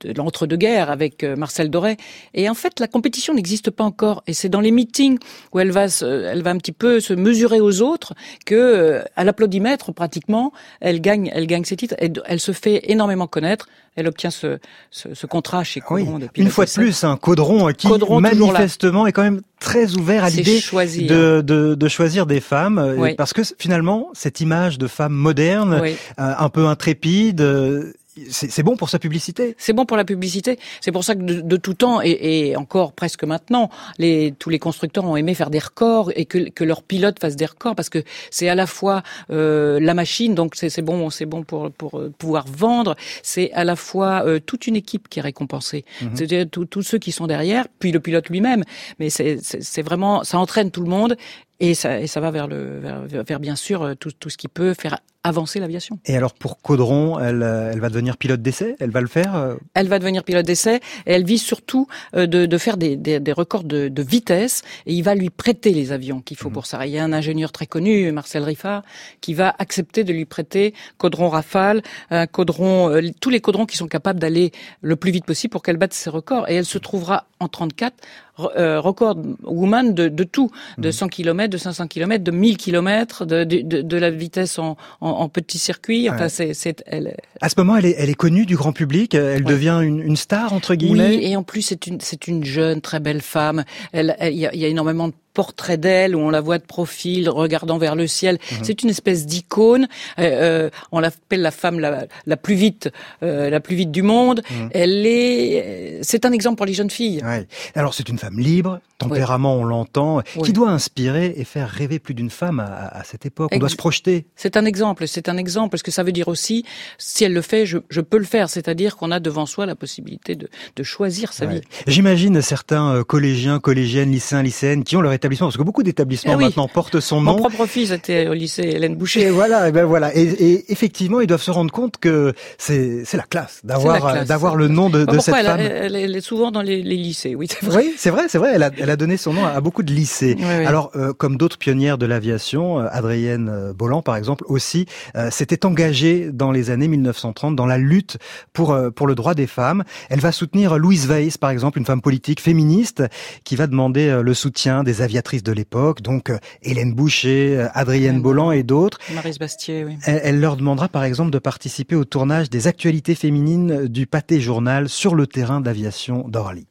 de 0.00 0.12
l'entre-deux-guerres 0.16 0.90
avec 0.90 1.24
euh, 1.24 1.36
Marcel 1.36 1.70
Doré. 1.70 1.96
Et 2.34 2.48
en 2.48 2.54
fait, 2.54 2.80
la 2.80 2.88
compétition 2.88 3.34
n'existe 3.34 3.70
pas 3.70 3.84
encore. 3.84 4.22
Et 4.26 4.32
c'est 4.32 4.48
dans 4.48 4.60
les 4.60 4.70
meetings 4.70 5.18
où 5.52 5.60
elle 5.60 5.70
va, 5.70 5.88
se, 5.88 6.04
elle 6.04 6.42
va 6.42 6.50
un 6.50 6.58
petit 6.58 6.72
peu 6.72 7.00
se 7.00 7.12
mesurer 7.12 7.60
aux 7.60 7.82
autres 7.82 8.14
que, 8.46 8.54
euh, 8.54 9.02
à 9.16 9.24
l'applaudimètre 9.24 9.92
pratiquement, 9.92 10.52
elle 10.80 11.00
gagne, 11.00 11.30
elle 11.34 11.46
gagne 11.46 11.64
ses 11.64 11.76
titres. 11.76 11.94
Et 12.00 12.12
elle 12.26 12.40
se 12.40 12.52
fait 12.52 12.90
énormément 12.90 13.26
connaître. 13.26 13.68
Elle 13.96 14.08
obtient 14.08 14.30
ce, 14.30 14.58
ce, 14.90 15.14
ce 15.14 15.26
contrat 15.26 15.62
chez 15.62 15.80
Caudron. 15.80 16.18
Oui, 16.20 16.28
une 16.34 16.50
fois 16.50 16.64
de 16.64 16.70
plus, 16.70 17.04
un 17.04 17.16
Caudron 17.16 17.68
qui 17.72 17.86
manifestement 17.86 19.06
est 19.06 19.12
quand 19.12 19.22
même 19.22 19.42
très 19.64 19.94
ouvert 19.94 20.24
à 20.24 20.30
l'idée 20.30 20.60
de, 20.60 21.40
de, 21.40 21.74
de, 21.74 21.88
choisir 21.88 22.26
des 22.26 22.40
femmes, 22.40 22.78
euh, 22.78 22.96
oui. 22.98 23.14
parce 23.14 23.32
que 23.32 23.40
finalement, 23.58 24.10
cette 24.12 24.40
image 24.40 24.76
de 24.76 24.86
femme 24.86 25.14
moderne, 25.14 25.80
oui. 25.82 25.96
euh, 26.20 26.34
un 26.38 26.48
peu 26.50 26.66
intrépide, 26.66 27.40
euh, 27.40 27.94
c'est 28.30 28.62
bon 28.62 28.76
pour 28.76 28.88
sa 28.90 28.98
publicité. 28.98 29.56
C'est 29.58 29.72
bon 29.72 29.84
pour 29.84 29.96
la 29.96 30.04
publicité. 30.04 30.58
C'est 30.80 30.92
pour 30.92 31.04
ça 31.04 31.14
que 31.14 31.22
de, 31.22 31.40
de 31.40 31.56
tout 31.56 31.74
temps 31.74 32.00
et, 32.02 32.50
et, 32.50 32.56
encore 32.56 32.92
presque 32.92 33.24
maintenant, 33.24 33.70
les, 33.98 34.32
tous 34.38 34.50
les 34.50 34.58
constructeurs 34.58 35.04
ont 35.04 35.16
aimé 35.16 35.34
faire 35.34 35.50
des 35.50 35.58
records 35.58 36.12
et 36.14 36.24
que, 36.24 36.50
que 36.50 36.64
leurs 36.64 36.82
pilotes 36.82 37.18
fassent 37.18 37.36
des 37.36 37.46
records 37.46 37.74
parce 37.74 37.88
que 37.88 38.02
c'est 38.30 38.48
à 38.48 38.54
la 38.54 38.66
fois 38.66 39.02
euh, 39.30 39.80
la 39.80 39.94
machine, 39.94 40.34
donc 40.34 40.54
c'est 40.54 40.82
bon, 40.82 41.10
c'est 41.10 41.26
bon 41.26 41.42
pour 41.42 41.70
pour 41.72 41.98
euh, 41.98 42.12
pouvoir 42.16 42.46
vendre. 42.46 42.96
C'est 43.22 43.52
à 43.52 43.64
la 43.64 43.76
fois 43.76 44.24
euh, 44.26 44.38
toute 44.38 44.66
une 44.66 44.76
équipe 44.76 45.08
qui 45.08 45.18
est 45.18 45.22
récompensée. 45.22 45.84
-hmm. 46.00 46.10
C'est-à-dire 46.14 46.46
tous 46.50 46.82
ceux 46.82 46.98
qui 46.98 47.12
sont 47.12 47.26
derrière, 47.26 47.66
puis 47.80 47.90
le 47.92 48.00
pilote 48.00 48.28
lui-même. 48.28 48.62
Mais 48.98 49.10
c'est 49.10 49.82
vraiment, 49.82 50.24
ça 50.24 50.38
entraîne 50.38 50.70
tout 50.70 50.82
le 50.82 50.90
monde 50.90 51.16
Et 51.60 51.74
ça, 51.74 52.00
et 52.00 52.06
ça 52.06 52.20
va 52.20 52.30
vers 52.30 52.48
le, 52.48 52.80
vers, 52.80 53.22
vers 53.24 53.40
bien 53.40 53.54
sûr 53.54 53.82
euh, 53.82 53.94
tout, 53.94 54.10
tout 54.10 54.28
ce 54.28 54.36
qui 54.36 54.48
peut 54.48 54.74
faire 54.74 54.98
avancer 55.22 55.60
l'aviation. 55.60 55.98
Et 56.04 56.16
alors 56.16 56.34
pour 56.34 56.60
Caudron, 56.60 57.18
elle, 57.18 57.42
euh, 57.42 57.70
elle 57.72 57.80
va 57.80 57.88
devenir 57.88 58.16
pilote 58.18 58.42
d'essai? 58.42 58.76
Elle 58.80 58.90
va 58.90 59.00
le 59.00 59.06
faire 59.06 59.36
euh? 59.36 59.54
Elle 59.72 59.88
va 59.88 59.98
devenir 59.98 60.24
pilote 60.24 60.44
d'essai 60.44 60.80
et 61.06 61.12
elle 61.12 61.24
vise 61.24 61.42
surtout 61.42 61.86
de, 62.12 62.26
de 62.26 62.58
faire 62.58 62.76
des, 62.76 62.96
des, 62.96 63.20
des 63.20 63.32
records 63.32 63.64
de, 63.64 63.88
de, 63.88 64.02
vitesse 64.02 64.62
et 64.84 64.92
il 64.92 65.02
va 65.02 65.14
lui 65.14 65.30
prêter 65.30 65.70
les 65.70 65.92
avions 65.92 66.20
qu'il 66.20 66.36
faut 66.36 66.50
mmh. 66.50 66.52
pour 66.52 66.66
ça. 66.66 66.84
Il 66.86 66.92
y 66.92 66.98
a 66.98 67.04
un 67.04 67.12
ingénieur 67.14 67.52
très 67.52 67.66
connu, 67.66 68.12
Marcel 68.12 68.42
Riffard, 68.42 68.82
qui 69.22 69.32
va 69.32 69.54
accepter 69.58 70.04
de 70.04 70.12
lui 70.12 70.26
prêter 70.26 70.74
Caudron 70.98 71.30
Rafale, 71.30 71.82
un 72.10 72.26
Caudron, 72.26 73.00
tous 73.20 73.30
les 73.30 73.40
Caudrons 73.40 73.64
qui 73.64 73.78
sont 73.78 73.88
capables 73.88 74.20
d'aller 74.20 74.52
le 74.82 74.96
plus 74.96 75.10
vite 75.10 75.24
possible 75.24 75.52
pour 75.52 75.62
qu'elle 75.62 75.78
batte 75.78 75.94
ses 75.94 76.10
records. 76.10 76.50
Et 76.50 76.56
elle 76.56 76.66
se 76.66 76.76
trouvera 76.76 77.26
en 77.40 77.48
34 77.48 77.94
euh, 77.94 77.98
record 78.36 79.16
woman 79.42 79.94
de, 79.94 80.08
de 80.08 80.24
tout, 80.24 80.50
de 80.78 80.90
100 80.90 81.08
km, 81.08 81.50
de 81.50 81.58
500 81.58 81.86
km, 81.88 82.22
de 82.24 82.30
1000 82.30 82.56
km, 82.56 83.24
de, 83.24 83.44
de, 83.44 83.82
de 83.82 83.96
la 83.96 84.10
vitesse 84.10 84.58
en, 84.58 84.76
en, 85.00 85.10
en 85.10 85.28
petit 85.28 85.58
circuit. 85.58 86.10
Enfin, 86.10 86.28
c'est, 86.28 86.54
c'est, 86.54 86.82
elle... 86.86 87.16
À 87.40 87.48
ce 87.48 87.54
moment, 87.58 87.76
elle 87.76 87.86
est, 87.86 87.94
elle 87.98 88.10
est 88.10 88.14
connue 88.14 88.46
du 88.46 88.56
grand 88.56 88.72
public. 88.72 89.14
Elle 89.14 89.44
ouais. 89.44 89.52
devient 89.52 89.80
une, 89.82 90.00
une, 90.00 90.16
star 90.16 90.52
entre 90.52 90.74
guillemets. 90.74 91.16
Oui, 91.16 91.20
et 91.22 91.36
en 91.36 91.42
plus, 91.42 91.62
c'est 91.62 91.86
une, 91.86 92.00
c'est 92.00 92.26
une 92.26 92.44
jeune, 92.44 92.80
très 92.80 93.00
belle 93.00 93.22
femme. 93.22 93.64
Elle, 93.92 94.16
il 94.20 94.32
y, 94.32 94.40
y 94.40 94.64
a 94.64 94.68
énormément 94.68 95.08
de 95.08 95.14
portrait 95.34 95.76
d'elle 95.76 96.14
où 96.16 96.20
on 96.20 96.30
la 96.30 96.40
voit 96.40 96.58
de 96.58 96.64
profil, 96.64 97.28
regardant 97.28 97.76
vers 97.76 97.96
le 97.96 98.06
ciel. 98.06 98.36
Mmh. 98.36 98.54
C'est 98.62 98.82
une 98.82 98.90
espèce 98.90 99.26
d'icône. 99.26 99.88
Euh, 100.18 100.22
euh, 100.22 100.70
on 100.92 101.00
l'appelle 101.00 101.42
la 101.42 101.50
femme 101.50 101.80
la, 101.80 102.06
la 102.26 102.36
plus 102.36 102.54
vite, 102.54 102.88
euh, 103.22 103.50
la 103.50 103.60
plus 103.60 103.76
vite 103.76 103.90
du 103.90 104.02
monde. 104.02 104.42
Mmh. 104.48 104.68
Elle 104.70 105.06
est, 105.06 105.98
c'est 106.02 106.24
un 106.24 106.32
exemple 106.32 106.56
pour 106.56 106.66
les 106.66 106.74
jeunes 106.74 106.90
filles. 106.90 107.20
Ouais. 107.24 107.46
Alors 107.74 107.94
c'est 107.94 108.08
une 108.08 108.18
femme 108.18 108.38
libre, 108.38 108.80
tempérament, 108.98 109.56
on 109.56 109.64
l'entend, 109.64 110.22
qui 110.44 110.52
doit 110.52 110.70
inspirer 110.70 111.34
et 111.36 111.44
faire 111.44 111.68
rêver 111.68 111.98
plus 111.98 112.14
d'une 112.14 112.30
femme 112.30 112.60
à, 112.60 112.86
à, 112.86 113.04
cette 113.04 113.26
époque. 113.26 113.50
On 113.52 113.58
doit 113.58 113.68
se 113.68 113.76
projeter. 113.76 114.26
C'est 114.36 114.56
un 114.56 114.64
exemple. 114.64 115.06
C'est 115.08 115.28
un 115.28 115.36
exemple 115.36 115.70
parce 115.70 115.82
que 115.82 115.90
ça 115.90 116.04
veut 116.04 116.12
dire 116.12 116.28
aussi, 116.28 116.64
si 116.98 117.24
elle 117.24 117.32
le 117.32 117.42
fait, 117.42 117.66
je, 117.66 117.78
je 117.90 118.00
peux 118.00 118.18
le 118.18 118.24
faire. 118.24 118.48
C'est-à-dire 118.48 118.96
qu'on 118.96 119.10
a 119.10 119.18
devant 119.18 119.46
soi 119.46 119.66
la 119.66 119.74
possibilité 119.74 120.36
de, 120.36 120.48
de 120.76 120.82
choisir 120.84 121.32
sa 121.32 121.46
vie. 121.46 121.60
J'imagine 121.88 122.40
certains 122.40 123.02
collégiens, 123.02 123.58
collégiennes, 123.58 124.12
lycéens, 124.12 124.42
lycéennes 124.42 124.84
qui 124.84 124.96
ont 124.96 125.00
leur 125.00 125.12
établissement, 125.24 125.48
parce 125.48 125.56
que 125.56 125.62
beaucoup 125.62 125.82
d'établissements 125.82 126.34
eh 126.34 126.36
oui. 126.36 126.44
maintenant 126.44 126.68
portent 126.68 127.00
son 127.00 127.20
nom. 127.20 127.32
Mon 127.32 127.38
propre 127.38 127.66
fils 127.66 127.90
était 127.90 128.28
au 128.28 128.34
lycée 128.34 128.62
Hélène 128.62 128.96
Boucher. 128.96 129.22
Et 129.22 129.30
voilà, 129.30 129.68
et 129.68 129.72
ben 129.72 129.84
voilà. 129.84 130.14
Et, 130.16 130.22
et, 130.22 130.72
effectivement, 130.72 131.20
ils 131.20 131.26
doivent 131.26 131.42
se 131.42 131.50
rendre 131.50 131.72
compte 131.72 131.98
que 131.98 132.32
c'est 132.58 133.04
la 133.14 133.22
classe 133.22 133.60
d'avoir 133.64 134.24
d'avoir 134.24 134.56
le 134.56 134.68
nom 134.68 134.90
de, 134.90 135.04
de 135.04 135.18
cette 135.18 135.34
elle, 135.34 135.46
femme. 135.46 135.60
Elle, 135.60 135.96
elle, 135.96 136.16
est 136.16 136.20
souvent 136.20 136.50
dans 136.50 136.62
les, 136.62 136.82
les 136.82 136.96
lycées, 136.96 137.34
oui, 137.34 137.48
c'est 137.48 137.64
vrai. 137.64 137.84
Oui, 137.84 137.94
c'est 137.96 138.10
vrai, 138.10 138.24
c'est 138.28 138.38
vrai. 138.38 138.52
Elle 138.54 138.62
a, 138.62 138.70
elle 138.78 138.90
a 138.90 138.96
donné 138.96 139.16
son 139.16 139.32
nom 139.32 139.44
à 139.44 139.60
beaucoup 139.60 139.82
de 139.82 139.92
lycées. 139.92 140.36
Oui, 140.38 140.44
oui. 140.44 140.66
Alors, 140.66 140.90
euh, 140.96 141.12
comme 141.12 141.36
d'autres 141.36 141.58
pionnières 141.58 141.98
de 141.98 142.06
l'aviation, 142.06 142.80
euh, 142.80 142.86
Adrienne 142.90 143.48
euh, 143.48 143.72
Bolland, 143.72 144.02
par 144.02 144.16
exemple, 144.16 144.44
aussi 144.48 144.86
euh, 145.16 145.30
s'était 145.30 145.66
engagée 145.66 146.30
dans 146.32 146.52
les 146.52 146.70
années 146.70 146.88
1930 146.88 147.56
dans 147.56 147.66
la 147.66 147.78
lutte 147.78 148.18
pour 148.52 148.72
euh, 148.72 148.90
pour 148.90 149.06
le 149.06 149.14
droit 149.14 149.34
des 149.34 149.46
femmes. 149.46 149.84
Elle 150.10 150.20
va 150.20 150.32
soutenir 150.32 150.78
Louise 150.78 151.06
Weiss, 151.06 151.38
par 151.38 151.50
exemple, 151.50 151.78
une 151.78 151.84
femme 151.84 152.00
politique 152.00 152.40
féministe 152.40 153.02
qui 153.44 153.56
va 153.56 153.66
demander 153.66 154.20
le 154.22 154.34
soutien 154.34 154.82
des 154.82 155.02
aviatrices 155.14 155.44
de 155.44 155.52
l'époque, 155.52 156.02
donc 156.02 156.32
Hélène 156.62 156.92
Boucher, 156.92 157.68
Adrienne 157.72 158.20
Bolland 158.20 158.50
et 158.50 158.64
d'autres. 158.64 158.98
Marise 159.14 159.38
Bastier, 159.38 159.84
oui. 159.84 159.96
Elle, 160.04 160.20
elle, 160.24 160.40
leur 160.40 160.56
demandera, 160.56 160.88
par 160.88 161.04
exemple, 161.04 161.30
de 161.30 161.38
participer 161.38 161.94
au 161.94 162.04
tournage 162.04 162.50
des 162.50 162.66
actualités 162.66 163.14
féminines 163.14 163.86
du 163.86 164.08
Pâté 164.08 164.40
Journal 164.40 164.88
sur 164.88 165.14
le 165.14 165.28
terrain 165.28 165.60
d'aviation 165.60 166.26
d'Orly. 166.26 166.66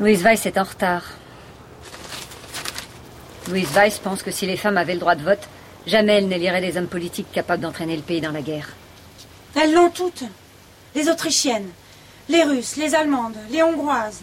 Louise 0.00 0.22
Weiss 0.22 0.46
est 0.46 0.56
en 0.56 0.62
retard. 0.62 1.04
Louise 3.50 3.68
Weiss 3.74 3.98
pense 3.98 4.22
que 4.22 4.30
si 4.30 4.46
les 4.46 4.56
femmes 4.56 4.78
avaient 4.78 4.94
le 4.94 5.00
droit 5.00 5.14
de 5.14 5.22
vote, 5.22 5.50
jamais 5.86 6.14
elle 6.14 6.28
n'éliraient 6.28 6.62
des 6.62 6.78
hommes 6.78 6.86
politiques 6.86 7.30
capables 7.30 7.62
d'entraîner 7.62 7.96
le 7.96 8.02
pays 8.02 8.22
dans 8.22 8.32
la 8.32 8.40
guerre. 8.40 8.70
Elles 9.54 9.74
l'ont 9.74 9.90
toutes. 9.90 10.24
Les 10.94 11.10
Autrichiennes, 11.10 11.68
les 12.30 12.42
Russes, 12.42 12.76
les 12.76 12.94
Allemandes, 12.94 13.36
les 13.50 13.62
Hongroises, 13.62 14.22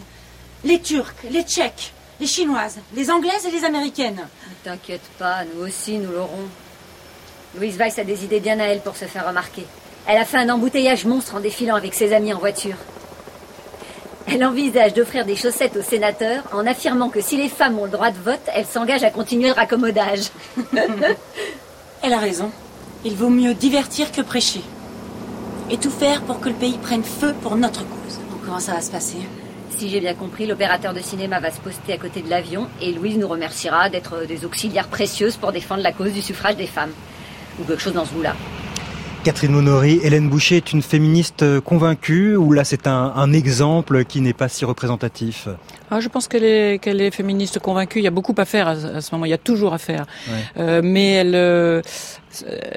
les 0.64 0.80
Turques, 0.80 1.24
les 1.30 1.42
Tchèques, 1.42 1.92
les 2.20 2.26
Chinoises, 2.26 2.78
les 2.94 3.10
Anglaises 3.10 3.46
et 3.46 3.50
les 3.50 3.64
Américaines. 3.64 4.20
Ne 4.20 4.70
t'inquiète 4.70 5.08
pas, 5.18 5.38
nous 5.44 5.64
aussi 5.66 5.98
nous 5.98 6.12
l'aurons. 6.12 6.48
Louise 7.56 7.78
Weiss 7.78 7.98
a 7.98 8.04
des 8.04 8.24
idées 8.24 8.40
bien 8.40 8.60
à 8.60 8.64
elle 8.64 8.80
pour 8.80 8.94
se 8.94 9.06
faire 9.06 9.26
remarquer. 9.26 9.64
Elle 10.06 10.18
a 10.18 10.24
fait 10.24 10.36
un 10.36 10.50
embouteillage 10.50 11.06
monstre 11.06 11.34
en 11.34 11.40
défilant 11.40 11.76
avec 11.76 11.94
ses 11.94 12.12
amis 12.12 12.34
en 12.34 12.38
voiture. 12.38 12.76
Elle 14.26 14.44
envisage 14.44 14.94
d'offrir 14.94 15.24
des 15.24 15.34
chaussettes 15.34 15.76
aux 15.76 15.82
sénateurs 15.82 16.44
en 16.52 16.66
affirmant 16.66 17.08
que 17.08 17.20
si 17.20 17.36
les 17.36 17.48
femmes 17.48 17.78
ont 17.78 17.86
le 17.86 17.90
droit 17.90 18.10
de 18.10 18.18
vote, 18.18 18.40
elle 18.54 18.66
s'engage 18.66 19.02
à 19.02 19.10
continuer 19.10 19.48
le 19.48 19.54
raccommodage. 19.54 20.30
elle 22.02 22.12
a 22.12 22.18
raison. 22.18 22.50
Il 23.04 23.16
vaut 23.16 23.30
mieux 23.30 23.54
divertir 23.54 24.12
que 24.12 24.20
prêcher. 24.20 24.62
Et 25.70 25.78
tout 25.78 25.90
faire 25.90 26.22
pour 26.22 26.40
que 26.40 26.50
le 26.50 26.54
pays 26.54 26.78
prenne 26.78 27.02
feu 27.02 27.34
pour 27.42 27.56
notre 27.56 27.80
cause. 27.80 28.20
Comment 28.44 28.60
ça 28.60 28.74
va 28.74 28.82
se 28.82 28.90
passer? 28.90 29.18
Si 29.80 29.88
j'ai 29.88 30.00
bien 30.00 30.12
compris, 30.12 30.44
l'opérateur 30.44 30.92
de 30.92 31.00
cinéma 31.00 31.40
va 31.40 31.50
se 31.50 31.58
poster 31.58 31.94
à 31.94 31.96
côté 31.96 32.20
de 32.20 32.28
l'avion 32.28 32.68
et 32.82 32.92
Louise 32.92 33.16
nous 33.16 33.26
remerciera 33.26 33.88
d'être 33.88 34.26
des 34.26 34.44
auxiliaires 34.44 34.88
précieuses 34.88 35.38
pour 35.38 35.52
défendre 35.52 35.82
la 35.82 35.90
cause 35.90 36.12
du 36.12 36.20
suffrage 36.20 36.56
des 36.56 36.66
femmes. 36.66 36.92
Ou 37.58 37.64
quelque 37.64 37.80
chose 37.80 37.94
dans 37.94 38.04
ce 38.04 38.12
goût-là. 38.12 38.36
Catherine 39.22 39.52
Monory, 39.52 40.00
Hélène 40.02 40.30
Boucher 40.30 40.56
est 40.56 40.72
une 40.72 40.80
féministe 40.80 41.60
convaincue 41.60 42.36
ou 42.36 42.52
là 42.52 42.64
c'est 42.64 42.86
un, 42.86 43.12
un, 43.14 43.32
exemple 43.34 44.06
qui 44.06 44.22
n'est 44.22 44.32
pas 44.32 44.48
si 44.48 44.64
représentatif? 44.64 45.46
Ah, 45.90 46.00
Je 46.00 46.08
pense 46.08 46.26
qu'elle 46.26 46.44
est, 46.44 46.78
qu'elle 46.78 47.02
est 47.02 47.10
féministe 47.10 47.58
convaincue. 47.58 47.98
Il 47.98 48.04
y 48.04 48.06
a 48.08 48.12
beaucoup 48.12 48.34
à 48.38 48.46
faire 48.46 48.66
à, 48.66 48.70
à 48.70 49.00
ce 49.02 49.14
moment, 49.14 49.26
il 49.26 49.30
y 49.30 49.34
a 49.34 49.38
toujours 49.38 49.74
à 49.74 49.78
faire. 49.78 50.06
Ouais. 50.26 50.34
Euh, 50.56 50.80
mais 50.82 51.10
elles, 51.10 51.34
euh, 51.34 51.82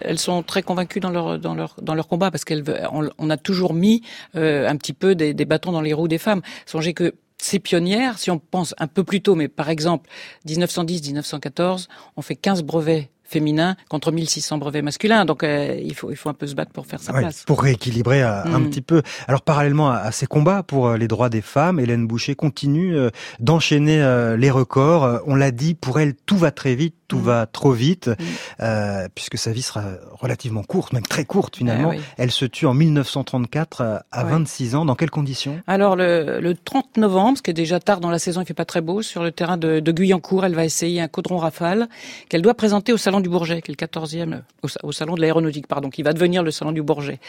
elles 0.01 0.19
sont 0.19 0.43
très 0.43 0.63
convaincues 0.63 0.99
dans 0.99 1.12
leur, 1.12 1.39
dans 1.39 1.56
leur, 1.56 1.75
dans 1.82 1.95
leur 1.95 2.10
combat 2.10 2.29
parce 2.29 2.43
qu'elles, 2.43 2.63
on, 2.91 3.10
on, 3.17 3.29
a 3.29 3.38
toujours 3.38 3.73
mis 3.73 4.01
euh, 4.36 4.67
un 4.67 4.75
petit 4.75 4.93
peu 4.93 5.15
des, 5.15 5.34
des 5.34 5.45
bâtons 5.45 5.71
dans 5.71 5.82
les 5.82 5.93
roues 5.93 6.10
des 6.10 6.17
femmes. 6.17 6.41
Songez 6.65 6.93
que 6.93 7.13
ces 7.38 7.60
pionnières, 7.60 8.19
si 8.19 8.32
on 8.32 8.39
pense 8.39 8.75
un 8.79 8.88
peu 8.88 9.06
plus 9.06 9.21
tôt, 9.21 9.36
mais 9.36 9.47
par 9.47 9.69
exemple 9.69 10.10
1910-1914, 10.47 11.88
on 12.17 12.21
fait 12.21 12.36
15 12.36 12.63
brevets 12.63 13.12
féminin 13.34 13.76
contre 13.89 14.12
1600 14.12 14.58
brevets 14.60 14.84
masculins. 14.84 15.26
Donc 15.26 15.43
euh, 15.43 15.80
il 15.82 15.96
faut 15.96 16.12
il 16.12 16.17
faut 16.17 16.30
un 16.30 16.34
peu 16.34 16.48
se 16.48 16.56
battre 16.56 16.72
pour 16.72 16.86
faire 16.86 17.00
sa 17.00 17.13
oui, 17.13 17.19
place. 17.19 17.43
Pour 17.46 17.62
rééquilibrer 17.62 18.22
un 18.22 18.60
mmh. 18.60 18.69
petit 18.69 18.82
peu. 18.82 19.02
Alors 19.28 19.41
parallèlement 19.41 19.89
à, 19.89 19.98
à, 19.98 20.12
ces 20.12 20.28
combats 20.28 20.63
pour 20.63 20.88
euh, 20.88 20.98
les 20.98 21.08
droits 21.08 21.30
des 21.30 21.41
femmes, 21.41 21.80
Hélène 21.80 22.08
Boucher 22.08 22.36
continue 22.36 22.96
euh, 22.96 23.10
d'enchaîner 23.39 24.02
euh, 24.02 24.38
les 24.38 24.52
records. 24.52 25.22
On 25.26 25.36
l'a 25.36 25.52
dit, 25.52 25.74
pour 25.74 26.00
elle 26.00 26.13
tout 26.13 26.38
va 26.38 26.52
très 26.52 26.76
vite, 26.76 26.96
tout 27.13 27.19
va 27.19 27.45
trop 27.45 27.71
vite, 27.71 28.10
mmh. 28.10 29.08
puisque 29.13 29.38
sa 29.38 29.52
vie 29.52 29.62
sera 29.62 29.84
relativement 30.19 30.63
courte, 30.63 30.93
même 30.93 31.06
très 31.06 31.26
courte 31.26 31.58
finalement. 31.58 31.89
Oui. 31.89 31.99
Elle 32.17 32.32
se 32.32 32.45
tue 32.45 32.65
en 32.65 32.73
1934 32.73 33.82
à 34.12 34.23
ouais. 34.23 34.32
26 34.32 34.76
ans. 34.76 34.86
Dans 34.86 34.95
quelles 34.95 35.12
conditions? 35.12 35.62
Alors 35.67 35.95
le, 35.95 36.39
le 36.39 36.56
30 36.56 36.97
novembre, 36.97 37.38
ce 37.38 37.43
qui 37.43 37.52
est 37.52 37.54
déjà 37.54 37.80
tard 37.80 37.99
dans 37.99 38.10
la 38.10 38.19
saison, 38.19 38.41
il 38.41 38.45
fait 38.45 38.54
pas 38.54 38.65
très 38.65 38.82
beau, 38.82 39.02
sur 39.02 39.23
le 39.23 39.32
terrain 39.32 39.58
de, 39.58 39.80
de 39.80 39.91
Guyancourt, 39.91 40.45
elle 40.45 40.56
va 40.56 40.65
essayer 40.65 41.02
un 41.02 41.08
caudron 41.08 41.38
rafale 41.38 41.88
qu'elle 42.30 42.41
doit 42.41 42.54
présenter 42.54 42.93
au 42.93 42.97
salon 42.97 43.19
du 43.19 43.30
Bourget, 43.30 43.62
qui 43.62 43.71
est 43.71 43.80
le 43.80 43.88
14e, 43.88 44.41
au, 44.63 44.67
au 44.88 44.91
salon 44.91 45.15
de 45.15 45.21
l'aéronautique, 45.21 45.67
pardon, 45.67 45.89
qui 45.89 46.04
va 46.04 46.13
devenir 46.13 46.43
le 46.43 46.52
salon 46.52 46.71
du 46.71 46.82
Bourget 46.82 47.19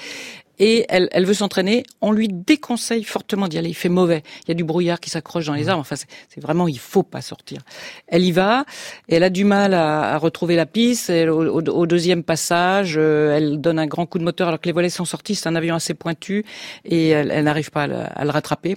et 0.58 0.86
elle, 0.88 1.08
elle 1.12 1.24
veut 1.24 1.34
s'entraîner, 1.34 1.84
on 2.00 2.12
lui 2.12 2.28
déconseille 2.28 3.04
fortement 3.04 3.48
d'y 3.48 3.58
aller. 3.58 3.70
Il 3.70 3.74
fait 3.74 3.88
mauvais. 3.88 4.22
Il 4.44 4.48
y 4.48 4.50
a 4.52 4.54
du 4.54 4.64
brouillard 4.64 5.00
qui 5.00 5.10
s'accroche 5.10 5.46
dans 5.46 5.54
les 5.54 5.68
arbres. 5.68 5.80
Enfin, 5.80 5.96
c'est 5.96 6.40
vraiment, 6.40 6.68
il 6.68 6.78
faut 6.78 7.02
pas 7.02 7.22
sortir. 7.22 7.62
Elle 8.06 8.24
y 8.24 8.32
va. 8.32 8.64
Et 9.08 9.16
elle 9.16 9.24
a 9.24 9.30
du 9.30 9.44
mal 9.44 9.74
à, 9.74 10.14
à 10.14 10.18
retrouver 10.18 10.56
la 10.56 10.66
piste. 10.66 11.10
Elle, 11.10 11.30
au, 11.30 11.86
deuxième 11.86 12.22
passage, 12.22 12.94
euh, 12.96 13.36
elle 13.36 13.60
donne 13.60 13.78
un 13.78 13.86
grand 13.86 14.06
coup 14.06 14.18
de 14.18 14.24
moteur 14.24 14.48
alors 14.48 14.60
que 14.60 14.66
les 14.66 14.72
volets 14.72 14.90
sont 14.90 15.04
sortis. 15.04 15.34
C'est 15.34 15.48
un 15.48 15.56
avion 15.56 15.74
assez 15.74 15.94
pointu 15.94 16.44
et 16.84 17.08
elle, 17.08 17.30
elle 17.30 17.44
n'arrive 17.44 17.70
pas 17.70 17.82
à 17.82 17.86
le, 17.86 17.96
à 17.96 18.24
le, 18.24 18.30
rattraper. 18.30 18.76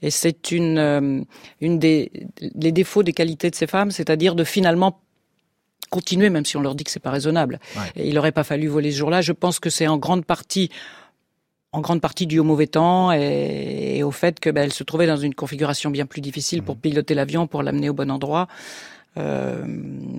Et 0.00 0.10
c'est 0.10 0.50
une, 0.50 0.78
euh, 0.78 1.20
une 1.60 1.78
des 1.78 2.10
les 2.40 2.72
défauts 2.72 3.02
des 3.02 3.12
qualités 3.12 3.50
de 3.50 3.54
ces 3.54 3.66
femmes, 3.66 3.90
c'est-à-dire 3.90 4.34
de 4.34 4.44
finalement 4.44 5.00
continuer, 5.90 6.30
même 6.30 6.44
si 6.44 6.56
on 6.56 6.60
leur 6.60 6.74
dit 6.74 6.84
que 6.84 6.90
c'est 6.90 7.00
pas 7.00 7.10
raisonnable. 7.10 7.60
Ouais. 7.76 7.82
Et 7.96 8.08
il 8.08 8.14
n'aurait 8.14 8.32
pas 8.32 8.44
fallu 8.44 8.66
voler 8.66 8.90
ce 8.90 8.98
jour-là. 8.98 9.20
Je 9.20 9.32
pense 9.32 9.60
que 9.60 9.70
c'est 9.70 9.86
en 9.86 9.98
grande 9.98 10.24
partie 10.24 10.70
en 11.72 11.80
grande 11.80 12.00
partie 12.00 12.26
dû 12.26 12.38
au 12.38 12.44
mauvais 12.44 12.66
temps 12.66 13.12
et, 13.12 13.96
et 13.96 14.02
au 14.02 14.10
fait 14.10 14.38
que 14.40 14.50
ben, 14.50 14.64
elle 14.64 14.72
se 14.72 14.84
trouvait 14.84 15.06
dans 15.06 15.16
une 15.16 15.34
configuration 15.34 15.90
bien 15.90 16.06
plus 16.06 16.20
difficile 16.20 16.60
mmh. 16.60 16.64
pour 16.64 16.76
piloter 16.76 17.14
l'avion, 17.14 17.46
pour 17.46 17.62
l'amener 17.62 17.88
au 17.88 17.94
bon 17.94 18.10
endroit. 18.10 18.46
Euh, 19.18 19.64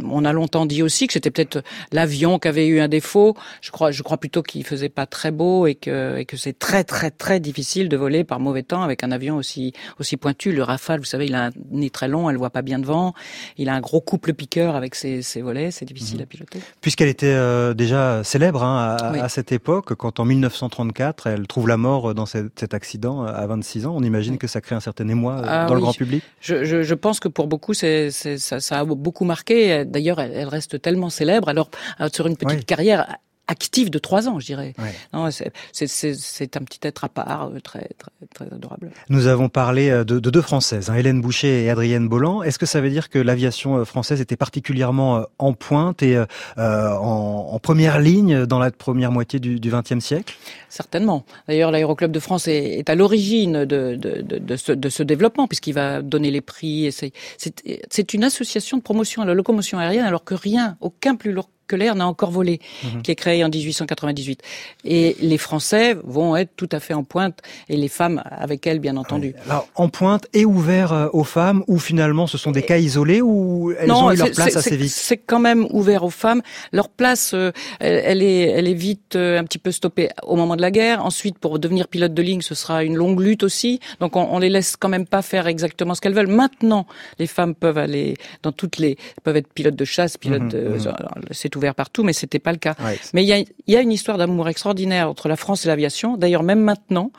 on 0.10 0.24
a 0.26 0.34
longtemps 0.34 0.66
dit 0.66 0.84
aussi 0.84 1.08
que 1.08 1.14
c'était 1.14 1.32
peut-être 1.32 1.64
l'avion 1.92 2.38
qui 2.38 2.48
avait 2.48 2.68
eu 2.68 2.80
un 2.80 2.88
défaut. 2.88 3.36
Je 3.62 3.72
crois, 3.72 3.92
je 3.92 4.04
crois 4.04 4.18
plutôt 4.18 4.44
qu'il 4.44 4.64
faisait 4.66 4.90
pas 4.90 5.06
très 5.06 5.32
beau 5.32 5.66
et 5.66 5.76
que, 5.76 6.18
et 6.18 6.26
que 6.26 6.38
c'est 6.38 6.58
très 6.58 6.84
très 6.84 7.10
très 7.10 7.40
difficile 7.40 7.90
de 7.90 7.98
voler 7.98 8.24
par 8.24 8.40
mauvais 8.40 8.64
temps 8.64 8.84
avec 8.84 9.04
un 9.04 9.12
avion 9.12 9.36
aussi 9.36 9.74
aussi 10.00 10.18
pointu. 10.18 10.52
Le 10.52 10.62
Rafale, 10.62 11.00
vous 11.00 11.06
savez, 11.06 11.26
il 11.26 11.36
a 11.36 11.48
un 11.48 11.50
nez 11.72 11.90
très 11.90 12.08
long, 12.08 12.30
elle 12.30 12.38
voit 12.38 12.52
pas 12.52 12.62
bien 12.62 12.78
devant. 12.78 13.14
Il 13.58 13.70
a 13.70 13.74
un 13.74 13.82
gros 13.82 14.02
couple 14.02 14.34
piqueur 14.34 14.76
avec 14.76 14.94
ses, 14.94 15.22
ses 15.22 15.42
volets, 15.42 15.72
c'est 15.72 15.86
difficile 15.86 16.20
mmh. 16.20 16.24
à 16.24 16.26
piloter. 16.26 16.60
Puisqu'elle 16.82 17.10
était 17.10 17.26
euh, 17.28 17.74
déjà 17.74 18.24
célèbre 18.24 18.64
hein, 18.64 18.98
à, 19.00 19.12
oui. 19.12 19.20
à, 19.20 19.30
cette 19.30 19.52
époque, 19.52 19.96
quand 19.96 20.20
en 20.20 20.26
1934 20.26 21.28
elle 21.28 21.48
trouve 21.48 21.68
la 21.68 21.78
mort 21.78 22.14
dans 22.14 22.26
cet, 22.26 22.60
cet 22.60 22.74
accident 22.74 23.24
à 23.24 23.46
26 23.48 23.88
ans, 23.88 23.94
on 23.96 24.04
imagine 24.04 24.34
oui. 24.34 24.40
que 24.40 24.48
ça 24.48 24.62
crée 24.62 24.76
un 24.76 24.80
certain 24.80 25.08
émoi 25.08 25.34
euh, 25.34 25.46
ah, 25.48 25.66
dans 25.66 25.74
oui. 25.74 25.80
le 25.80 25.82
grand 25.82 25.94
public. 25.94 26.24
Je, 26.42 26.64
je, 26.64 26.84
je 26.84 26.94
pense 26.94 27.20
que 27.20 27.28
pour 27.28 27.48
beaucoup, 27.48 27.74
c'est 27.74 28.12
ça, 28.12 28.60
ça 28.60 28.80
a 28.80 28.83
beaucoup 28.86 29.26
marqué. 29.26 29.86
D'ailleurs, 29.86 30.20
elle, 30.20 30.48
reste 30.48 30.82
tellement 30.82 31.10
célèbre. 31.10 31.50
Alors, 31.50 31.70
euh, 32.00 32.10
sur 32.12 32.28
une 32.28 32.38
petite 32.38 32.66
carrière 32.66 33.18
active 33.48 33.90
de 33.90 34.00
trois 34.00 34.30
ans, 34.30 34.40
je 34.40 34.46
dirais. 34.46 34.74
Non, 35.14 35.30
c'est 35.32 36.58
un 36.58 36.64
petit 36.64 36.80
être 36.84 37.04
à 37.04 37.10
part, 37.10 37.50
euh, 37.54 37.60
très, 37.60 37.90
très, 37.98 38.12
très 38.34 38.46
adorable. 38.54 38.92
Nous 39.10 39.28
avons 39.28 39.50
parlé 39.50 39.90
euh, 39.90 40.04
de, 40.04 40.20
de 40.20 40.30
deux 40.30 40.42
Françaises, 40.42 40.90
hein, 40.90 40.96
Hélène 40.96 41.22
Boucher 41.22 41.64
et 41.64 41.70
Adrienne 41.70 42.08
Bolland. 42.08 42.44
Est-ce 42.44 42.58
que 42.58 42.66
ça 42.66 42.80
veut 42.82 42.90
dire 42.90 43.10
que 43.10 43.20
l'aviation 43.20 43.78
euh, 43.78 43.86
française 43.86 44.22
était 44.22 44.38
particulièrement 44.38 45.26
en 45.40 45.54
pointe 45.54 46.04
et 46.04 46.16
euh, 46.16 46.26
en, 46.58 47.50
en, 47.54 47.60
première 47.60 48.00
ligne 48.00 48.46
dans 48.46 48.60
la 48.60 48.72
première 48.72 49.12
moitié 49.12 49.40
du 49.40 49.60
XXe 49.60 50.00
siècle? 50.00 50.36
Certainement. 50.70 51.26
D'ailleurs, 51.48 51.72
l'Aéroclub 51.72 52.12
de 52.12 52.20
France 52.20 52.48
est, 52.48 52.80
est 52.80 52.90
à 52.90 52.96
l'origine 52.96 53.66
de, 53.66 53.96
de, 53.96 54.22
de, 54.22 54.38
de, 54.38 54.56
ce, 54.56 54.72
de 54.72 54.90
ce 54.90 55.04
développement, 55.04 55.48
puisqu'il 55.48 55.74
va 55.74 56.02
donner 56.02 56.32
les 56.32 56.42
prix. 56.42 56.92
C'est 56.92 58.14
une 58.14 58.24
association 58.24 58.78
de 58.78 58.82
promotion 58.82 59.22
à 59.22 59.26
la 59.26 59.34
locomotion 59.34 59.78
aérienne, 59.80 60.06
alors 60.06 60.24
que 60.24 60.34
rien, 60.34 60.78
aucun 60.82 61.16
plus 61.16 61.32
lourd 61.32 61.50
que 61.68 61.76
l'air 61.76 61.96
n'a 61.96 62.08
encore 62.08 62.32
volé, 62.32 62.60
mmh. 62.84 63.02
qui 63.02 63.12
est 63.12 63.16
créé 63.16 63.44
en 63.44 63.50
1898. 63.50 64.42
Et 64.86 65.16
les 65.20 65.38
Français 65.38 65.96
vont 66.04 66.36
être 66.36 66.52
tout 66.56 66.70
à 66.72 66.80
fait 66.80 66.94
en 66.94 67.04
pointe, 67.04 67.40
et 67.70 67.78
les 67.78 67.88
femmes 67.88 68.22
avec 68.30 68.68
elles, 68.68 68.80
bien 68.80 68.98
entendu. 68.98 69.36
Alors, 69.46 69.68
en 69.76 69.90
pointe 69.90 70.28
et 70.34 70.46
ouvert 70.46 70.94
euh, 70.94 71.08
aux 71.14 71.24
femmes, 71.24 71.64
ou 71.68 71.80
finalement 71.80 72.28
ce 72.28 72.38
sont 72.38 72.52
des 72.52 72.64
cas 72.64 72.78
isolés, 72.78 73.22
ou 73.22 73.74
elles 73.80 73.88
non, 73.88 74.06
ont 74.06 74.12
eu 74.12 74.18
leur 74.18 74.32
place 74.32 74.56
assez 74.56 74.76
vite 74.76 74.92
C'est 74.92 75.18
quand 75.18 75.40
même 75.40 75.68
ouvert 75.72 76.04
aux 76.04 76.10
femmes. 76.10 76.42
Leur 76.72 76.90
place, 76.90 77.34
euh, 77.34 77.52
elle, 77.80 78.02
elle, 78.06 78.24
est, 78.24 78.50
elle 78.50 78.68
est 78.68 78.74
vite 78.74 79.16
euh, 79.16 79.40
un 79.40 79.44
petit 79.44 79.60
peu 79.60 79.72
stoppée 79.72 80.10
au 80.24 80.36
moment 80.36 80.56
de 80.56 80.62
la 80.62 80.72
guerre. 80.72 81.06
Ensuite, 81.06 81.38
pour 81.38 81.60
devenir 81.60 81.88
pilote 81.88 82.14
de 82.14 82.22
ligne, 82.22 82.42
ce 82.42 82.56
sera 82.56 82.84
une 82.84 82.96
longue 82.96 83.20
lutte 83.20 83.44
aussi. 83.44 83.80
Donc, 84.00 84.16
on, 84.16 84.28
on 84.32 84.40
les 84.40 84.50
laisse 84.50 84.76
quand 84.76 84.90
même 84.90 85.06
pas 85.06 85.22
faire 85.22 85.48
exactement 85.48 85.96
ce 85.96 86.02
qu'elles 86.02 86.14
veulent. 86.14 86.28
Maintenant, 86.28 86.86
les 87.20 87.28
femmes 87.28 87.56
peuvent 87.56 87.78
aller 87.78 88.16
dans 88.42 88.52
toutes 88.52 88.78
les, 88.78 88.98
peuvent 89.24 89.38
être 89.38 89.52
pilotes 89.54 89.76
de 89.76 89.86
chasse, 89.86 90.18
pilotes 90.18 90.42
mmh, 90.42 90.50
de, 90.50 90.60
mmh. 90.60 90.94
c'est 91.32 91.50
ouvert 91.56 91.76
partout, 91.76 92.04
mais 92.04 92.14
c'était 92.14 92.40
pas 92.40 92.52
le 92.52 92.58
cas. 92.58 92.76
Ouais, 92.84 93.00
mais 93.14 93.24
il 93.24 93.28
y 93.28 93.34
a, 93.34 93.44
y 93.68 93.76
a, 93.76 93.82
une 93.82 93.92
histoire 93.92 94.18
d'amour 94.18 94.48
extraordinaire 94.50 95.10
entre 95.10 95.28
la 95.28 95.36
France 95.36 95.66
et 95.66 95.68
l'aviation. 95.68 96.18
D'ailleurs, 96.18 96.44
même 96.44 96.62
maintenant, 96.62 97.12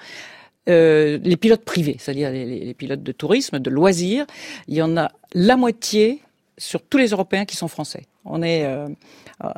euh, 0.68 1.18
les 1.22 1.36
pilotes 1.36 1.64
privés, 1.64 1.96
c'est-à-dire 1.98 2.30
les, 2.30 2.46
les, 2.46 2.74
pilotes 2.74 3.02
de 3.02 3.12
tourisme, 3.12 3.58
de 3.58 3.70
loisirs, 3.70 4.26
il 4.68 4.74
y 4.74 4.82
en 4.82 4.96
a 4.96 5.10
la 5.34 5.56
moitié 5.56 6.22
sur 6.56 6.82
tous 6.82 6.98
les 6.98 7.08
Européens 7.08 7.44
qui 7.44 7.56
sont 7.56 7.68
français. 7.68 8.06
On 8.24 8.42
est 8.42 8.64
euh, 8.64 8.88
euh, 9.44 9.50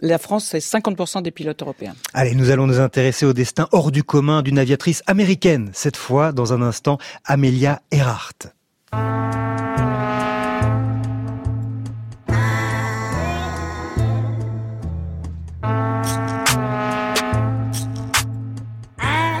la 0.00 0.18
France, 0.18 0.46
c'est 0.50 0.58
50% 0.58 1.22
des 1.22 1.30
pilotes 1.30 1.62
européens. 1.62 1.94
Allez, 2.12 2.34
nous 2.34 2.50
allons 2.50 2.66
nous 2.66 2.80
intéresser 2.80 3.24
au 3.24 3.32
destin 3.32 3.68
hors 3.72 3.90
du 3.90 4.04
commun 4.04 4.42
d'une 4.42 4.58
aviatrice 4.58 5.02
américaine. 5.06 5.70
Cette 5.72 5.96
fois, 5.96 6.32
dans 6.32 6.52
un 6.52 6.60
instant, 6.60 6.98
Amelia 7.24 7.80
Earhart. 7.90 8.52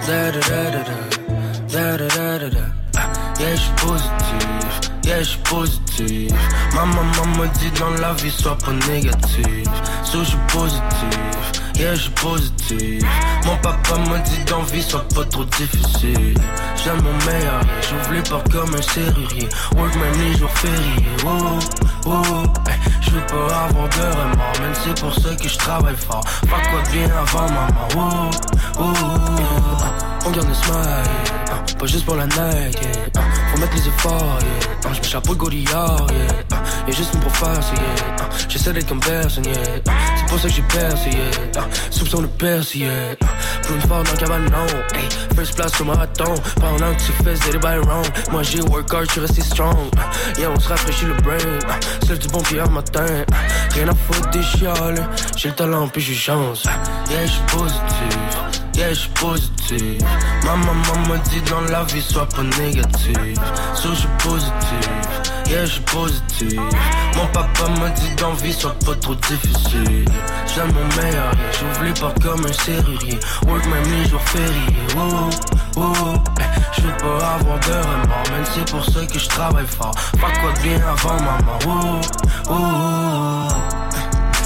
Yeah, 0.06 0.32
je 3.40 3.56
suis 3.56 3.72
positif, 3.72 4.90
yeah, 5.04 5.18
je 5.18 5.24
suis 5.24 5.38
positif. 5.38 6.32
Ma 6.74 6.84
maman 6.84 7.26
me 7.38 7.46
dit 7.58 7.70
dans 7.78 7.90
la 8.02 8.12
vie, 8.12 8.30
je 11.74 11.80
yeah, 11.80 11.94
je 11.94 12.10
positif. 12.10 13.04
Mon 13.44 13.56
papa 13.56 13.98
me 13.98 14.18
dit 14.24 14.44
dans 14.46 14.62
vie, 14.62 14.82
sois 14.82 15.04
pas 15.14 15.24
trop 15.24 15.44
difficile. 15.44 16.34
J'aime 16.82 17.02
mon 17.02 17.12
meilleur, 17.26 17.60
j'ouvre 17.82 18.12
les 18.12 18.22
portes 18.22 18.52
comme 18.52 18.74
un 18.74 18.82
serrurier. 18.82 19.48
Work 19.76 19.94
même 19.96 20.20
les 20.20 20.36
jours 20.36 20.50
fériés, 20.50 21.06
oh, 21.26 21.58
oh, 22.06 22.42
hey, 22.68 22.78
Je 23.00 23.10
veux 23.10 23.26
pas 23.26 23.64
avoir 23.64 23.88
de 23.88 24.00
remords, 24.00 24.60
même 24.60 24.74
c'est 24.84 25.00
pour 25.00 25.14
ça 25.14 25.34
que 25.34 25.48
je 25.48 25.58
travaille 25.58 25.96
fort. 25.96 26.24
Pas 26.42 26.70
quoi 26.70 26.82
de 26.82 26.90
bien 26.92 27.10
avant 27.16 27.48
maman, 27.48 28.30
oh, 28.78 28.80
oh. 28.80 28.82
On 30.26 30.30
garde 30.30 30.48
le 30.48 30.54
smile, 30.54 31.78
pas 31.78 31.86
juste 31.86 32.06
pour 32.06 32.16
la 32.16 32.26
night, 32.26 32.80
yeah. 32.80 33.22
Faut 33.52 33.60
mettre 33.60 33.74
les 33.74 33.88
efforts, 33.88 34.38
yeah. 34.40 34.92
Je 34.94 35.00
mets 35.00 35.08
chapeau 35.08 35.32
le 35.32 35.38
gorillard, 35.38 36.06
yeah. 36.10 36.58
Y'a 36.86 36.94
juste 36.94 37.12
une 37.14 37.20
pour 37.20 37.32
yeah. 37.48 38.28
J'essaie 38.48 38.72
d'être 38.72 38.88
comme 38.88 39.00
personne, 39.00 39.44
yeah. 39.44 39.54
Pour 40.34 40.40
ça 40.40 40.48
que 40.48 40.54
j'ai 40.54 40.62
percé, 40.62 41.10
yeah. 41.10 41.68
Soupçon 41.90 42.22
de 42.22 42.26
percer, 42.26 42.78
yeah. 42.80 43.14
Pour 43.62 43.76
une 43.76 43.82
fois 43.82 44.02
dans 44.02 44.16
cabanon, 44.16 44.66
hey. 44.92 45.08
First 45.36 45.54
place 45.54 45.80
au 45.80 45.84
marathon. 45.84 46.34
Pendant 46.56 46.92
que 46.92 47.02
tu 47.02 47.12
fais 47.22 47.58
by 47.58 47.78
round. 47.88 48.08
Moi 48.32 48.42
j'ai 48.42 48.60
work 48.62 48.92
hard, 48.92 49.08
j'suis 49.08 49.20
resté 49.20 49.42
strong. 49.42 49.76
Yeah, 50.36 50.50
on 50.50 50.58
se 50.58 50.68
rafraîchit 50.68 51.06
le 51.06 51.14
brain. 51.22 51.38
Seul 52.04 52.18
du 52.18 52.26
bon 52.26 52.40
pied 52.40 52.58
un 52.58 52.66
matin. 52.66 53.06
Rien 53.74 53.88
à 53.88 53.94
foutre 53.94 54.28
des 54.30 54.42
chiales. 54.42 55.08
J'ai 55.36 55.50
le 55.50 55.54
talent, 55.54 55.86
puis 55.86 56.02
j'ai 56.02 56.14
chance. 56.14 56.64
Yeah, 57.10 57.26
j'suis 57.26 57.40
positif. 57.56 58.18
Yeah, 58.74 58.92
j'suis 58.92 59.10
positif. 59.10 60.02
Ma 60.42 60.56
maman 60.56 61.10
me 61.10 61.18
dit 61.28 61.42
dans 61.48 61.60
la 61.60 61.84
vie, 61.84 62.02
sois 62.02 62.26
pas 62.26 62.42
négatif. 62.42 63.16
So, 63.76 63.94
j'suis 63.94 64.08
positif. 64.18 64.90
Yeah, 65.48 65.64
j'suis 65.64 65.80
positif. 65.82 66.60
Mon 67.16 67.26
papa 67.26 67.68
me 67.68 67.88
dit 67.94 68.14
dans 68.16 68.32
vie, 68.32 68.52
sois 68.52 68.74
pas 68.84 68.94
trop 68.96 69.14
difficile. 69.14 70.04
J'aime 70.54 70.72
mon 70.72 71.02
meilleur, 71.02 71.30
j'ouvre 71.52 71.84
les 71.84 71.92
portes 71.92 72.22
comme 72.22 72.44
un 72.44 72.52
serrurier. 72.52 73.18
Work 73.46 73.66
même 73.66 73.84
les 73.92 74.08
jours 74.08 74.22
fériés. 74.22 74.86
Oh. 74.96 75.82
Hey, 76.38 76.46
j'veux 76.76 76.96
pas 76.98 77.34
avoir 77.34 77.58
de 77.60 77.72
remords, 77.72 78.30
même 78.30 78.44
c'est 78.52 78.70
pour 78.70 78.84
ça 78.84 79.06
que 79.06 79.18
j'travaille 79.18 79.66
fort. 79.66 79.94
Pas 80.20 80.30
quoi 80.40 80.52
de 80.52 80.60
bien 80.60 80.80
avant 80.86 81.16
maman. 81.16 81.58
Oh, 81.66 82.00
oh, 82.48 82.52
oh. 82.52 83.48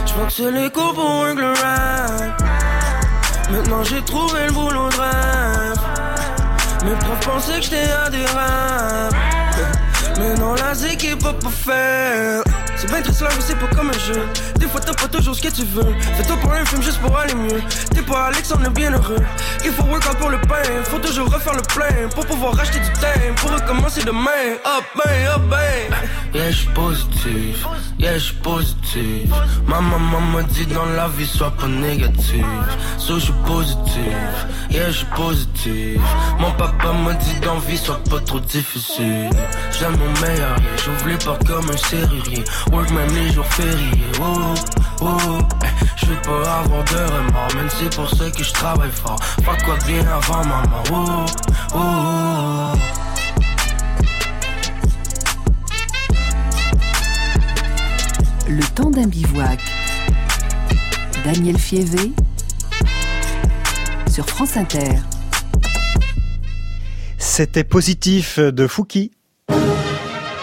J'vois 0.07 0.27
que 0.27 0.33
c'est 0.33 0.53
les 0.53 0.71
cours 0.71 0.95
pour 0.95 1.25
un 1.25 1.35
rap. 1.35 2.43
Maintenant 3.51 3.83
j'ai 3.83 4.03
trouvé 4.03 4.47
le 4.47 4.53
boulot 4.53 4.91
de 4.91 4.97
rêve 4.97 5.79
Mes 6.85 6.95
profs 6.97 7.21
pensaient 7.21 7.61
que 7.61 7.63
j'étais 7.63 7.91
adorable 7.91 9.17
Mais 10.19 10.35
non 10.35 10.55
la 10.55 10.75
zik 10.75 11.05
est 11.05 11.17
pas 11.17 11.33
pour 11.33 11.51
faire 11.51 12.43
C'est 12.89 12.95
bien 12.95 13.03
triste 13.03 13.21
la 13.21 13.29
vie 13.29 13.43
c'est 13.47 13.59
pas 13.59 13.67
comme 13.77 13.91
un 13.91 13.99
jeu 13.99 14.27
Des 14.59 14.67
fois 14.67 14.81
t'as 14.81 14.95
pas 14.95 15.09
toujours 15.09 15.35
ce 15.35 15.43
que 15.43 15.49
tu 15.49 15.63
veux. 15.63 15.95
Fais-toi 16.17 16.37
pour 16.39 16.53
un 16.53 16.65
film 16.65 16.83
juste 16.83 16.99
pour 17.01 17.15
aller 17.19 17.35
mieux. 17.35 17.61
T'es 17.95 18.01
pas 18.01 18.29
Alex 18.29 18.51
on 18.59 18.65
est 18.65 18.71
bien 18.71 18.93
heureux. 18.93 19.23
Il 19.63 19.73
faut 19.73 19.83
work 19.83 20.09
out 20.09 20.17
pour 20.17 20.31
le 20.31 20.41
pain. 20.41 20.63
Faut 20.85 20.99
toujours 20.99 21.31
refaire 21.31 21.53
le 21.53 21.61
plein. 21.61 22.09
Pour 22.15 22.25
pouvoir 22.25 22.55
racheter 22.55 22.79
du 22.81 22.91
temps 22.93 23.35
Pour 23.37 23.51
recommencer 23.51 24.03
demain. 24.05 24.57
Up 24.65 24.85
ben 24.97 25.27
up 25.35 25.43
ben 25.51 25.97
Yeah 26.35 26.51
j'suis 26.51 26.69
positif. 26.69 27.67
Yeah 27.99 28.17
j'suis 28.17 28.37
positif. 28.37 29.31
Ma 29.67 29.83
maman 29.83 30.21
me 30.21 30.43
dit 30.45 30.65
dans 30.67 30.87
la 30.87 31.09
vie 31.09 31.27
sois 31.27 31.51
pas 31.51 31.67
négatif. 31.69 32.47
So 32.97 33.19
j'suis 33.19 33.35
positif. 33.47 34.17
Yeah 34.71 34.91
j'suis 34.91 35.05
positif. 35.15 36.01
Mon 36.39 36.53
papa 36.53 36.95
me 36.95 37.13
dit 37.23 37.41
dans 37.41 37.59
vie 37.59 37.77
sois 37.77 38.01
pas 38.09 38.21
trop 38.21 38.41
difficile. 38.41 39.29
J'aime 39.79 39.97
mon 39.99 40.27
meilleur. 40.27 40.57
J'ouvre 40.83 41.09
les 41.09 41.17
portes 41.17 41.47
comme 41.47 41.69
un 41.71 41.77
serrurier 41.77 42.45
Work 42.79 42.91
même 42.93 43.13
les 43.13 43.33
jours 43.33 43.45
fériés 43.47 44.13
oh, 44.21 44.55
oh, 45.01 45.39
hey. 45.65 45.71
Je 45.97 46.07
veux 46.07 46.23
pas 46.23 46.61
avoir 46.61 46.85
de 46.85 46.95
remords 46.95 47.55
Même 47.57 47.69
c'est 47.69 47.93
pour 47.93 48.09
ça 48.09 48.31
que 48.31 48.45
je 48.45 48.53
travaille 48.53 48.93
fort 48.93 49.19
Pas 49.45 49.57
quoi 49.65 49.77
de 49.79 49.85
bien 49.85 50.07
avant 50.07 50.45
maman 50.45 50.85
oh, 50.93 51.27
oh, 51.75 51.77
oh. 51.77 52.79
Le 58.49 58.63
temps 58.75 58.91
d'un 58.91 59.09
bivouac. 59.09 59.59
Daniel 61.25 61.59
Fievé 61.59 62.13
sur 64.09 64.25
France 64.25 64.57
Inter. 64.57 65.01
C'était 67.19 67.65
positif 67.65 68.39
de 68.39 68.67
Fouki. 68.69 69.11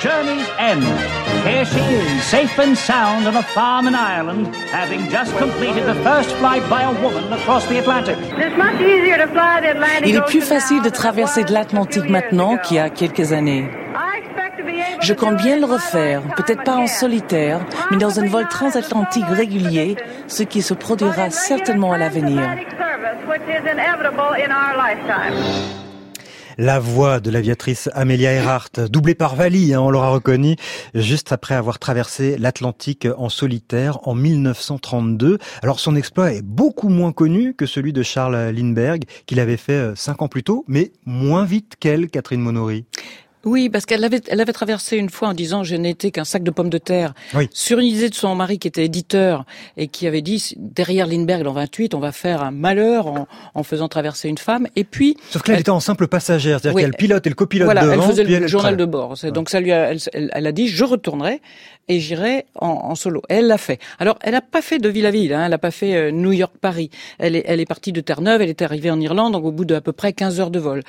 Journey's 0.03 0.47
end. 0.59 1.14
Here 1.45 1.63
she 1.63 1.79
is, 1.79 2.23
safe 2.23 2.57
and 2.57 2.75
sound 2.75 3.27
on 3.27 3.35
a 3.35 3.43
farm 3.43 3.87
in 3.87 3.93
Ireland, 3.93 4.55
having 4.71 5.07
just 5.11 5.31
completed 5.37 5.85
the 5.85 5.93
first 6.03 6.31
flight 6.37 6.67
by 6.67 6.81
a 6.81 6.91
woman 7.03 7.31
across 7.31 7.67
the 7.67 7.77
Atlantic. 7.77 8.17
Il 10.05 10.15
est 10.15 10.25
plus 10.25 10.41
facile 10.41 10.81
de 10.81 10.89
traverser 10.89 11.43
de 11.43 11.53
l'Atlantique 11.53 12.09
maintenant 12.09 12.57
qu'il 12.57 12.77
y 12.77 12.79
a 12.79 12.89
quelques 12.89 13.31
années. 13.31 13.69
Je 15.01 15.13
compte 15.13 15.37
bien 15.37 15.59
le 15.59 15.65
refaire, 15.65 16.23
peut-être 16.35 16.63
pas 16.63 16.77
en 16.77 16.87
solitaire, 16.87 17.59
mais 17.91 17.97
dans 17.97 18.19
un 18.19 18.25
vol 18.25 18.47
transatlantique 18.47 19.25
régulier, 19.29 19.97
ce 20.27 20.41
qui 20.41 20.63
se 20.63 20.73
produira 20.73 21.29
certainement 21.29 21.91
à 21.91 21.99
l'avenir. 21.99 22.41
La 26.57 26.79
voix 26.79 27.19
de 27.19 27.29
l'aviatrice 27.29 27.89
Amelia 27.93 28.31
Earhart, 28.31 28.69
doublée 28.89 29.13
par 29.13 29.35
Vali, 29.35 29.73
hein, 29.73 29.81
on 29.81 29.89
l'aura 29.89 30.09
reconnu, 30.09 30.55
juste 30.93 31.33
après 31.33 31.53
avoir 31.53 31.79
traversé 31.79 32.37
l'Atlantique 32.37 33.07
en 33.17 33.27
solitaire 33.27 33.99
en 34.07 34.15
1932. 34.15 35.37
Alors 35.61 35.81
son 35.81 35.97
exploit 35.97 36.31
est 36.31 36.41
beaucoup 36.41 36.87
moins 36.87 37.11
connu 37.11 37.55
que 37.55 37.65
celui 37.65 37.91
de 37.91 38.03
Charles 38.03 38.51
Lindbergh, 38.51 39.03
qu'il 39.25 39.41
avait 39.41 39.57
fait 39.57 39.97
cinq 39.97 40.21
ans 40.21 40.29
plus 40.29 40.43
tôt, 40.43 40.63
mais 40.69 40.93
moins 41.05 41.43
vite 41.43 41.73
qu'elle, 41.77 42.09
Catherine 42.09 42.41
Monory. 42.41 42.85
Oui, 43.45 43.69
parce 43.69 43.85
qu'elle 43.85 44.03
avait, 44.03 44.21
elle 44.27 44.41
avait 44.41 44.53
traversé 44.53 44.97
une 44.97 45.09
fois 45.09 45.29
en 45.29 45.33
disant 45.33 45.63
je 45.63 45.75
n'étais 45.75 46.11
qu'un 46.11 46.25
sac 46.25 46.43
de 46.43 46.51
pommes 46.51 46.69
de 46.69 46.77
terre. 46.77 47.13
Oui. 47.35 47.47
Sur 47.51 47.79
une 47.79 47.85
idée 47.85 48.09
de 48.09 48.15
son 48.15 48.33
mari 48.35 48.59
qui 48.59 48.67
était 48.67 48.85
éditeur 48.85 49.45
et 49.77 49.87
qui 49.87 50.07
avait 50.07 50.21
dit 50.21 50.53
derrière 50.57 51.07
Lindbergh 51.07 51.43
dans 51.43 51.53
28, 51.53 51.93
on 51.93 51.99
va 51.99 52.11
faire 52.11 52.41
un 52.41 52.51
malheur 52.51 53.07
en, 53.07 53.27
en 53.53 53.63
faisant 53.63 53.87
traverser 53.87 54.29
une 54.29 54.37
femme. 54.37 54.67
Et 54.75 54.83
puis. 54.83 55.15
Sauf 55.29 55.43
que 55.43 55.51
là, 55.51 55.55
elle, 55.55 55.61
était 55.61 55.69
en 55.69 55.79
simple 55.79 56.07
passagère, 56.07 56.59
c'est-à-dire 56.59 56.75
Oui. 56.75 56.81
qu'il 56.81 56.89
y 56.89 56.91
a 56.91 56.97
le 56.97 56.97
pilote 56.97 57.25
et 57.27 57.29
le 57.29 57.35
copilote 57.35 57.65
voilà, 57.65 57.83
devant. 57.83 57.93
elle 57.93 58.01
faisait 58.01 58.23
puis 58.23 58.33
le 58.33 58.43
elle 58.43 58.47
journal 58.47 58.77
de 58.77 58.85
bord. 58.85 59.15
Donc 59.33 59.49
ça 59.49 59.59
lui, 59.59 59.71
a, 59.71 59.93
elle, 60.13 60.47
a 60.47 60.51
dit 60.51 60.67
je 60.67 60.83
retournerai 60.83 61.41
et 61.87 61.99
j'irai 61.99 62.45
en, 62.55 62.67
en 62.67 62.95
solo. 62.95 63.21
Et 63.29 63.35
elle 63.35 63.47
l'a 63.47 63.57
fait. 63.57 63.79
Alors 63.99 64.17
elle 64.21 64.33
n'a 64.33 64.41
pas 64.41 64.61
fait 64.61 64.79
de 64.79 64.89
ville 64.89 65.05
à 65.05 65.11
ville. 65.11 65.33
Hein, 65.33 65.43
elle 65.45 65.51
n'a 65.51 65.57
pas 65.57 65.71
fait 65.71 65.95
euh, 65.95 66.11
New 66.11 66.31
York 66.31 66.53
Paris. 66.59 66.89
Elle 67.19 67.35
est, 67.35 67.43
elle 67.45 67.59
est 67.59 67.65
partie 67.65 67.91
de 67.91 68.01
Terre-Neuve. 68.01 68.41
Elle 68.41 68.49
est 68.49 68.61
arrivée 68.61 68.89
en 68.89 68.99
Irlande 68.99 69.33
donc 69.33 69.45
au 69.45 69.51
bout 69.51 69.65
de 69.65 69.75
à 69.75 69.81
peu 69.81 69.91
près 69.91 70.13
15 70.13 70.39
heures 70.39 70.51
de 70.51 70.59
vol. 70.59 70.81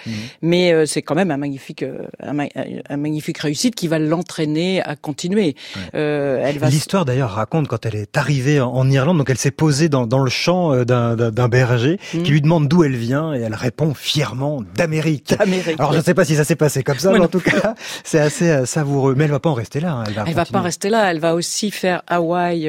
Mais 0.42 0.72
euh, 0.72 0.86
c'est 0.86 1.02
quand 1.02 1.14
même 1.14 1.30
un 1.30 1.36
magnifique, 1.36 1.82
euh, 1.82 2.06
un, 2.20 2.45
un 2.88 2.96
magnifique 2.96 3.38
réussite 3.38 3.74
qui 3.74 3.88
va 3.88 3.98
l'entraîner 3.98 4.82
à 4.82 4.96
continuer. 4.96 5.54
Euh, 5.94 6.40
elle 6.42 6.58
va. 6.58 6.68
L'histoire 6.68 7.04
d'ailleurs 7.04 7.30
raconte 7.30 7.68
quand 7.68 7.84
elle 7.86 7.96
est 7.96 8.16
arrivée 8.16 8.60
en- 8.60 8.88
Irlande, 8.90 9.18
donc 9.18 9.30
elle 9.30 9.38
s'est 9.38 9.50
posée 9.50 9.88
dans, 9.88 10.06
dans 10.06 10.18
le 10.20 10.30
champ 10.30 10.72
euh, 10.72 10.84
d'un- 10.84 11.48
berger 11.48 11.98
Mm. 12.14 12.22
qui 12.22 12.30
lui 12.30 12.40
demande 12.40 12.68
d'où 12.68 12.84
elle 12.84 12.96
vient 12.96 13.34
et 13.34 13.40
elle 13.40 13.54
répond 13.54 13.94
fièrement 13.94 14.62
d'Amérique. 14.74 15.34
Alors 15.78 15.92
je 15.92 15.98
ne 15.98 16.02
sais 16.02 16.14
pas 16.14 16.24
si 16.24 16.34
ça 16.36 16.44
s'est 16.44 16.56
passé 16.56 16.82
comme 16.82 16.98
ça, 16.98 17.10
Ouais, 17.12 17.18
mais 17.18 17.24
en 17.24 17.28
tout 17.28 17.40
cas 17.40 17.74
c'est 18.04 18.20
assez 18.20 18.48
euh, 18.50 18.64
savoureux. 18.66 19.14
Mais 19.16 19.24
elle 19.24 19.30
va 19.30 19.40
pas 19.40 19.50
en 19.50 19.54
rester 19.54 19.80
là. 19.80 19.92
hein, 19.92 20.04
Elle 20.06 20.14
va, 20.14 20.24
Elle 20.26 20.34
va 20.34 20.44
pas 20.44 20.60
rester 20.60 20.88
là. 20.88 21.10
Elle 21.10 21.18
va 21.20 21.34
aussi 21.34 21.70
faire 21.70 22.02
Hawaï, 22.06 22.68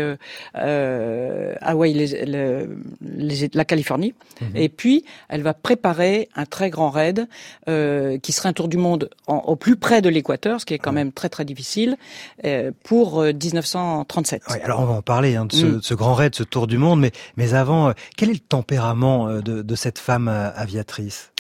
euh, 0.55 1.53
Hawaï, 1.61 1.93
les- 1.93 2.25
le- 2.25 2.78
les- 3.01 3.49
la 3.53 3.65
Californie. 3.65 4.13
Mhm. 4.41 4.47
Et 4.55 4.69
puis, 4.69 5.03
elle 5.30 5.41
va 5.41 5.53
préparer 5.53 6.30
un 6.36 6.45
très 6.45 6.69
grand 6.69 6.89
raid 6.89 7.28
euh, 7.69 8.17
qui 8.19 8.32
sera 8.32 8.49
un 8.49 8.53
tour 8.53 8.67
du 8.67 8.78
monde 8.78 9.09
en- 9.28 9.38
au 9.38 9.55
plus 9.55 9.66
près 9.76 10.01
de 10.01 10.09
l'équateur, 10.09 10.61
ce 10.61 10.65
qui 10.65 10.74
est 10.74 10.80
quand 10.80 10.91
même 10.93 11.11
très 11.11 11.30
très 11.30 11.45
difficile, 11.45 11.97
euh, 12.45 12.72
pour 12.84 13.22
euh, 13.22 13.34
1937. 13.34 14.43
Ouais, 14.49 14.61
alors 14.61 14.80
on 14.80 14.86
va 14.86 14.93
en 14.93 15.01
parler 15.01 15.36
hein, 15.36 15.45
de, 15.45 15.53
ce, 15.53 15.65
Mm. 15.65 15.80
ce 15.82 15.93
grand 15.93 16.13
raid, 16.13 16.34
ce 16.36 16.43
tour 16.43 16.68
du 16.68 16.78
monde, 16.78 16.99
mais, 17.01 17.11
mais 17.36 17.53
avant, 17.53 17.89
euh, 17.89 17.93
quel 18.15 18.30
est 18.30 18.34
le 18.34 18.39
tempérament 18.39 19.28
euh, 19.28 19.41
de, 19.41 19.61
de 19.61 19.76
cette 19.76 19.99
femme 19.99 20.28
euh, 20.28 20.49
aviatrice? 20.55 21.32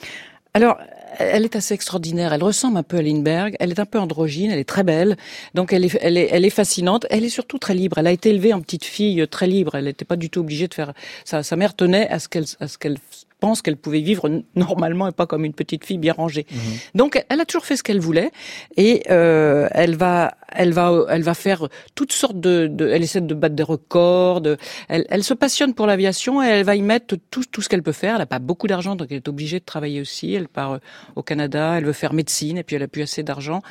Alors, 0.53 0.77
elle 1.19 1.45
est 1.45 1.55
assez 1.55 1.73
extraordinaire. 1.75 2.33
Elle 2.33 2.43
ressemble 2.43 2.77
un 2.77 2.83
peu 2.83 2.97
à 2.97 3.01
Lindbergh. 3.01 3.55
Elle 3.59 3.69
est 3.71 3.79
un 3.79 3.85
peu 3.85 3.99
androgyne. 3.99 4.49
Elle 4.51 4.57
est 4.59 4.67
très 4.67 4.83
belle. 4.83 5.15
Donc, 5.53 5.71
elle 5.71 5.85
est, 5.85 5.97
elle 6.01 6.17
est, 6.17 6.29
elle 6.31 6.45
est 6.45 6.49
fascinante. 6.49 7.05
Elle 7.11 7.23
est 7.23 7.29
surtout 7.29 7.59
très 7.59 7.75
libre. 7.75 7.97
Elle 7.99 8.07
a 8.07 8.11
été 8.11 8.29
élevée 8.31 8.53
en 8.53 8.61
petite 8.61 8.83
fille 8.85 9.21
euh, 9.21 9.27
très 9.27 9.45
libre. 9.47 9.75
Elle 9.75 9.85
n'était 9.85 10.05
pas 10.05 10.15
du 10.15 10.29
tout 10.31 10.39
obligée 10.39 10.67
de 10.67 10.73
faire. 10.73 10.93
Sa, 11.25 11.43
sa 11.43 11.55
mère 11.55 11.75
tenait 11.75 12.09
à 12.09 12.17
ce 12.19 12.27
qu'elle, 12.27 12.45
à 12.59 12.67
ce 12.67 12.77
qu'elle 12.79 12.97
pense 13.39 13.61
qu'elle 13.61 13.77
pouvait 13.77 14.01
vivre 14.01 14.29
normalement 14.55 15.07
et 15.07 15.11
pas 15.11 15.25
comme 15.27 15.45
une 15.45 15.53
petite 15.53 15.85
fille 15.85 15.97
bien 15.97 16.13
rangée. 16.13 16.45
Donc, 16.95 17.23
elle 17.29 17.39
a 17.41 17.45
toujours 17.45 17.65
fait 17.65 17.75
ce 17.77 17.83
qu'elle 17.83 17.99
voulait 17.99 18.31
et 18.75 19.03
euh, 19.09 19.67
elle 19.71 19.95
va, 19.95 20.35
elle 20.51 20.73
va, 20.73 21.05
elle 21.09 21.23
va 21.23 21.33
faire 21.33 21.67
toutes 21.95 22.11
sortes 22.13 22.39
de, 22.39 22.67
de 22.67 22.87
elle 22.87 23.03
essaie 23.03 23.21
de 23.21 23.33
battre 23.33 23.55
des 23.55 23.63
records. 23.63 24.41
de- 24.41 24.57
elle, 24.89 25.05
elle 25.09 25.23
se 25.23 25.33
passionne 25.33 25.73
pour 25.73 25.85
l'aviation 25.87 26.41
et 26.43 26.47
elle 26.47 26.65
va 26.65 26.75
y 26.75 26.81
mettre 26.81 27.15
tout, 27.29 27.43
tout 27.51 27.61
ce 27.61 27.69
qu'elle 27.69 27.83
peut 27.83 27.91
faire. 27.91 28.13
Elle 28.13 28.19
n'a 28.19 28.25
pas 28.25 28.39
beaucoup 28.39 28.67
d'argent, 28.67 28.95
donc 28.95 29.07
elle 29.11 29.17
est 29.17 29.27
obligée 29.27 29.59
de 29.59 29.65
travailler 29.65 30.01
aussi. 30.01 30.33
Elle 30.33 30.47
part 30.47 30.73
euh, 30.73 30.77
au 31.15 31.23
Canada, 31.23 31.75
elle 31.77 31.85
veut 31.85 31.93
faire 31.93 32.13
médecine 32.13 32.57
et 32.57 32.63
puis 32.63 32.75
elle 32.75 32.83
a 32.83 32.87
plus 32.87 33.01
assez 33.03 33.23
d'argent. 33.23 33.61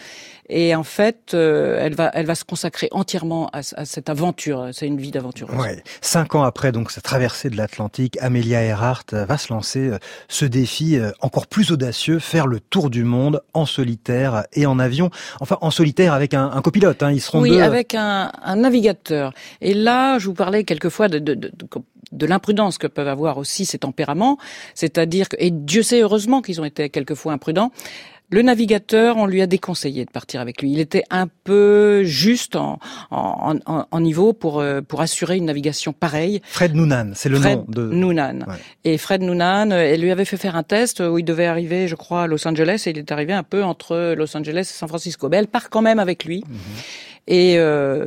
Et 0.48 0.74
en 0.74 0.84
fait, 0.84 1.32
euh, 1.34 1.78
elle 1.80 1.94
va, 1.94 2.10
elle 2.14 2.26
va 2.26 2.34
se 2.34 2.44
consacrer 2.44 2.88
entièrement 2.92 3.48
à, 3.52 3.58
à 3.74 3.84
cette 3.84 4.08
aventure. 4.08 4.68
C'est 4.72 4.86
une 4.86 4.98
vie 4.98 5.10
d'aventure. 5.10 5.48
Ouais. 5.54 5.82
Cinq 6.00 6.34
ans 6.34 6.42
après 6.44 6.70
donc 6.72 6.90
sa 6.90 7.00
traversée 7.00 7.50
de 7.50 7.56
l'Atlantique, 7.56 8.16
Amelia 8.20 8.62
Earhart 8.62 9.04
euh, 9.12 9.24
va 9.24 9.38
se 9.38 9.52
lancer 9.52 9.88
euh, 9.88 9.98
ce 10.28 10.44
défi 10.44 10.98
euh, 10.98 11.10
encore 11.20 11.46
plus 11.48 11.72
audacieux, 11.72 12.18
faire 12.20 12.46
le 12.46 12.60
tour 12.60 12.90
du 12.90 13.02
monde 13.04 13.42
en 13.54 13.66
solitaire 13.66 14.44
et 14.52 14.66
en 14.66 14.78
avion. 14.78 15.10
Enfin, 15.40 15.58
en 15.60 15.70
solitaire 15.70 16.12
avec 16.12 16.32
un, 16.34 16.50
un 16.52 16.62
copilote. 16.62 17.02
Hein. 17.02 17.10
Ils 17.12 17.20
seront 17.20 17.40
Oui, 17.40 17.50
deux. 17.50 17.60
avec 17.62 17.94
un, 17.94 18.30
un 18.42 18.56
navigateur. 18.56 19.32
Et 19.60 19.74
là, 19.74 20.18
je 20.18 20.26
vous 20.26 20.34
parlais 20.34 20.64
quelquefois 20.64 21.08
de, 21.08 21.18
de, 21.18 21.34
de, 21.34 21.48
de- 21.48 21.68
de 22.12 22.24
l'imprudence 22.24 22.78
que 22.78 22.86
peuvent 22.86 23.08
avoir 23.08 23.36
aussi 23.36 23.66
ces 23.66 23.78
tempéraments. 23.78 24.38
C'est-à-dire 24.74 25.28
que, 25.28 25.34
et 25.40 25.50
Dieu 25.50 25.82
sait 25.82 26.00
heureusement 26.02 26.40
qu'ils 26.40 26.60
ont 26.60 26.64
été 26.64 26.88
quelquefois 26.88 27.32
imprudents. 27.32 27.72
Le 28.30 28.42
navigateur, 28.42 29.16
on 29.18 29.26
lui 29.26 29.40
a 29.40 29.46
déconseillé 29.46 30.04
de 30.04 30.10
partir 30.10 30.40
avec 30.40 30.60
lui. 30.60 30.72
Il 30.72 30.80
était 30.80 31.04
un 31.10 31.28
peu 31.44 32.02
juste 32.02 32.56
en, 32.56 32.80
en, 33.10 33.54
en, 33.66 33.86
en 33.90 34.00
niveau 34.00 34.32
pour, 34.32 34.58
euh, 34.60 34.80
pour 34.80 35.00
assurer 35.00 35.36
une 35.36 35.44
navigation 35.44 35.92
pareille. 35.92 36.40
Fred 36.44 36.74
Noonan, 36.74 37.12
c'est 37.14 37.28
le 37.28 37.38
Fred 37.38 37.58
nom 37.58 37.66
de. 37.68 37.82
Noonan. 37.82 38.40
Ouais. 38.48 38.56
Et 38.84 38.98
Fred 38.98 39.22
Noonan, 39.22 39.70
euh, 39.70 39.78
elle 39.78 40.00
lui 40.00 40.10
avait 40.10 40.24
fait 40.24 40.36
faire 40.36 40.56
un 40.56 40.64
test 40.64 41.00
où 41.00 41.18
il 41.18 41.24
devait 41.24 41.46
arriver, 41.46 41.86
je 41.86 41.94
crois, 41.94 42.24
à 42.24 42.26
Los 42.26 42.46
Angeles, 42.48 42.82
et 42.86 42.90
il 42.90 42.98
est 42.98 43.12
arrivé 43.12 43.32
un 43.32 43.44
peu 43.44 43.62
entre 43.62 44.14
Los 44.14 44.36
Angeles 44.36 44.62
et 44.62 44.64
San 44.76 44.88
Francisco. 44.88 45.28
Mais 45.28 45.36
elle 45.36 45.46
part 45.48 45.70
quand 45.70 45.82
même 45.82 46.00
avec 46.00 46.24
lui. 46.24 46.42
Et 47.28 47.54
euh, 47.58 48.06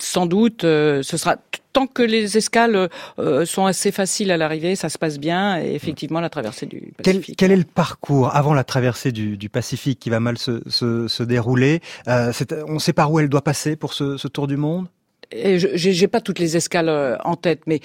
sans 0.00 0.26
doute, 0.26 0.64
euh, 0.64 1.02
ce 1.02 1.16
sera 1.16 1.36
tant 1.72 1.86
que 1.86 2.02
les 2.02 2.36
escales 2.36 2.88
euh, 3.18 3.44
sont 3.44 3.66
assez 3.66 3.92
faciles 3.92 4.30
à 4.30 4.36
l'arrivée, 4.36 4.74
ça 4.76 4.88
se 4.88 4.98
passe 4.98 5.18
bien. 5.18 5.60
Et 5.60 5.74
effectivement, 5.74 6.20
la 6.20 6.30
traversée 6.30 6.66
du 6.66 6.92
Quel, 7.02 7.16
Pacifique. 7.16 7.36
quel 7.38 7.52
est 7.52 7.56
le 7.56 7.64
parcours 7.64 8.34
avant 8.34 8.54
la 8.54 8.64
traversée 8.64 9.12
du, 9.12 9.36
du 9.36 9.48
Pacifique 9.48 9.98
qui 10.00 10.10
va 10.10 10.20
mal 10.20 10.38
se, 10.38 10.62
se, 10.68 11.08
se 11.08 11.22
dérouler? 11.22 11.80
Euh, 12.08 12.32
On 12.66 12.78
sait 12.78 12.92
par 12.92 13.12
où 13.12 13.20
elle 13.20 13.28
doit 13.28 13.42
passer 13.44 13.76
pour 13.76 13.92
ce, 13.92 14.16
ce 14.16 14.28
tour 14.28 14.46
du 14.46 14.56
monde? 14.56 14.86
Et 15.30 15.58
je- 15.58 15.68
j'ai 15.74 15.92
j'ai 15.92 16.08
pas 16.08 16.20
toutes 16.20 16.38
les 16.38 16.56
escales 16.56 16.88
euh, 16.88 17.16
en 17.24 17.36
tête, 17.36 17.60
mais 17.66 17.80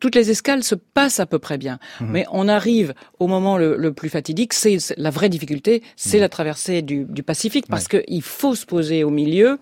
toutes 0.00 0.14
les 0.16 0.30
escales 0.30 0.64
se 0.64 0.74
passent 0.74 1.20
à 1.20 1.26
peu 1.26 1.38
près 1.38 1.56
bien. 1.58 1.78
Mhm. 2.00 2.08
Mais 2.10 2.26
on 2.32 2.48
arrive 2.48 2.92
au 3.20 3.26
moment 3.28 3.56
le, 3.56 3.76
le 3.76 3.92
plus 3.92 4.08
fatidique. 4.08 4.52
C'est 4.52 4.78
la 4.96 5.10
vraie 5.10 5.28
difficulté, 5.28 5.82
c'est 5.96 6.18
la 6.18 6.28
traversée 6.28 6.82
du, 6.82 7.04
du 7.04 7.22
Pacifique, 7.22 7.66
parce 7.68 7.86
que 7.88 8.02
il 8.08 8.22
faut 8.22 8.54
se 8.54 8.66
poser 8.66 9.04
au 9.04 9.10
milieu. 9.10 9.58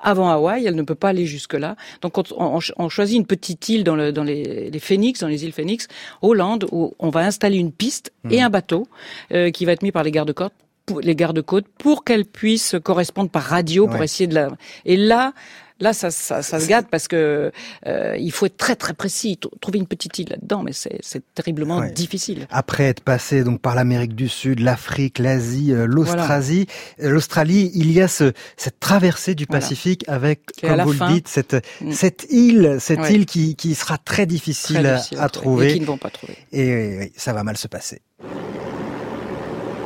Avant 0.00 0.30
Hawaï, 0.30 0.64
elle 0.64 0.76
ne 0.76 0.82
peut 0.82 0.94
pas 0.94 1.08
aller 1.08 1.26
jusque 1.26 1.54
là. 1.54 1.74
Donc 2.02 2.16
on, 2.18 2.22
on- 2.38 2.60
on 2.76 2.88
choisit 2.88 3.16
une 3.16 3.26
petite 3.26 3.68
île 3.68 3.82
dans, 3.84 3.96
le, 3.96 4.12
dans 4.12 4.22
les, 4.24 4.70
les 4.70 4.78
Phoenix, 4.78 5.20
dans 5.20 5.26
les 5.28 5.44
îles 5.44 5.52
Phoenix, 5.52 5.88
Hollande, 6.22 6.66
où 6.72 6.94
on 7.00 7.10
va 7.10 7.20
installer 7.20 7.56
une 7.58 7.72
piste 7.72 8.12
et 8.30 8.40
un 8.40 8.48
bateau 8.50 8.86
euh, 9.32 9.50
qui 9.50 9.64
va 9.64 9.72
être 9.72 9.82
mis 9.82 9.92
par 9.92 10.04
les 10.04 10.10
gardes-côtes 10.12 10.52
pour 10.88 11.00
les 11.00 11.14
gardes-côtes 11.14 11.66
pour 11.78 12.02
qu'elle 12.04 12.24
puisse 12.24 12.74
correspondre 12.82 13.30
par 13.30 13.42
radio 13.44 13.86
pour 13.86 13.98
Ouais. 14.00 14.04
essayer 14.06 14.26
de 14.26 14.34
la. 14.34 14.48
Et 14.84 14.96
là, 14.96 15.32
là, 15.80 15.92
ça, 15.92 16.10
ça, 16.10 16.42
ça 16.42 16.58
se 16.58 16.66
gâte 16.66 16.86
parce 16.90 17.06
que 17.06 17.52
euh, 17.86 18.16
il 18.18 18.32
faut 18.32 18.46
être 18.46 18.56
très 18.56 18.74
très 18.74 18.94
précis. 18.94 19.38
Trouver 19.60 19.78
une 19.78 19.86
petite 19.86 20.18
île 20.18 20.28
là-dedans, 20.30 20.62
mais 20.64 20.72
c'est 20.72 20.98
c'est 21.02 21.22
terriblement 21.34 21.78
Ouais. 21.78 21.92
difficile. 21.92 22.46
Après 22.50 22.84
être 22.84 23.00
passé 23.02 23.44
donc 23.44 23.60
par 23.60 23.74
l'Amérique 23.76 24.14
du 24.16 24.28
Sud, 24.28 24.58
l'Afrique, 24.60 25.18
l'Asie, 25.20 25.72
euh, 25.72 25.86
l'Australie, 25.86 26.66
euh, 27.02 27.10
l'Australie, 27.10 27.70
il 27.74 27.92
y 27.92 28.00
a 28.00 28.08
ce, 28.08 28.32
cette 28.56 28.80
traversée 28.80 29.34
du 29.36 29.44
Voilà. 29.48 29.60
Pacifique 29.60 30.04
avec, 30.08 30.40
Et 30.62 30.66
comme 30.68 30.76
la 30.76 30.84
vous 30.84 30.92
fin- 30.94 31.08
le 31.08 31.14
dites, 31.14 31.28
cette, 31.28 31.56
Mm. 31.80 31.92
cette 31.92 32.26
île, 32.30 32.76
cette 32.80 33.00
Ouais. 33.00 33.12
île 33.14 33.26
qui, 33.26 33.54
qui 33.54 33.74
sera 33.76 33.98
très 33.98 34.26
difficile, 34.26 34.76
Très 34.80 34.88
à- 34.88 34.94
difficile 34.96 35.18
à, 35.20 35.28
trouver. 35.28 35.70
Et 35.70 35.74
qui 35.74 35.80
ne 35.80 35.86
vont 35.86 35.98
pas 35.98 36.10
trouver. 36.10 36.36
Et 36.52 36.74
oui, 36.74 36.96
oui, 36.98 37.12
ça 37.16 37.32
va 37.32 37.44
mal 37.44 37.56
se 37.56 37.68
passer. 37.68 38.00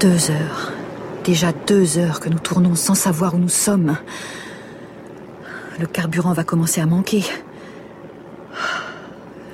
Deux 0.01 0.31
heures. 0.31 0.73
Déjà 1.25 1.53
deux 1.53 1.99
heures 1.99 2.19
que 2.19 2.29
nous 2.29 2.41
tournons 2.41 2.75
sans 2.75 2.97
savoir 2.97 3.35
où 3.35 3.39
nous 3.39 3.49
sommes. 3.49 3.97
Le 5.79 5.87
carburant 5.87 6.33
va 6.33 6.43
commencer 6.43 6.81
à 6.81 6.87
manquer. 6.87 7.25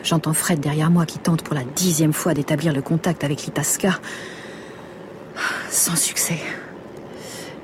J'entends 0.03 0.33
Fred 0.33 0.61
derrière 0.61 0.91
moi 0.91 1.05
qui 1.05 1.19
tente 1.19 1.43
pour 1.43 1.55
la 1.55 1.65
dixième 1.65 2.15
fois 2.15 2.33
d'établir 2.33 2.73
le 2.73 2.81
contact 2.81 3.23
avec 3.23 3.45
l'Itasca. 3.45 3.99
Sans 5.71 5.97
succès. 5.97 6.39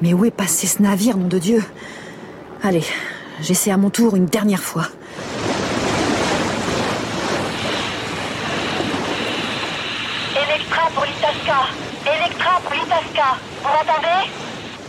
Mais 0.02 0.12
où 0.12 0.26
est 0.26 0.30
passé 0.30 0.66
ce 0.66 0.82
navire, 0.82 1.16
nom 1.16 1.28
de 1.28 1.38
Dieu? 1.38 1.64
Allez, 2.62 2.84
j'essaie 3.40 3.70
à 3.70 3.78
mon 3.78 3.88
tour 3.88 4.16
une 4.16 4.26
dernière 4.26 4.62
fois. 4.62 4.86
Electra 10.36 10.90
pour 10.94 11.04
l'Itasca 11.04 11.68
Electra 12.06 12.60
Vous 13.14 13.68
m'entendez? 13.68 14.28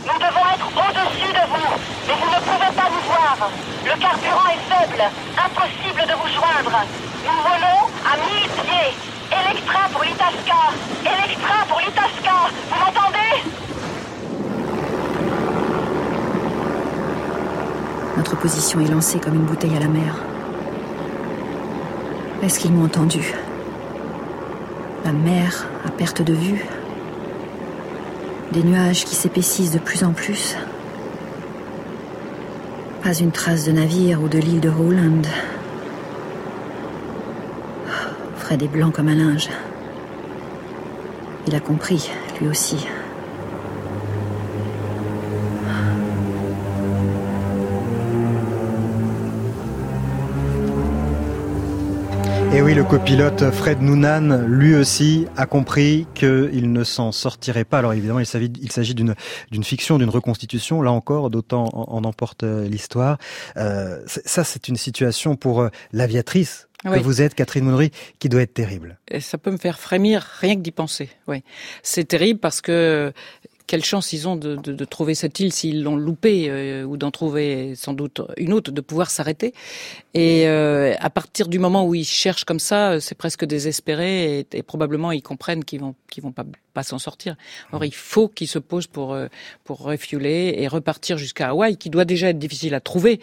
Nous 0.04 0.18
devons 0.18 0.46
être 0.52 0.66
au-dessus 0.66 1.32
de 1.32 1.46
vous, 1.46 1.70
mais 2.08 2.14
vous 2.14 2.26
ne 2.26 2.40
pouvez 2.40 2.72
pas 2.74 2.90
nous 2.90 3.04
voir. 3.06 3.50
Le 3.84 4.00
carburant 4.00 4.48
est 4.50 4.64
faible, 4.68 5.02
impossible 5.38 6.02
de 6.08 6.14
vous 6.14 6.26
joindre. 6.34 6.76
Nous 7.24 7.38
volons 7.42 7.86
à 8.04 8.16
1000 8.16 8.50
pieds. 8.64 8.94
Electra 9.30 9.88
pour 9.92 10.02
l'Itasca 10.02 10.72
Electra 11.02 11.66
pour 11.68 11.80
l'Itasca 11.80 12.50
Vous 12.70 12.78
m'entendez? 12.78 13.42
Notre 18.16 18.36
position 18.36 18.80
est 18.80 18.88
lancée 18.88 19.20
comme 19.20 19.34
une 19.34 19.44
bouteille 19.46 19.76
à 19.76 19.80
la 19.80 19.88
mer. 19.88 20.16
Est-ce 22.42 22.58
qu'ils 22.58 22.72
m'ont 22.72 22.86
entendu? 22.86 23.34
La 25.04 25.12
mer 25.12 25.66
à 25.84 25.90
perte 25.90 26.22
de 26.22 26.32
vue. 26.32 26.64
Des 28.52 28.62
nuages 28.62 29.04
qui 29.04 29.14
s'épaississent 29.14 29.72
de 29.72 29.78
plus 29.78 30.04
en 30.04 30.12
plus. 30.12 30.56
Pas 33.02 33.14
une 33.14 33.32
trace 33.32 33.64
de 33.64 33.72
navire 33.72 34.22
ou 34.22 34.28
de 34.28 34.38
l'île 34.38 34.60
de 34.60 34.68
Rowland. 34.68 35.22
Fred 38.36 38.62
est 38.62 38.68
blanc 38.68 38.90
comme 38.90 39.08
un 39.08 39.16
linge. 39.16 39.48
Il 41.46 41.54
a 41.54 41.60
compris, 41.60 42.10
lui 42.40 42.48
aussi. 42.48 42.86
Et 52.56 52.62
oui, 52.62 52.72
le 52.72 52.84
copilote 52.84 53.50
Fred 53.50 53.82
Noonan, 53.82 54.46
lui 54.46 54.74
aussi, 54.74 55.26
a 55.36 55.44
compris 55.44 56.06
qu'il 56.14 56.72
ne 56.72 56.84
s'en 56.84 57.12
sortirait 57.12 57.66
pas. 57.66 57.80
Alors 57.80 57.92
évidemment, 57.92 58.18
il 58.18 58.24
s'agit 58.24 58.94
d'une 58.94 59.14
fiction, 59.62 59.98
d'une 59.98 60.08
reconstitution. 60.08 60.80
Là 60.80 60.90
encore, 60.90 61.28
d'autant 61.28 61.66
en, 61.74 62.02
emporte 62.04 62.44
euh, 62.44 62.66
l'histoire. 62.66 63.18
Euh, 63.58 64.00
ça, 64.06 64.42
c'est 64.42 64.68
une 64.68 64.76
situation 64.76 65.36
pour 65.36 65.60
euh, 65.60 65.68
l'aviatrice 65.92 66.68
que 66.82 66.98
vous 66.98 67.20
êtes, 67.20 67.34
Catherine 67.34 67.64
Mounry, 67.64 67.90
qui 68.20 68.30
doit 68.30 68.40
être 68.40 68.54
terrible. 68.54 68.98
Et 69.08 69.20
ça 69.20 69.36
peut 69.36 69.50
me 69.50 69.58
faire 69.58 69.78
frémir 69.78 70.22
rien 70.22 70.54
que 70.54 70.60
d'y 70.60 70.72
penser. 70.72 71.10
Oui, 71.28 71.42
c'est 71.82 72.04
terrible 72.04 72.40
parce 72.40 72.62
que 72.62 73.12
quelle 73.66 73.84
chance 73.84 74.12
ils 74.12 74.28
ont 74.28 74.36
de, 74.36 74.56
de, 74.56 74.72
de 74.72 74.84
trouver 74.84 75.14
cette 75.14 75.40
île 75.40 75.52
s'ils 75.52 75.82
l'ont 75.82 75.96
loupée 75.96 76.46
euh, 76.48 76.84
ou 76.84 76.96
d'en 76.96 77.10
trouver 77.10 77.74
sans 77.74 77.92
doute 77.92 78.20
une 78.36 78.52
autre, 78.52 78.70
de 78.70 78.80
pouvoir 78.80 79.10
s'arrêter. 79.10 79.52
Et 80.14 80.46
euh, 80.46 80.94
à 80.98 81.10
partir 81.10 81.48
du 81.48 81.58
moment 81.58 81.86
où 81.86 81.94
ils 81.94 82.04
cherchent 82.04 82.44
comme 82.44 82.58
ça, 82.58 82.92
euh, 82.92 83.00
c'est 83.00 83.16
presque 83.16 83.44
désespéré 83.44 84.40
et, 84.40 84.46
et, 84.52 84.62
probablement 84.62 85.12
ils 85.12 85.22
comprennent 85.22 85.64
qu'ils 85.64 85.80
vont 85.80 85.94
qu'ils 86.10 86.22
vont 86.22 86.32
pas 86.32 86.44
pas 86.74 86.82
s'en 86.82 86.98
sortir. 86.98 87.36
Or 87.72 87.84
il 87.84 87.94
faut 87.94 88.28
qu'ils 88.28 88.48
se 88.48 88.58
posent 88.58 88.86
pour 88.86 89.16
pour 89.64 89.78
refueler 89.78 90.54
et 90.58 90.68
repartir 90.68 91.16
jusqu'à 91.18 91.48
Hawaï, 91.48 91.76
qui 91.76 91.90
doit 91.90 92.04
déjà 92.04 92.28
être 92.28 92.38
difficile 92.38 92.74
à 92.74 92.80
trouver. 92.80 93.20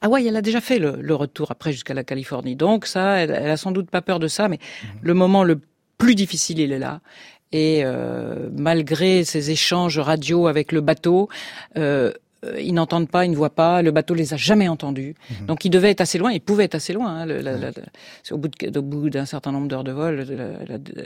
Hawaï, 0.00 0.26
elle 0.26 0.36
a 0.36 0.42
déjà 0.42 0.60
fait 0.60 0.78
le, 0.78 0.96
le 1.00 1.14
retour 1.14 1.50
après 1.50 1.72
jusqu'à 1.72 1.94
la 1.94 2.04
Californie, 2.04 2.56
donc 2.56 2.86
ça, 2.86 3.16
elle, 3.16 3.30
elle, 3.30 3.50
a 3.50 3.56
sans 3.56 3.72
doute 3.72 3.90
pas 3.90 4.02
peur 4.02 4.18
de 4.18 4.28
ça, 4.28 4.48
mais 4.48 4.58
mmh. 4.58 4.86
le 5.02 5.14
moment 5.14 5.44
le 5.44 5.60
plus 5.98 6.14
difficile, 6.14 6.58
il 6.58 6.72
est 6.72 6.78
là. 6.78 7.00
Et 7.54 7.82
euh, 7.84 8.48
malgré 8.52 9.22
ces 9.22 9.52
échanges 9.52 10.00
radio 10.00 10.48
avec 10.48 10.72
le 10.72 10.80
bateau, 10.80 11.28
euh, 11.78 12.10
ils 12.58 12.74
n'entendent 12.74 13.08
pas, 13.08 13.24
ils 13.24 13.30
ne 13.30 13.36
voient 13.36 13.54
pas. 13.54 13.80
Le 13.80 13.92
bateau 13.92 14.12
les 14.14 14.34
a 14.34 14.36
jamais 14.36 14.68
entendus. 14.68 15.14
Mhm. 15.30 15.46
Donc 15.46 15.64
ils 15.64 15.70
devaient 15.70 15.90
être 15.90 16.00
assez 16.00 16.18
loin. 16.18 16.32
Ils 16.32 16.40
pouvaient 16.40 16.64
être 16.64 16.74
assez 16.74 16.92
loin. 16.92 17.08
Hein. 17.08 17.26
Le, 17.26 17.38
la, 17.38 17.56
la, 17.56 17.70
au 18.32 18.82
bout 18.82 19.08
d'un 19.08 19.24
certain 19.24 19.52
nombre 19.52 19.68
d'heures 19.68 19.84
de 19.84 19.92
vol, 19.92 20.26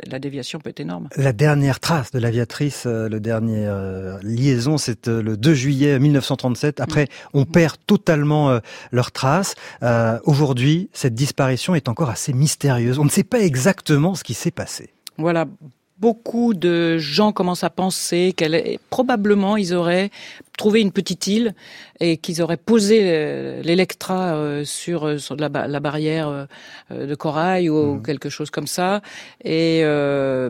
la, 0.07 0.19
déviation 0.19 0.59
peut 0.59 0.71
être 0.71 0.81
énorme. 0.81 1.09
La 1.17 1.33
dernière 1.35 1.81
trace 1.81 2.11
de 2.13 2.19
l'aviatrice, 2.19 2.85
euh, 2.87 3.11
le 3.11 3.21
dernier 3.21 3.67
euh, 3.67 4.19
liaison, 4.23 4.79
c'est 4.79 5.07
euh, 5.07 5.23
le 5.23 5.37
2 5.37 5.55
juillet 5.55 5.99
1937. 5.99 6.81
Après, 6.81 7.03
mhm. 7.03 7.41
on 7.41 7.45
perd 7.45 7.77
totalement 7.87 8.59
leurs 8.91 9.13
traces. 9.13 9.55
Aujourd'hui, 10.25 10.89
cette 10.95 11.15
disparition 11.15 11.75
est 11.75 11.89
encore 11.89 12.09
assez 12.09 12.33
mystérieuse. 12.33 12.99
On 12.99 13.05
ne 13.05 13.11
sait 13.11 13.25
pas 13.25 13.41
exactement 13.41 14.15
ce 14.15 14.25
qui 14.25 14.35
s'est 14.35 14.51
passé. 14.51 14.91
Voilà, 15.19 15.47
beaucoup 16.01 16.55
de 16.55 16.99
gens 16.99 17.33
commencent 17.33 17.65
à 17.65 17.71
penser 17.71 18.33
qu'elle 18.37 18.79
probablement 18.91 19.57
ils 19.57 19.75
auraient 19.75 20.11
trouvé 20.59 20.81
une 20.81 20.93
petite 20.93 21.27
île 21.29 21.55
et 22.01 22.19
qu'ils 22.19 22.43
auraient 22.43 22.59
posé 22.59 23.01
euh, 23.03 23.63
l'Electra 23.63 24.35
euh, 24.35 24.65
sur, 24.65 25.07
euh, 25.07 25.19
sur 25.19 25.37
la, 25.37 25.49
la, 25.49 25.81
barrière 25.81 26.49
de 26.91 27.15
corail 27.15 27.71
ou 27.71 27.95
mmh. 27.95 28.03
quelque 28.03 28.29
chose 28.29 28.51
comme 28.51 28.67
ça. 28.67 29.01
Et 29.45 29.83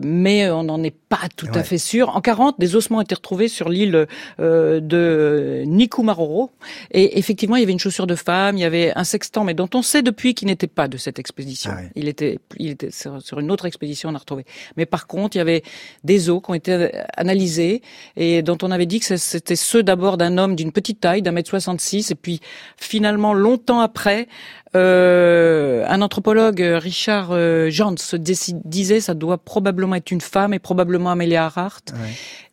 mais 0.03 0.49
on 0.49 0.63
n'en 0.63 0.81
est 0.83 0.95
pas 0.95 1.27
tout 1.35 1.47
à 1.53 1.63
fait 1.63 1.77
sûr. 1.77 2.09
En 2.15 2.21
40, 2.21 2.59
des 2.59 2.75
ossements 2.75 2.97
ont 2.97 3.01
été 3.01 3.13
retrouvés 3.15 3.47
sur 3.47 3.69
l'île 3.69 4.07
de 4.39 5.63
Nikumaroro. 5.65 6.51
Et 6.91 7.19
effectivement, 7.19 7.55
il 7.55 7.59
y 7.59 7.63
avait 7.63 7.71
une 7.71 7.79
chaussure 7.79 8.07
de 8.07 8.15
femme, 8.15 8.57
il 8.57 8.61
y 8.61 8.65
avait 8.65 8.91
un 8.95 9.03
sextant, 9.03 9.43
mais 9.43 9.53
dont 9.53 9.69
on 9.75 9.83
sait 9.83 10.01
depuis 10.01 10.33
qu'il 10.33 10.47
n'était 10.47 10.67
pas 10.67 10.87
de 10.87 10.97
cette 10.97 11.19
expédition. 11.19 11.71
Ah 11.73 11.81
il 11.95 12.07
était, 12.07 12.39
il 12.57 12.71
était 12.71 12.89
sur 12.91 13.39
une 13.39 13.51
autre 13.51 13.65
expédition, 13.65 14.09
on 14.09 14.15
a 14.15 14.17
retrouvé. 14.17 14.45
Mais 14.75 14.87
par 14.87 15.05
contre, 15.05 15.37
il 15.39 15.47
y 15.47 15.49
avait 15.49 15.63
des 16.03 16.29
os 16.29 16.41
qui 16.43 16.51
ont 16.51 16.53
été 16.53 16.91
analysés 17.15 17.81
et 18.15 18.41
dont 18.41 18.57
on 18.61 18.71
avait 18.71 18.85
dit 18.85 18.99
que 18.99 19.17
c'était 19.17 19.55
ceux 19.55 19.83
d'abord 19.83 20.17
d'un 20.17 20.37
homme 20.37 20.55
d'une 20.55 20.71
petite 20.71 20.99
taille, 20.99 21.21
d'un 21.21 21.31
mètre 21.31 21.49
66, 21.49 22.11
et 22.11 22.15
puis 22.15 22.39
finalement, 22.77 23.33
longtemps 23.33 23.79
après, 23.79 24.27
euh, 24.75 25.85
un 25.87 26.01
anthropologue, 26.01 26.59
Richard 26.59 27.29
euh, 27.31 27.69
Jans, 27.69 27.95
disait 28.13 28.99
ça 28.99 29.13
doit 29.13 29.37
probablement 29.37 29.95
être 29.95 30.11
une 30.11 30.21
femme 30.21 30.53
et 30.53 30.59
probablement 30.59 31.11
Amelia 31.11 31.43
Earhart. 31.45 31.83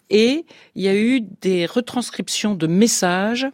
Et 0.09 0.47
il 0.77 0.83
y 0.83 0.89
a 0.89 0.95
eu 0.95 1.21
des 1.41 1.67
retranscriptions 1.67 2.55
de 2.55 2.67
messages 2.67 3.47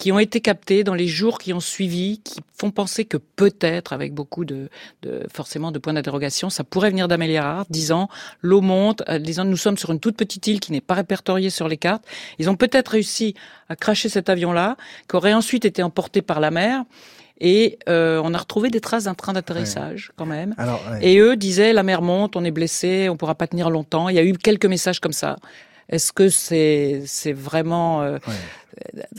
qui 0.00 0.12
ont 0.12 0.18
été 0.18 0.40
captés 0.40 0.82
dans 0.82 0.94
les 0.94 1.06
jours 1.06 1.38
qui 1.38 1.52
ont 1.52 1.60
suivi, 1.60 2.20
qui 2.24 2.40
font 2.56 2.70
penser 2.70 3.04
que 3.04 3.18
peut-être, 3.18 3.92
avec 3.92 4.14
beaucoup 4.14 4.46
de, 4.46 4.70
de 5.02 5.26
forcément 5.30 5.72
de 5.72 5.78
points 5.78 5.92
d'interrogation, 5.92 6.48
ça 6.48 6.64
pourrait 6.64 6.88
venir 6.88 7.06
d'Amélie 7.06 7.34
Earhart, 7.34 7.66
disant 7.68 8.08
l'eau 8.40 8.62
monte, 8.62 9.02
euh, 9.10 9.18
disant 9.18 9.44
nous 9.44 9.58
sommes 9.58 9.76
sur 9.76 9.90
une 9.90 10.00
toute 10.00 10.16
petite 10.16 10.46
île 10.46 10.58
qui 10.58 10.72
n'est 10.72 10.80
pas 10.80 10.94
répertoriée 10.94 11.50
sur 11.50 11.68
les 11.68 11.76
cartes. 11.76 12.02
Ils 12.38 12.48
ont 12.48 12.56
peut-être 12.56 12.88
réussi 12.88 13.34
à 13.68 13.76
cracher 13.76 14.08
cet 14.08 14.30
avion-là, 14.30 14.78
qui 15.06 15.16
aurait 15.16 15.34
ensuite 15.34 15.66
été 15.66 15.82
emporté 15.82 16.22
par 16.22 16.40
la 16.40 16.50
mer. 16.50 16.82
Et 17.38 17.78
euh, 17.90 18.22
on 18.24 18.32
a 18.32 18.38
retrouvé 18.38 18.70
des 18.70 18.80
traces 18.80 19.04
d'un 19.04 19.14
train 19.14 19.34
d'atterrissage 19.34 20.12
quand 20.16 20.26
même. 20.26 20.54
Et 21.02 21.18
eux 21.18 21.36
disaient 21.36 21.74
la 21.74 21.82
mer 21.82 22.00
monte, 22.00 22.36
on 22.36 22.44
est 22.44 22.50
blessé, 22.50 23.10
on 23.10 23.18
pourra 23.18 23.34
pas 23.34 23.46
tenir 23.46 23.68
longtemps. 23.68 24.08
Il 24.08 24.16
y 24.16 24.18
a 24.18 24.24
eu 24.24 24.32
quelques 24.32 24.66
messages 24.66 25.00
comme 25.00 25.12
ça. 25.12 25.36
Est-ce 25.90 26.12
que 26.12 26.28
c'est 26.28 27.02
c'est 27.04 27.32
vraiment 27.32 28.02
euh, 28.02 28.18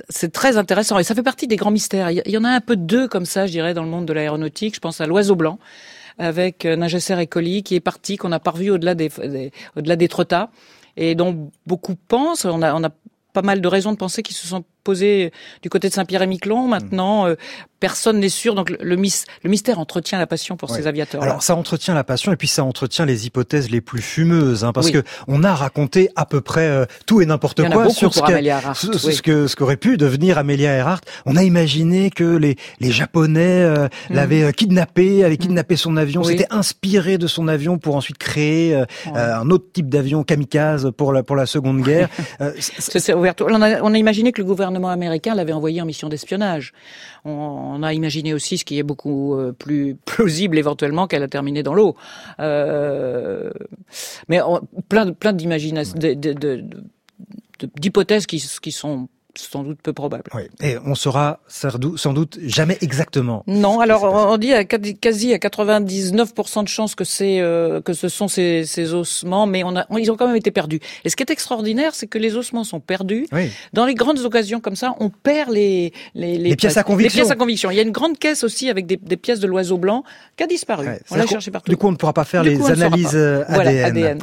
c'est 0.10 0.32
très 0.32 0.58
intéressant 0.58 0.98
et 0.98 1.04
ça 1.04 1.14
fait 1.14 1.24
partie 1.24 1.48
des 1.48 1.58
grands 1.58 1.72
mystères. 1.72 2.10
Il 2.10 2.22
y 2.26 2.38
en 2.38 2.44
a 2.44 2.50
un 2.50 2.62
peu 2.62 2.76
deux 2.76 3.08
comme 3.08 3.26
ça, 3.26 3.46
je 3.46 3.52
dirais, 3.52 3.74
dans 3.74 3.84
le 3.84 3.90
monde 3.90 4.06
de 4.06 4.14
l'aéronautique. 4.14 4.76
Je 4.76 4.80
pense 4.80 5.02
à 5.02 5.06
l'oiseau 5.06 5.36
blanc 5.36 5.60
avec 6.18 6.66
euh, 6.66 6.76
Nagesser 6.76 7.16
Ecoli 7.22 7.64
qui 7.64 7.76
est 7.76 7.82
parti, 7.82 8.18
qu'on 8.18 8.30
n'a 8.30 8.40
pas 8.40 8.52
revu 8.52 8.72
au-delà 8.72 8.96
des, 8.96 9.12
au-delà 9.76 9.96
des 9.96 10.08
trottas 10.08 10.50
et 10.98 11.16
dont 11.16 11.52
beaucoup 11.68 11.96
pensent. 11.96 12.46
On 12.46 12.62
a, 12.62 12.74
on 12.74 12.84
a 12.84 12.90
pas 13.34 13.42
mal 13.42 13.62
de 13.62 13.68
raisons 13.68 13.92
de 13.92 13.98
penser 13.98 14.24
qu'ils 14.24 14.36
se 14.36 14.48
sont 14.48 14.64
posés 14.84 15.32
du 15.62 15.70
côté 15.70 15.90
de 15.90 15.94
Saint-Pierre 15.94 16.22
et 16.22 16.28
Miquelon. 16.28 16.68
Maintenant, 16.68 17.28
euh, 17.28 17.36
personne 17.82 18.20
n'est 18.20 18.30
sûr. 18.30 18.56
Donc 18.56 18.70
le, 18.70 18.78
le, 18.82 19.50
mystère 19.50 19.80
entretient 19.80 20.18
la 20.20 20.28
passion 20.28 20.56
pour 20.56 20.70
ces 20.70 20.88
aviateurs. 20.88 21.22
Alors 21.22 21.44
ça 21.44 21.56
entretient 21.56 21.94
la 21.94 22.06
passion 22.06 22.32
et 22.32 22.38
puis 22.38 22.48
ça 22.48 22.64
entretient 22.64 23.06
les 23.06 23.26
hypothèses 23.28 23.70
les 23.70 23.82
plus 23.82 24.02
fumeuses, 24.02 24.64
hein, 24.64 24.72
parce 24.72 24.92
que 24.92 25.04
on 25.28 25.44
a 25.44 25.54
raconté 25.54 26.10
à 26.16 26.26
peu 26.26 26.40
près 26.40 26.68
euh, 26.68 26.86
tout 27.06 27.20
et 27.20 27.26
n'importe 27.26 27.68
quoi 27.70 27.90
sur 27.90 28.14
ce, 28.14 28.22
que, 29.22 29.48
ce, 29.48 29.56
qu'aurait 29.56 29.78
pu 29.78 29.98
devenir 29.98 30.38
Amelia 30.38 30.74
Earhart. 30.74 31.02
On 31.26 31.36
a 31.36 31.44
imaginé 31.44 32.12
que 32.12 32.24
les, 32.24 32.56
les 32.80 32.92
Japonais 32.92 33.64
euh, 33.64 33.88
mm. 34.10 34.14
l'avaient 34.14 34.44
euh, 34.44 34.52
kidnappé, 34.52 35.26
avaient 35.26 35.34
mm. 35.34 35.38
kidnappé 35.38 35.76
son 35.76 35.98
avion, 35.98 36.24
s'étaient 36.24 36.46
inspiré 36.52 37.18
de 37.18 37.26
son 37.26 37.48
avion 37.48 37.80
pour 37.80 37.96
ensuite 37.96 38.20
créer 38.20 38.80
un 39.16 39.50
autre 39.50 39.66
type 39.74 39.90
d'avion 39.90 40.24
kamikaze 40.24 40.92
pour 40.96 41.12
la 41.12 41.24
pour 41.24 41.36
la 41.36 41.48
Seconde 41.48 41.82
Guerre. 41.82 42.10
on, 42.40 43.62
a, 43.62 43.82
on 43.82 43.94
a 43.94 43.98
imaginé 43.98 44.32
que 44.32 44.42
le 44.42 44.46
gouvernement 44.46 44.71
américain 44.76 45.36
l'avait 45.36 45.54
envoyé 45.54 45.82
en 45.82 45.86
mission 45.86 46.10
d'espionnage. 46.10 46.74
On, 47.26 47.32
on 47.32 47.84
a 47.84 47.94
imaginé 47.94 48.34
aussi 48.34 48.58
ce 48.58 48.66
qui 48.66 48.80
est 48.80 48.84
beaucoup 48.84 49.36
euh, 49.36 49.52
plus 49.52 49.96
plausible 50.06 50.58
éventuellement 50.58 51.08
qu'elle 51.08 51.24
a 51.24 51.28
terminé 51.28 51.64
dans 51.64 51.74
l'eau. 51.74 51.96
Euh, 52.40 53.52
mais 54.28 54.40
plein, 54.90 55.14
plein 55.14 55.34
d'imaginations, 55.34 55.98
d'hypothèses 57.78 58.26
qui 58.26 58.72
sont 58.72 59.08
sans 59.36 59.64
doute 59.64 59.80
peu 59.82 59.94
probable. 59.94 60.24
Oui. 60.34 60.44
Et 60.62 60.78
on 60.86 60.96
saura 60.96 61.40
sans 61.48 62.14
doute 62.14 62.40
jamais 62.44 62.78
exactement. 62.82 63.44
Non, 63.48 63.80
alors 63.80 64.04
on 64.04 64.38
dit 64.38 64.54
à 64.54 64.64
quasi 64.64 65.34
à 65.34 65.38
99% 65.38 66.64
de 66.64 66.68
chances 66.68 66.96
que 66.96 67.04
c'est 67.04 67.40
euh, 67.40 67.82
que 67.82 67.94
ce 67.94 68.10
sont 68.10 68.28
ces, 68.28 68.66
ces, 68.66 68.94
ossements, 68.94 69.48
mais 69.48 69.64
on 69.64 69.76
a, 69.76 69.86
ils 69.98 70.12
ont 70.12 70.18
quand 70.18 70.28
même 70.28 70.36
été 70.36 70.52
perdus. 70.52 70.80
Et 71.04 71.10
ce 71.10 71.16
qui 71.16 71.24
est 71.24 71.32
extraordinaire, 71.32 71.96
c'est 71.96 72.08
que 72.08 72.18
les 72.18 72.36
ossements 72.36 72.64
sont 72.64 72.80
perdus. 72.80 73.28
Oui. 73.32 73.50
Dans 73.74 73.86
les 73.86 73.96
grandes 73.96 74.20
occasions 74.20 74.60
comme 74.60 74.76
ça, 74.76 74.96
on 75.00 75.10
perd 75.10 75.52
les 75.52 75.94
les, 76.16 76.38
les, 76.38 76.56
pièces 76.56 76.78
à 76.78 76.84
conviction. 76.84 77.18
Les 77.18 77.24
pièces 77.24 77.32
à 77.32 77.36
conviction. 77.36 77.72
Il 77.72 77.78
y 77.78 77.80
a 77.80 77.84
une 77.84 77.92
grande 77.92 78.18
caisse 78.18 78.44
aussi 78.44 78.70
avec 78.70 78.86
des, 78.86 78.98
des 78.98 79.18
pièces 79.18 79.40
de 79.40 79.48
l'oiseau 79.48 79.78
blanc 79.78 80.04
qui 80.38 80.44
a 80.44 80.48
disparu. 80.48 80.88
on 81.10 81.16
l'a 81.16 81.28
cherché 81.28 81.52
partout. 81.52 81.70
Du 81.70 81.78
coup, 81.78 81.88
on 81.88 81.92
ne 81.92 81.98
pourra 81.98 82.14
pas 82.14 82.26
faire 82.26 82.44
les 82.44 82.64
analyses 82.70 83.16
ADN. 83.16 83.46
Voilà, 83.50 83.86
ADN. 83.86 84.20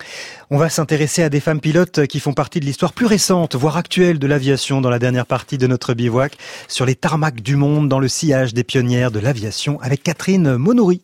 On 0.50 0.56
va 0.56 0.70
s'intéresser 0.70 1.22
à 1.22 1.28
des 1.28 1.40
femmes 1.40 1.60
pilotes 1.60 2.06
qui 2.06 2.20
font 2.20 2.32
partie 2.32 2.58
de 2.58 2.64
l'histoire 2.64 2.94
plus 2.94 3.04
récente, 3.04 3.54
voire 3.54 3.76
actuelle 3.76 4.18
de 4.18 4.26
l'aviation 4.26 4.80
dans 4.80 4.88
la 4.88 4.98
dernière 4.98 5.26
partie 5.26 5.58
de 5.58 5.66
notre 5.66 5.92
bivouac 5.92 6.38
sur 6.68 6.86
les 6.86 6.94
tarmacs 6.94 7.42
du 7.42 7.54
monde 7.54 7.90
dans 7.90 8.00
le 8.00 8.08
sillage 8.08 8.54
des 8.54 8.64
pionnières 8.64 9.10
de 9.10 9.18
l'aviation 9.18 9.78
avec 9.82 10.02
Catherine 10.02 10.56
Monouri. 10.56 11.02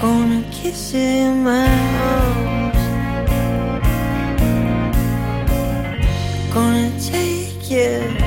gonna 0.00 0.42
kiss 0.50 0.94
you 0.94 1.00
in 1.00 1.44
my 1.44 1.66
arms. 2.08 2.78
Gonna 6.54 6.90
take 7.00 7.70
you. 7.70 8.19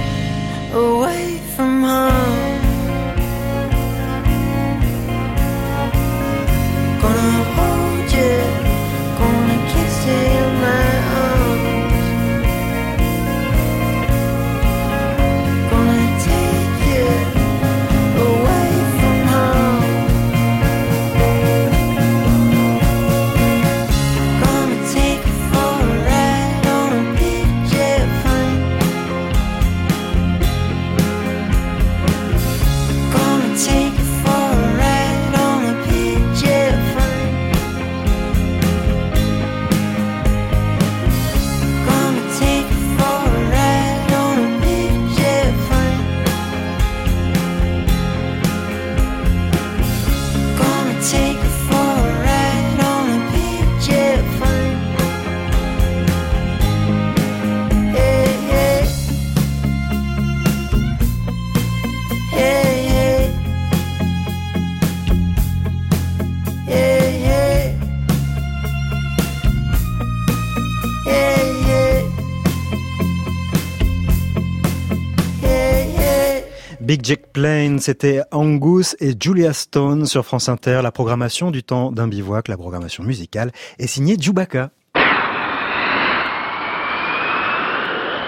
Jack 77.03 77.33
Plane, 77.33 77.79
c'était 77.79 78.21
Angus 78.31 78.95
et 79.01 79.11
Julia 79.19 79.51
Stone 79.51 80.05
sur 80.05 80.23
France 80.23 80.47
Inter. 80.47 80.79
La 80.81 80.93
programmation 80.93 81.51
du 81.51 81.61
temps 81.61 81.91
d'un 81.91 82.07
bivouac, 82.07 82.47
la 82.47 82.55
programmation 82.55 83.03
musicale, 83.03 83.51
est 83.77 83.87
signée 83.87 84.15
Chewbacca. 84.17 84.69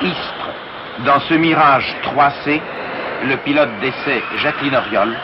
Istres. 0.02 0.50
Dans 1.06 1.22
ce 1.22 1.36
Mirage 1.36 1.86
3C, 2.04 2.60
le 3.30 3.38
pilote 3.46 3.70
d'essai 3.80 4.22
Jacqueline 4.44 4.76
Oriol, 4.76 5.16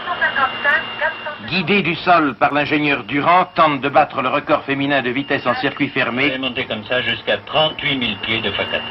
guidé 1.50 1.82
du 1.82 1.96
sol 1.96 2.36
par 2.36 2.54
l'ingénieur 2.54 3.04
Durand, 3.04 3.50
tente 3.54 3.82
de 3.82 3.90
battre 3.90 4.22
le 4.22 4.30
record 4.30 4.64
féminin 4.64 5.02
de 5.02 5.10
vitesse 5.10 5.46
en 5.46 5.56
circuit 5.56 5.90
fermé. 5.90 6.38
monter 6.38 6.64
comme 6.68 6.86
ça 6.86 7.02
jusqu'à 7.02 7.36
38 7.46 8.00
000 8.00 8.12
pieds 8.22 8.42
de 8.42 8.52
fois 8.52 8.64
4. 8.64 8.82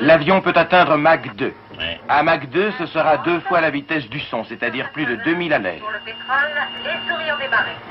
L'avion 0.00 0.42
peut 0.42 0.52
atteindre 0.54 0.98
Mach 0.98 1.34
2. 1.36 1.54
À 2.08 2.22
Mach 2.22 2.46
2, 2.48 2.72
ce 2.78 2.86
sera 2.86 3.18
deux 3.18 3.40
fois 3.40 3.60
la 3.60 3.70
vitesse 3.70 4.08
du 4.08 4.20
son, 4.20 4.44
c'est-à-dire 4.44 4.90
plus 4.92 5.06
de 5.06 5.16
2000 5.24 5.52
à 5.52 5.58
l'heure. 5.58 5.74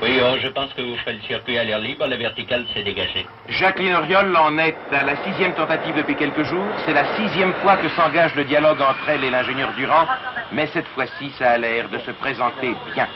Oui, 0.02 0.20
oh, 0.22 0.36
je 0.40 0.48
pense 0.48 0.72
que 0.74 0.82
vous 0.82 0.96
ferez 0.98 1.14
le 1.14 1.22
circuit 1.22 1.58
à 1.58 1.64
l'air 1.64 1.78
libre, 1.78 2.06
la 2.06 2.16
verticale 2.16 2.64
s'est 2.72 2.82
dégagée. 2.82 3.26
Jacqueline 3.48 3.94
Oriol 3.94 4.36
en 4.36 4.58
est 4.58 4.76
à 4.92 5.04
la 5.04 5.16
sixième 5.24 5.54
tentative 5.54 5.96
depuis 5.96 6.16
quelques 6.16 6.44
jours. 6.44 6.66
C'est 6.84 6.92
la 6.92 7.16
sixième 7.16 7.52
fois 7.54 7.76
que 7.76 7.88
s'engage 7.90 8.34
le 8.34 8.44
dialogue 8.44 8.80
entre 8.80 9.08
elle 9.08 9.24
et 9.24 9.30
l'ingénieur 9.30 9.72
Durand, 9.76 10.06
mais 10.52 10.66
cette 10.68 10.88
fois-ci, 10.88 11.30
ça 11.38 11.52
a 11.52 11.58
l'air 11.58 11.88
de 11.88 11.98
se 11.98 12.10
présenter 12.12 12.74
bien. 12.94 13.08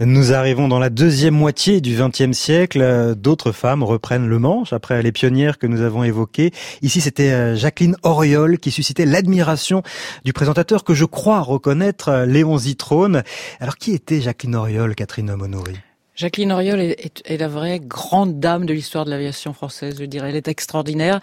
Nous 0.00 0.32
arrivons 0.32 0.68
dans 0.68 0.78
la 0.78 0.90
deuxième 0.90 1.34
moitié 1.34 1.80
du 1.80 1.96
XXe 1.96 2.36
siècle. 2.36 3.14
D'autres 3.16 3.52
femmes 3.52 3.82
reprennent 3.82 4.26
le 4.26 4.38
manche 4.38 4.72
après 4.72 5.02
les 5.02 5.12
pionnières 5.12 5.58
que 5.58 5.66
nous 5.66 5.80
avons 5.80 6.04
évoquées. 6.04 6.50
Ici, 6.82 7.00
c'était 7.00 7.30
euh, 7.30 7.56
Jacqueline 7.56 7.96
Auriol 8.02 8.58
qui 8.58 8.70
suscitait 8.70 9.06
l'admiration 9.06 9.82
du 10.24 10.32
présentateur 10.32 10.84
que 10.84 10.94
je 10.94 11.04
crois 11.04 11.40
reconnaître, 11.40 12.08
euh, 12.08 12.26
Léon 12.26 12.58
Zitrone. 12.58 13.22
Alors, 13.60 13.76
qui 13.76 13.92
était 13.92 14.20
Jacqueline 14.20 14.56
Auriol, 14.56 14.94
Catherine 14.94 15.34
Monori? 15.34 15.74
Jacqueline 16.16 16.52
est- 16.52 17.22
est 17.24 17.36
la 17.38 17.48
vraie 17.48 17.80
grande 17.80 18.38
dame 18.38 18.66
de 18.66 18.72
l'histoire 18.72 19.04
de 19.04 19.10
l'aviation 19.10 19.52
française, 19.52 19.96
je 19.98 20.04
dirais. 20.04 20.28
Elle 20.30 20.36
est 20.36 20.46
extraordinaire. 20.48 21.20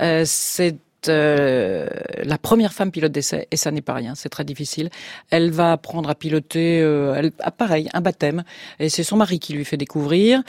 Euh, 0.00 0.24
c'est 0.26 0.76
euh, 1.08 1.88
la 2.22 2.38
première 2.38 2.72
femme 2.72 2.90
pilote 2.90 3.12
d'essai, 3.12 3.48
et 3.50 3.56
ça 3.56 3.70
n'est 3.70 3.82
pas 3.82 3.94
rien, 3.94 4.14
c'est 4.14 4.28
très 4.28 4.44
difficile. 4.44 4.90
Elle 5.30 5.50
va 5.50 5.72
apprendre 5.72 6.08
à 6.08 6.14
piloter, 6.14 6.80
euh, 6.80 7.14
elle, 7.14 7.32
ah, 7.40 7.50
pareil, 7.50 7.88
un 7.92 8.00
baptême, 8.00 8.44
et 8.78 8.88
c'est 8.88 9.04
son 9.04 9.16
mari 9.16 9.38
qui 9.38 9.52
lui 9.52 9.64
fait 9.64 9.76
découvrir. 9.76 10.42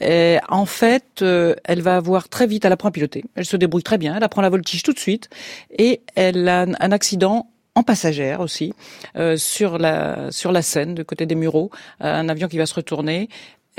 Et 0.00 0.38
en 0.48 0.66
fait, 0.66 1.22
euh, 1.22 1.54
elle 1.64 1.82
va 1.82 1.96
avoir 1.96 2.28
très 2.28 2.46
vite, 2.46 2.64
elle 2.64 2.72
apprend 2.72 2.88
à 2.88 2.92
piloter. 2.92 3.24
Elle 3.34 3.44
se 3.44 3.56
débrouille 3.56 3.82
très 3.82 3.98
bien, 3.98 4.16
elle 4.16 4.22
apprend 4.22 4.42
la 4.42 4.50
voltige 4.50 4.82
tout 4.82 4.92
de 4.92 4.98
suite, 4.98 5.28
et 5.76 6.02
elle 6.14 6.48
a 6.48 6.62
un, 6.62 6.92
accident 6.92 7.50
en 7.74 7.82
passagère 7.82 8.40
aussi 8.40 8.74
euh, 9.16 9.36
sur 9.36 9.78
la 9.78 10.30
sur 10.30 10.52
la 10.52 10.62
Seine, 10.62 10.94
de 10.94 11.02
côté 11.02 11.26
des 11.26 11.34
Mureaux, 11.34 11.70
un 12.00 12.28
avion 12.28 12.48
qui 12.48 12.58
va 12.58 12.66
se 12.66 12.74
retourner. 12.74 13.28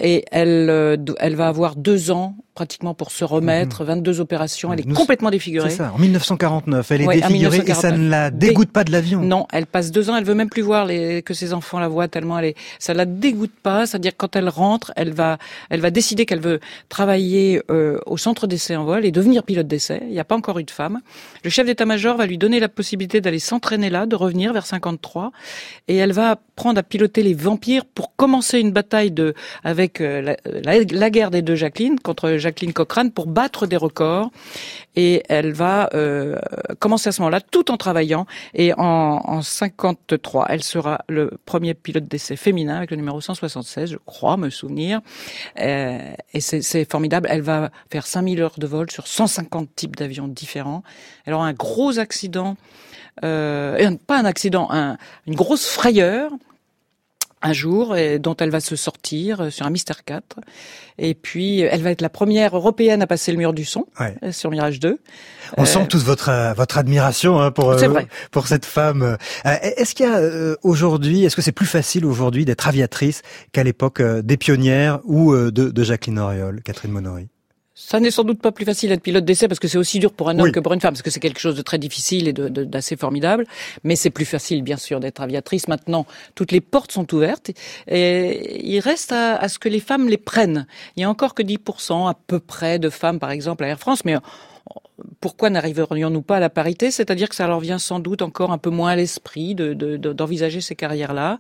Et 0.02 0.26
elle, 0.32 0.70
euh, 0.70 0.98
elle 1.20 1.36
va 1.36 1.48
avoir 1.48 1.76
deux 1.76 2.12
ans 2.12 2.36
pratiquement 2.60 2.94
pour 2.94 3.12
se 3.12 3.24
remettre, 3.24 3.86
22 3.86 4.20
opérations. 4.20 4.74
Elle 4.74 4.82
est 4.82 4.84
Mhm. 4.84 4.90
Nous- 4.90 4.96
complètement 4.96 5.30
défigurée. 5.32 5.70
C'est 5.70 5.78
ça, 5.78 5.94
en 5.96 5.98
1949. 5.98 6.92
Elle 6.92 7.04
est 7.04 7.08
Ouais, 7.08 7.22
défigurée 7.22 7.58
et 7.60 7.74
ça 7.74 7.92
1949. 7.92 8.00
ne 8.02 8.10
la 8.10 8.32
Dé- 8.32 8.48
dégoûte 8.50 8.70
pas 8.72 8.84
de 8.84 8.92
l'avion. 8.92 9.22
Non, 9.22 9.48
elle 9.54 9.66
passe 9.66 9.92
deux 9.92 10.10
ans, 10.10 10.18
elle 10.18 10.26
veut 10.26 10.34
même 10.36 10.50
plus 10.50 10.62
voir 10.62 10.86
les, 10.86 11.22
que 11.22 11.34
ses 11.34 11.54
enfants 11.54 11.80
la 11.80 11.88
voient 11.88 12.10
tellement 12.10 12.38
elle 12.38 12.46
est, 12.48 12.56
ça 12.78 12.94
la 12.94 13.06
dégoûte 13.06 13.54
pas. 13.64 13.86
C'est-à-dire 13.86 14.12
quand 14.18 14.36
elle 14.36 14.50
rentre, 14.50 14.92
elle 14.98 15.14
va, 15.14 15.38
elle 15.70 15.80
va 15.80 15.90
décider 15.90 16.26
qu'elle 16.26 16.42
veut 16.42 16.60
travailler 16.90 17.62
euh, 17.72 17.98
au 18.06 18.18
centre 18.18 18.46
d'essai 18.46 18.76
en 18.76 18.84
vol 18.84 19.06
et 19.06 19.12
devenir 19.12 19.44
pilote 19.44 19.68
d'essai. 19.68 20.00
Il 20.08 20.12
n'y 20.12 20.20
a 20.20 20.26
pas 20.26 20.36
encore 20.36 20.60
eu 20.60 20.66
de 20.66 20.72
femme. 20.72 21.00
Le 21.46 21.50
chef 21.50 21.66
d'état-major 21.66 22.18
va 22.18 22.26
lui 22.26 22.38
donner 22.38 22.60
la 22.60 22.68
possibilité 22.68 23.22
d'aller 23.22 23.40
s'entraîner 23.40 23.90
là, 23.90 24.06
de 24.06 24.16
revenir 24.18 24.52
vers 24.52 24.66
53, 24.66 25.32
et 25.88 25.96
elle 25.96 26.12
va 26.12 26.32
apprendre 26.32 26.78
à 26.80 26.84
piloter 26.84 27.24
les 27.24 27.34
vampires 27.34 27.86
pour 27.86 28.16
commencer 28.18 28.60
une 28.60 28.72
bataille 28.72 29.12
de 29.12 29.34
avec 29.64 30.02
euh, 30.02 30.22
la, 30.22 30.36
la- 30.46 30.84
la 30.84 31.10
guerre 31.10 31.32
des 31.32 31.42
deux 31.42 31.56
Jacqueline 31.56 32.00
contre 32.02 32.32
Jacqueline 32.32 32.49
Cochrane 32.74 33.12
pour 33.12 33.28
battre 33.28 33.68
des 33.68 33.78
records. 33.78 34.32
Et 34.96 35.24
elle 35.30 35.54
va 35.54 35.90
euh, 35.94 36.38
commencer 36.80 37.10
à 37.10 37.12
ce 37.12 37.22
moment-là, 37.22 37.42
tout 37.42 37.72
en 37.72 37.78
travaillant. 37.78 38.26
Et 38.54 38.74
en, 38.74 39.22
en 39.24 39.42
53, 39.42 40.48
elle 40.50 40.64
sera 40.64 41.00
le 41.08 41.32
premier 41.46 41.74
pilote 41.74 42.06
d'essai 42.06 42.36
féminin 42.36 42.78
avec 42.78 42.92
le 42.92 42.98
numéro 42.98 43.22
176, 43.22 43.92
je 43.92 43.98
crois 44.06 44.36
me 44.38 44.50
souvenir. 44.50 45.00
Euh, 45.60 46.12
et 46.34 46.42
c'est 46.42 46.90
formidable. 46.90 47.28
Elle 47.32 47.42
va 47.42 47.70
faire 47.92 48.06
5000 48.08 48.42
heures 48.42 48.56
de 48.58 48.68
vol 48.68 48.90
sur 48.92 49.08
150 49.08 49.76
types 49.76 49.96
d'avions 49.96 50.28
différents. 50.28 50.84
Elle 51.26 51.34
aura 51.34 51.46
un 51.48 51.54
gros 51.54 52.00
accident, 52.00 52.56
euh, 53.24 53.96
pas 54.08 54.20
un 54.20 54.26
accident, 54.26 54.68
un- 54.72 54.98
une 55.28 55.36
grosse 55.36 55.68
frayeur 55.68 56.32
un 57.42 57.54
jour 57.54 57.96
et 57.96 58.20
dont 58.20 58.36
elle 58.38 58.50
va 58.50 58.60
se 58.60 58.76
sortir 58.76 59.42
euh, 59.42 59.50
sur 59.50 59.66
un 59.66 59.70
Mister 59.70 59.94
4 60.06 60.40
et 60.98 61.14
puis 61.16 61.64
euh, 61.64 61.70
elle 61.72 61.82
va 61.82 61.92
être 61.92 62.02
la 62.02 62.10
première 62.10 62.56
européenne 62.56 63.02
à 63.02 63.08
passer 63.08 63.32
le 63.32 63.38
mur 63.38 63.54
du 63.54 63.64
son 63.66 63.86
Ouais. 64.00 64.16
euh, 64.24 64.32
sur 64.32 64.52
Mirage 64.52 64.80
2. 64.80 65.00
On 65.58 65.64
Euh, 65.64 65.66
sent 65.66 65.88
tous 65.88 66.04
votre 66.04 66.54
votre 66.56 66.78
admiration 66.78 67.40
hein, 67.40 67.52
pour 67.52 67.72
euh, 67.72 68.02
pour 68.32 68.48
cette 68.48 68.66
femme. 68.66 69.02
Euh, 69.04 69.18
est-ce 69.62 69.96
qu'il 69.96 70.06
y 70.06 70.10
a 70.10 70.18
euh, 70.18 70.56
aujourd'hui, 70.64 71.24
est-ce 71.26 71.36
que 71.36 71.42
c'est 71.42 71.52
plus 71.54 71.66
facile 71.66 72.06
aujourd'hui 72.06 72.46
d'être 72.46 72.68
aviatrice 72.68 73.22
qu'à 73.52 73.64
l'époque 73.64 74.02
des 74.02 74.38
pionnières 74.38 75.00
ou 75.06 75.34
de, 75.36 75.50
de 75.50 75.84
Jacqueline 75.84 76.20
Auriol, 76.20 76.62
Catherine 76.64 76.92
Monory? 76.92 77.30
Ça 77.82 78.02
n'est 78.02 78.12
sans 78.12 78.26
doute 78.26 78.42
pas 78.42 78.52
plus 78.52 78.66
facile 78.66 78.90
d'être 78.90 79.02
pilote 79.02 79.24
d'essai 79.24 79.48
parce 79.48 79.58
que 79.58 79.70
c'est 79.70 79.78
aussi 79.78 80.00
dur 80.00 80.12
pour 80.12 80.28
un 80.30 80.38
homme 80.38 80.48
Oui. 80.48 80.52
que 80.52 80.60
pour 80.60 80.74
une 80.74 80.82
femme, 80.82 80.92
parce 80.94 81.02
que 81.02 81.10
c'est 81.10 81.22
quelque 81.22 81.40
chose 81.40 81.56
de 81.56 81.62
très 81.62 81.78
difficile 81.78 82.28
et 82.28 82.34
d'assez 82.34 82.98
formidable. 82.98 83.46
Mais 83.86 83.96
c'est 83.96 84.10
plus 84.10 84.26
facile, 84.26 84.62
bien 84.64 84.76
sûr, 84.76 85.00
d'être 85.00 85.22
aviatrice. 85.22 85.70
Maintenant, 85.70 86.06
toutes 86.36 86.52
les 86.52 86.60
portes 86.60 86.92
sont 86.92 87.12
ouvertes 87.16 87.52
et 87.88 88.68
il 88.70 88.80
reste 88.82 89.14
à, 89.14 89.38
à 89.38 89.48
ce 89.48 89.60
que 89.60 89.70
les 89.70 89.80
femmes 89.80 90.10
les 90.10 90.18
prennent. 90.18 90.68
Il 90.98 91.02
y 91.02 91.04
a 91.06 91.10
encore 91.10 91.34
que 91.34 91.42
10% 91.42 92.10
à 92.10 92.16
peu 92.28 92.40
près 92.40 92.80
de 92.80 92.90
femmes, 92.90 93.18
par 93.18 93.32
exemple, 93.32 93.64
à 93.64 93.68
Air 93.68 93.80
France, 93.80 94.04
mais 94.04 94.16
pourquoi 95.22 95.50
n'arriverions-nous 95.50 96.22
pas 96.22 96.38
à 96.38 96.40
la 96.40 96.50
parité? 96.50 96.92
C'est-à-dire 96.92 97.30
que 97.30 97.36
ça 97.36 97.48
leur 97.48 97.60
vient 97.60 97.80
sans 97.80 98.00
doute 98.00 98.22
encore 98.22 98.52
un 98.52 98.58
peu 98.58 98.70
moins 98.70 98.92
à 98.92 98.96
l'esprit 98.96 99.56
de- 99.56 99.74
de- 99.74 99.98
de- 99.98 100.14
d'envisager 100.14 100.62
ces 100.62 100.76
carrières-là. 100.76 101.40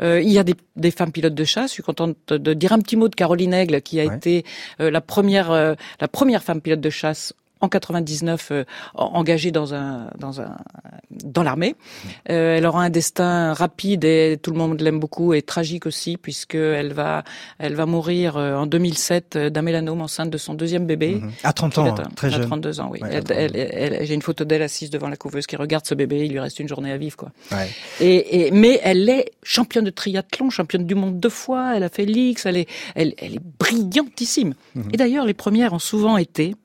Euh, 0.00 0.20
il 0.20 0.30
y 0.30 0.38
a 0.38 0.44
des, 0.44 0.54
des 0.76 0.90
femmes 0.90 1.12
pilotes 1.12 1.34
de 1.34 1.44
chasse. 1.44 1.70
Je 1.70 1.74
suis 1.74 1.82
contente 1.82 2.16
de, 2.28 2.36
de 2.38 2.54
dire 2.54 2.72
un 2.72 2.78
petit 2.80 2.96
mot 2.96 3.08
de 3.08 3.14
Caroline 3.14 3.54
Aigle, 3.54 3.80
qui 3.82 4.00
a 4.00 4.04
été 4.16 4.44
euh, 4.80 4.90
la 4.90 5.00
première 5.00 5.50
euh, 5.50 5.74
la 6.00 6.08
première 6.08 6.42
femme 6.42 6.60
pilote 6.60 6.80
de 6.80 6.90
chasse 6.90 7.32
en 7.62 7.68
99 7.68 8.48
euh, 8.50 8.64
engagée 8.94 9.52
dans 9.52 9.72
un 9.72 10.10
dans 10.18 10.40
un 10.40 10.56
dans 11.10 11.42
l'armée. 11.42 11.76
Euh, 12.28 12.56
elle 12.56 12.66
aura 12.66 12.82
un 12.82 12.90
destin 12.90 13.54
rapide 13.54 14.04
et 14.04 14.38
tout 14.42 14.50
le 14.50 14.58
monde 14.58 14.80
l'aime 14.80 14.98
beaucoup 14.98 15.32
et 15.32 15.42
tragique 15.42 15.86
aussi 15.86 16.16
puisque 16.16 16.56
elle 16.56 16.92
va 16.92 17.22
elle 17.58 17.74
va 17.74 17.86
mourir 17.86 18.36
euh, 18.36 18.56
en 18.56 18.66
2007 18.66 19.38
d'un 19.38 19.62
mélanome 19.62 20.02
enceinte 20.02 20.30
de 20.30 20.38
son 20.38 20.54
deuxième 20.54 20.86
bébé. 20.86 21.14
Mhm. 21.14 21.30
À 21.44 21.52
30 21.52 21.78
ans, 21.78 21.94
très 22.16 22.30
jeune. 22.30 22.42
À 22.42 22.46
32 22.46 22.80
ans, 22.80 22.90
oui. 22.92 23.00
J'ai 24.02 24.14
une 24.14 24.22
photo 24.22 24.44
d'elle 24.44 24.62
assise 24.62 24.90
devant 24.90 25.08
la 25.08 25.16
couveuse 25.16 25.46
qui 25.46 25.56
regarde 25.56 25.86
ce 25.86 25.94
bébé. 25.94 26.24
Il 26.24 26.32
lui 26.32 26.40
reste 26.40 26.58
une 26.58 26.68
journée 26.68 26.90
à 26.90 26.96
vivre, 26.96 27.16
quoi. 27.16 27.30
Ouais. 27.52 27.70
Et, 28.00 28.46
et, 28.46 28.50
mais 28.50 28.80
elle 28.82 29.08
est 29.08 29.30
championne 29.44 29.84
de 29.84 29.90
triathlon, 29.90 30.50
championne 30.50 30.84
du 30.84 30.96
monde 30.96 31.20
deux 31.20 31.28
fois. 31.28 31.76
Elle 31.76 31.84
a 31.84 31.88
fait 31.88 32.04
l'X. 32.04 32.44
Elle 32.44 32.56
est 32.56 32.68
elle, 32.96 33.14
elle 33.18 33.36
est 33.36 33.42
brillantissime. 33.60 34.54
Mhm. 34.74 34.88
Et 34.92 34.96
d'ailleurs, 34.96 35.26
les 35.26 35.34
premières 35.34 35.72
ont 35.72 35.78
souvent 35.78 36.16
été 36.16 36.56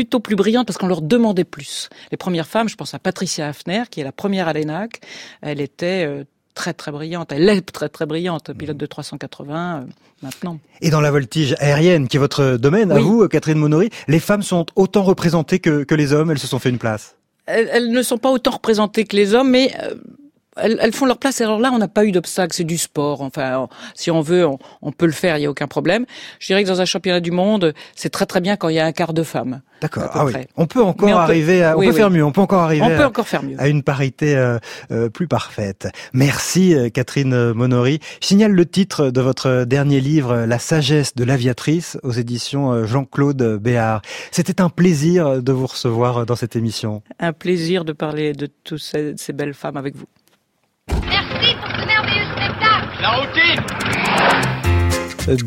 plutôt 0.00 0.20
plus 0.20 0.34
brillantes 0.34 0.66
parce 0.66 0.78
qu'on 0.78 0.86
leur 0.86 1.02
demandait 1.02 1.44
plus. 1.44 1.90
Les 2.10 2.16
premières 2.16 2.46
femmes, 2.46 2.70
je 2.70 2.74
pense 2.74 2.94
à 2.94 2.98
Patricia 2.98 3.48
Hafner, 3.48 3.82
qui 3.90 4.00
est 4.00 4.04
la 4.04 4.12
première 4.12 4.48
à 4.48 4.54
l'ENAC, 4.54 5.00
elle 5.42 5.60
était 5.60 6.06
euh, 6.06 6.24
très 6.54 6.72
très 6.72 6.90
brillante. 6.90 7.32
Elle 7.32 7.46
est 7.50 7.60
très 7.60 7.90
très 7.90 8.06
brillante, 8.06 8.50
pilote 8.54 8.78
de 8.78 8.86
380 8.86 9.82
euh, 9.82 9.84
maintenant. 10.22 10.58
Et 10.80 10.88
dans 10.88 11.02
la 11.02 11.10
voltige 11.10 11.54
aérienne, 11.58 12.08
qui 12.08 12.16
est 12.16 12.20
votre 12.20 12.56
domaine, 12.56 12.90
à 12.92 12.98
vous, 12.98 13.28
Catherine 13.28 13.58
Monory, 13.58 13.90
les 14.08 14.20
femmes 14.20 14.42
sont 14.42 14.64
autant 14.74 15.02
représentées 15.02 15.58
que, 15.58 15.84
que 15.84 15.94
les 15.94 16.14
hommes. 16.14 16.30
Elles 16.30 16.38
se 16.38 16.46
sont 16.46 16.58
fait 16.58 16.70
une 16.70 16.78
place. 16.78 17.16
Elles, 17.44 17.90
ne 17.90 18.02
sont 18.02 18.16
pas 18.16 18.30
autant 18.30 18.52
représentées 18.52 19.04
que 19.04 19.16
les 19.16 19.34
hommes, 19.34 19.50
mais 19.50 19.74
euh, 20.64 20.76
elles, 20.80 20.92
font 20.92 21.06
leur 21.06 21.18
place. 21.18 21.40
Alors 21.40 21.58
là, 21.58 21.70
on 21.72 21.78
n'a 21.78 21.88
pas 21.88 22.04
eu 22.04 22.12
d'obstacle, 22.12 22.54
c'est 22.54 22.64
du 22.64 22.78
sport. 22.78 23.22
Enfin, 23.22 23.68
si 23.94 24.10
on 24.10 24.20
veut, 24.20 24.46
on, 24.82 24.92
peut 24.92 25.06
le 25.06 25.12
faire, 25.12 25.36
il 25.36 25.40
n'y 25.40 25.46
a 25.46 25.50
aucun 25.50 25.66
problème. 25.66 26.06
Je 26.38 26.46
dirais 26.46 26.62
que 26.64 26.68
dans 26.68 26.80
un 26.80 26.84
championnat 26.84 27.20
du 27.20 27.30
monde, 27.30 27.74
c'est 27.94 28.10
très 28.10 28.26
très 28.26 28.40
bien 28.40 28.56
quand 28.56 28.68
il 28.68 28.76
y 28.76 28.80
a 28.80 28.86
un 28.86 28.92
quart 28.92 29.12
de 29.12 29.22
femmes. 29.22 29.60
D'accord. 29.80 30.10
Ah 30.12 30.24
oui. 30.26 30.32
On 30.56 30.66
peut 30.66 30.82
encore 30.82 31.08
arriver, 31.18 31.64
à, 31.64 31.76
on 31.76 31.80
peut 31.80 31.92
faire 31.92 32.10
mieux. 32.10 32.24
On 32.24 32.32
peut 32.32 32.40
encore 32.40 32.62
arriver. 32.62 32.84
On 32.84 32.96
peut 32.96 33.04
encore 33.04 33.26
faire 33.26 33.42
mieux. 33.42 33.56
À 33.58 33.68
une 33.68 33.82
parité 33.82 34.36
euh, 34.36 34.58
euh, 34.90 35.08
plus 35.08 35.26
parfaite. 35.26 35.88
Merci 36.12 36.74
euh, 36.74 36.90
Catherine 36.90 37.52
Monory. 37.52 37.98
Je 38.20 38.26
signale 38.26 38.52
le 38.52 38.66
titre 38.66 39.10
de 39.10 39.20
votre 39.20 39.64
dernier 39.64 40.00
livre, 40.00 40.44
La 40.46 40.58
sagesse 40.58 41.14
de 41.14 41.24
l'aviatrice, 41.24 41.98
aux 42.02 42.12
éditions 42.12 42.84
Jean-Claude 42.84 43.58
Béard. 43.60 44.02
C'était 44.30 44.60
un 44.60 44.68
plaisir 44.68 45.42
de 45.42 45.52
vous 45.52 45.66
recevoir 45.66 46.26
dans 46.26 46.36
cette 46.36 46.56
émission. 46.56 47.02
Un 47.18 47.32
plaisir 47.32 47.84
de 47.84 47.92
parler 47.92 48.32
de 48.32 48.48
toutes 48.64 48.80
ces 48.80 49.32
belles 49.32 49.54
femmes 49.54 49.76
avec 49.76 49.96
vous. 49.96 50.06
Merci 50.88 51.54
pour 51.56 51.70
ce 51.70 51.86
merveilleux 51.86 52.24
spectacle. 52.36 52.89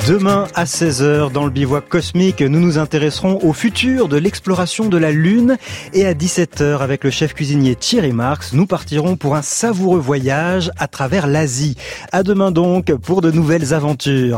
Demain 0.08 0.48
à 0.56 0.64
16h 0.64 1.32
dans 1.32 1.44
le 1.44 1.50
bivouac 1.50 1.90
cosmique, 1.90 2.42
nous 2.42 2.60
nous 2.60 2.78
intéresserons 2.78 3.40
au 3.44 3.52
futur 3.52 4.08
de 4.08 4.18
l'exploration 4.18 4.88
de 4.88 4.98
la 4.98 5.12
Lune 5.12 5.58
et 5.94 6.06
à 6.06 6.14
17h 6.14 6.80
avec 6.80 7.04
le 7.04 7.10
chef 7.10 7.34
cuisinier 7.34 7.76
Thierry 7.76 8.14
Marx, 8.14 8.54
nous 8.54 8.66
partirons 8.66 9.18
pour 9.18 9.36
un 9.36 9.42
savoureux 9.42 10.00
voyage 10.00 10.72
à 10.78 10.88
travers 10.88 11.28
l'Asie. 11.28 11.76
À 12.14 12.24
demain 12.24 12.52
donc 12.52 12.94
pour 12.94 13.22
de 13.22 13.30
nouvelles 13.30 13.74
aventures. 13.74 14.32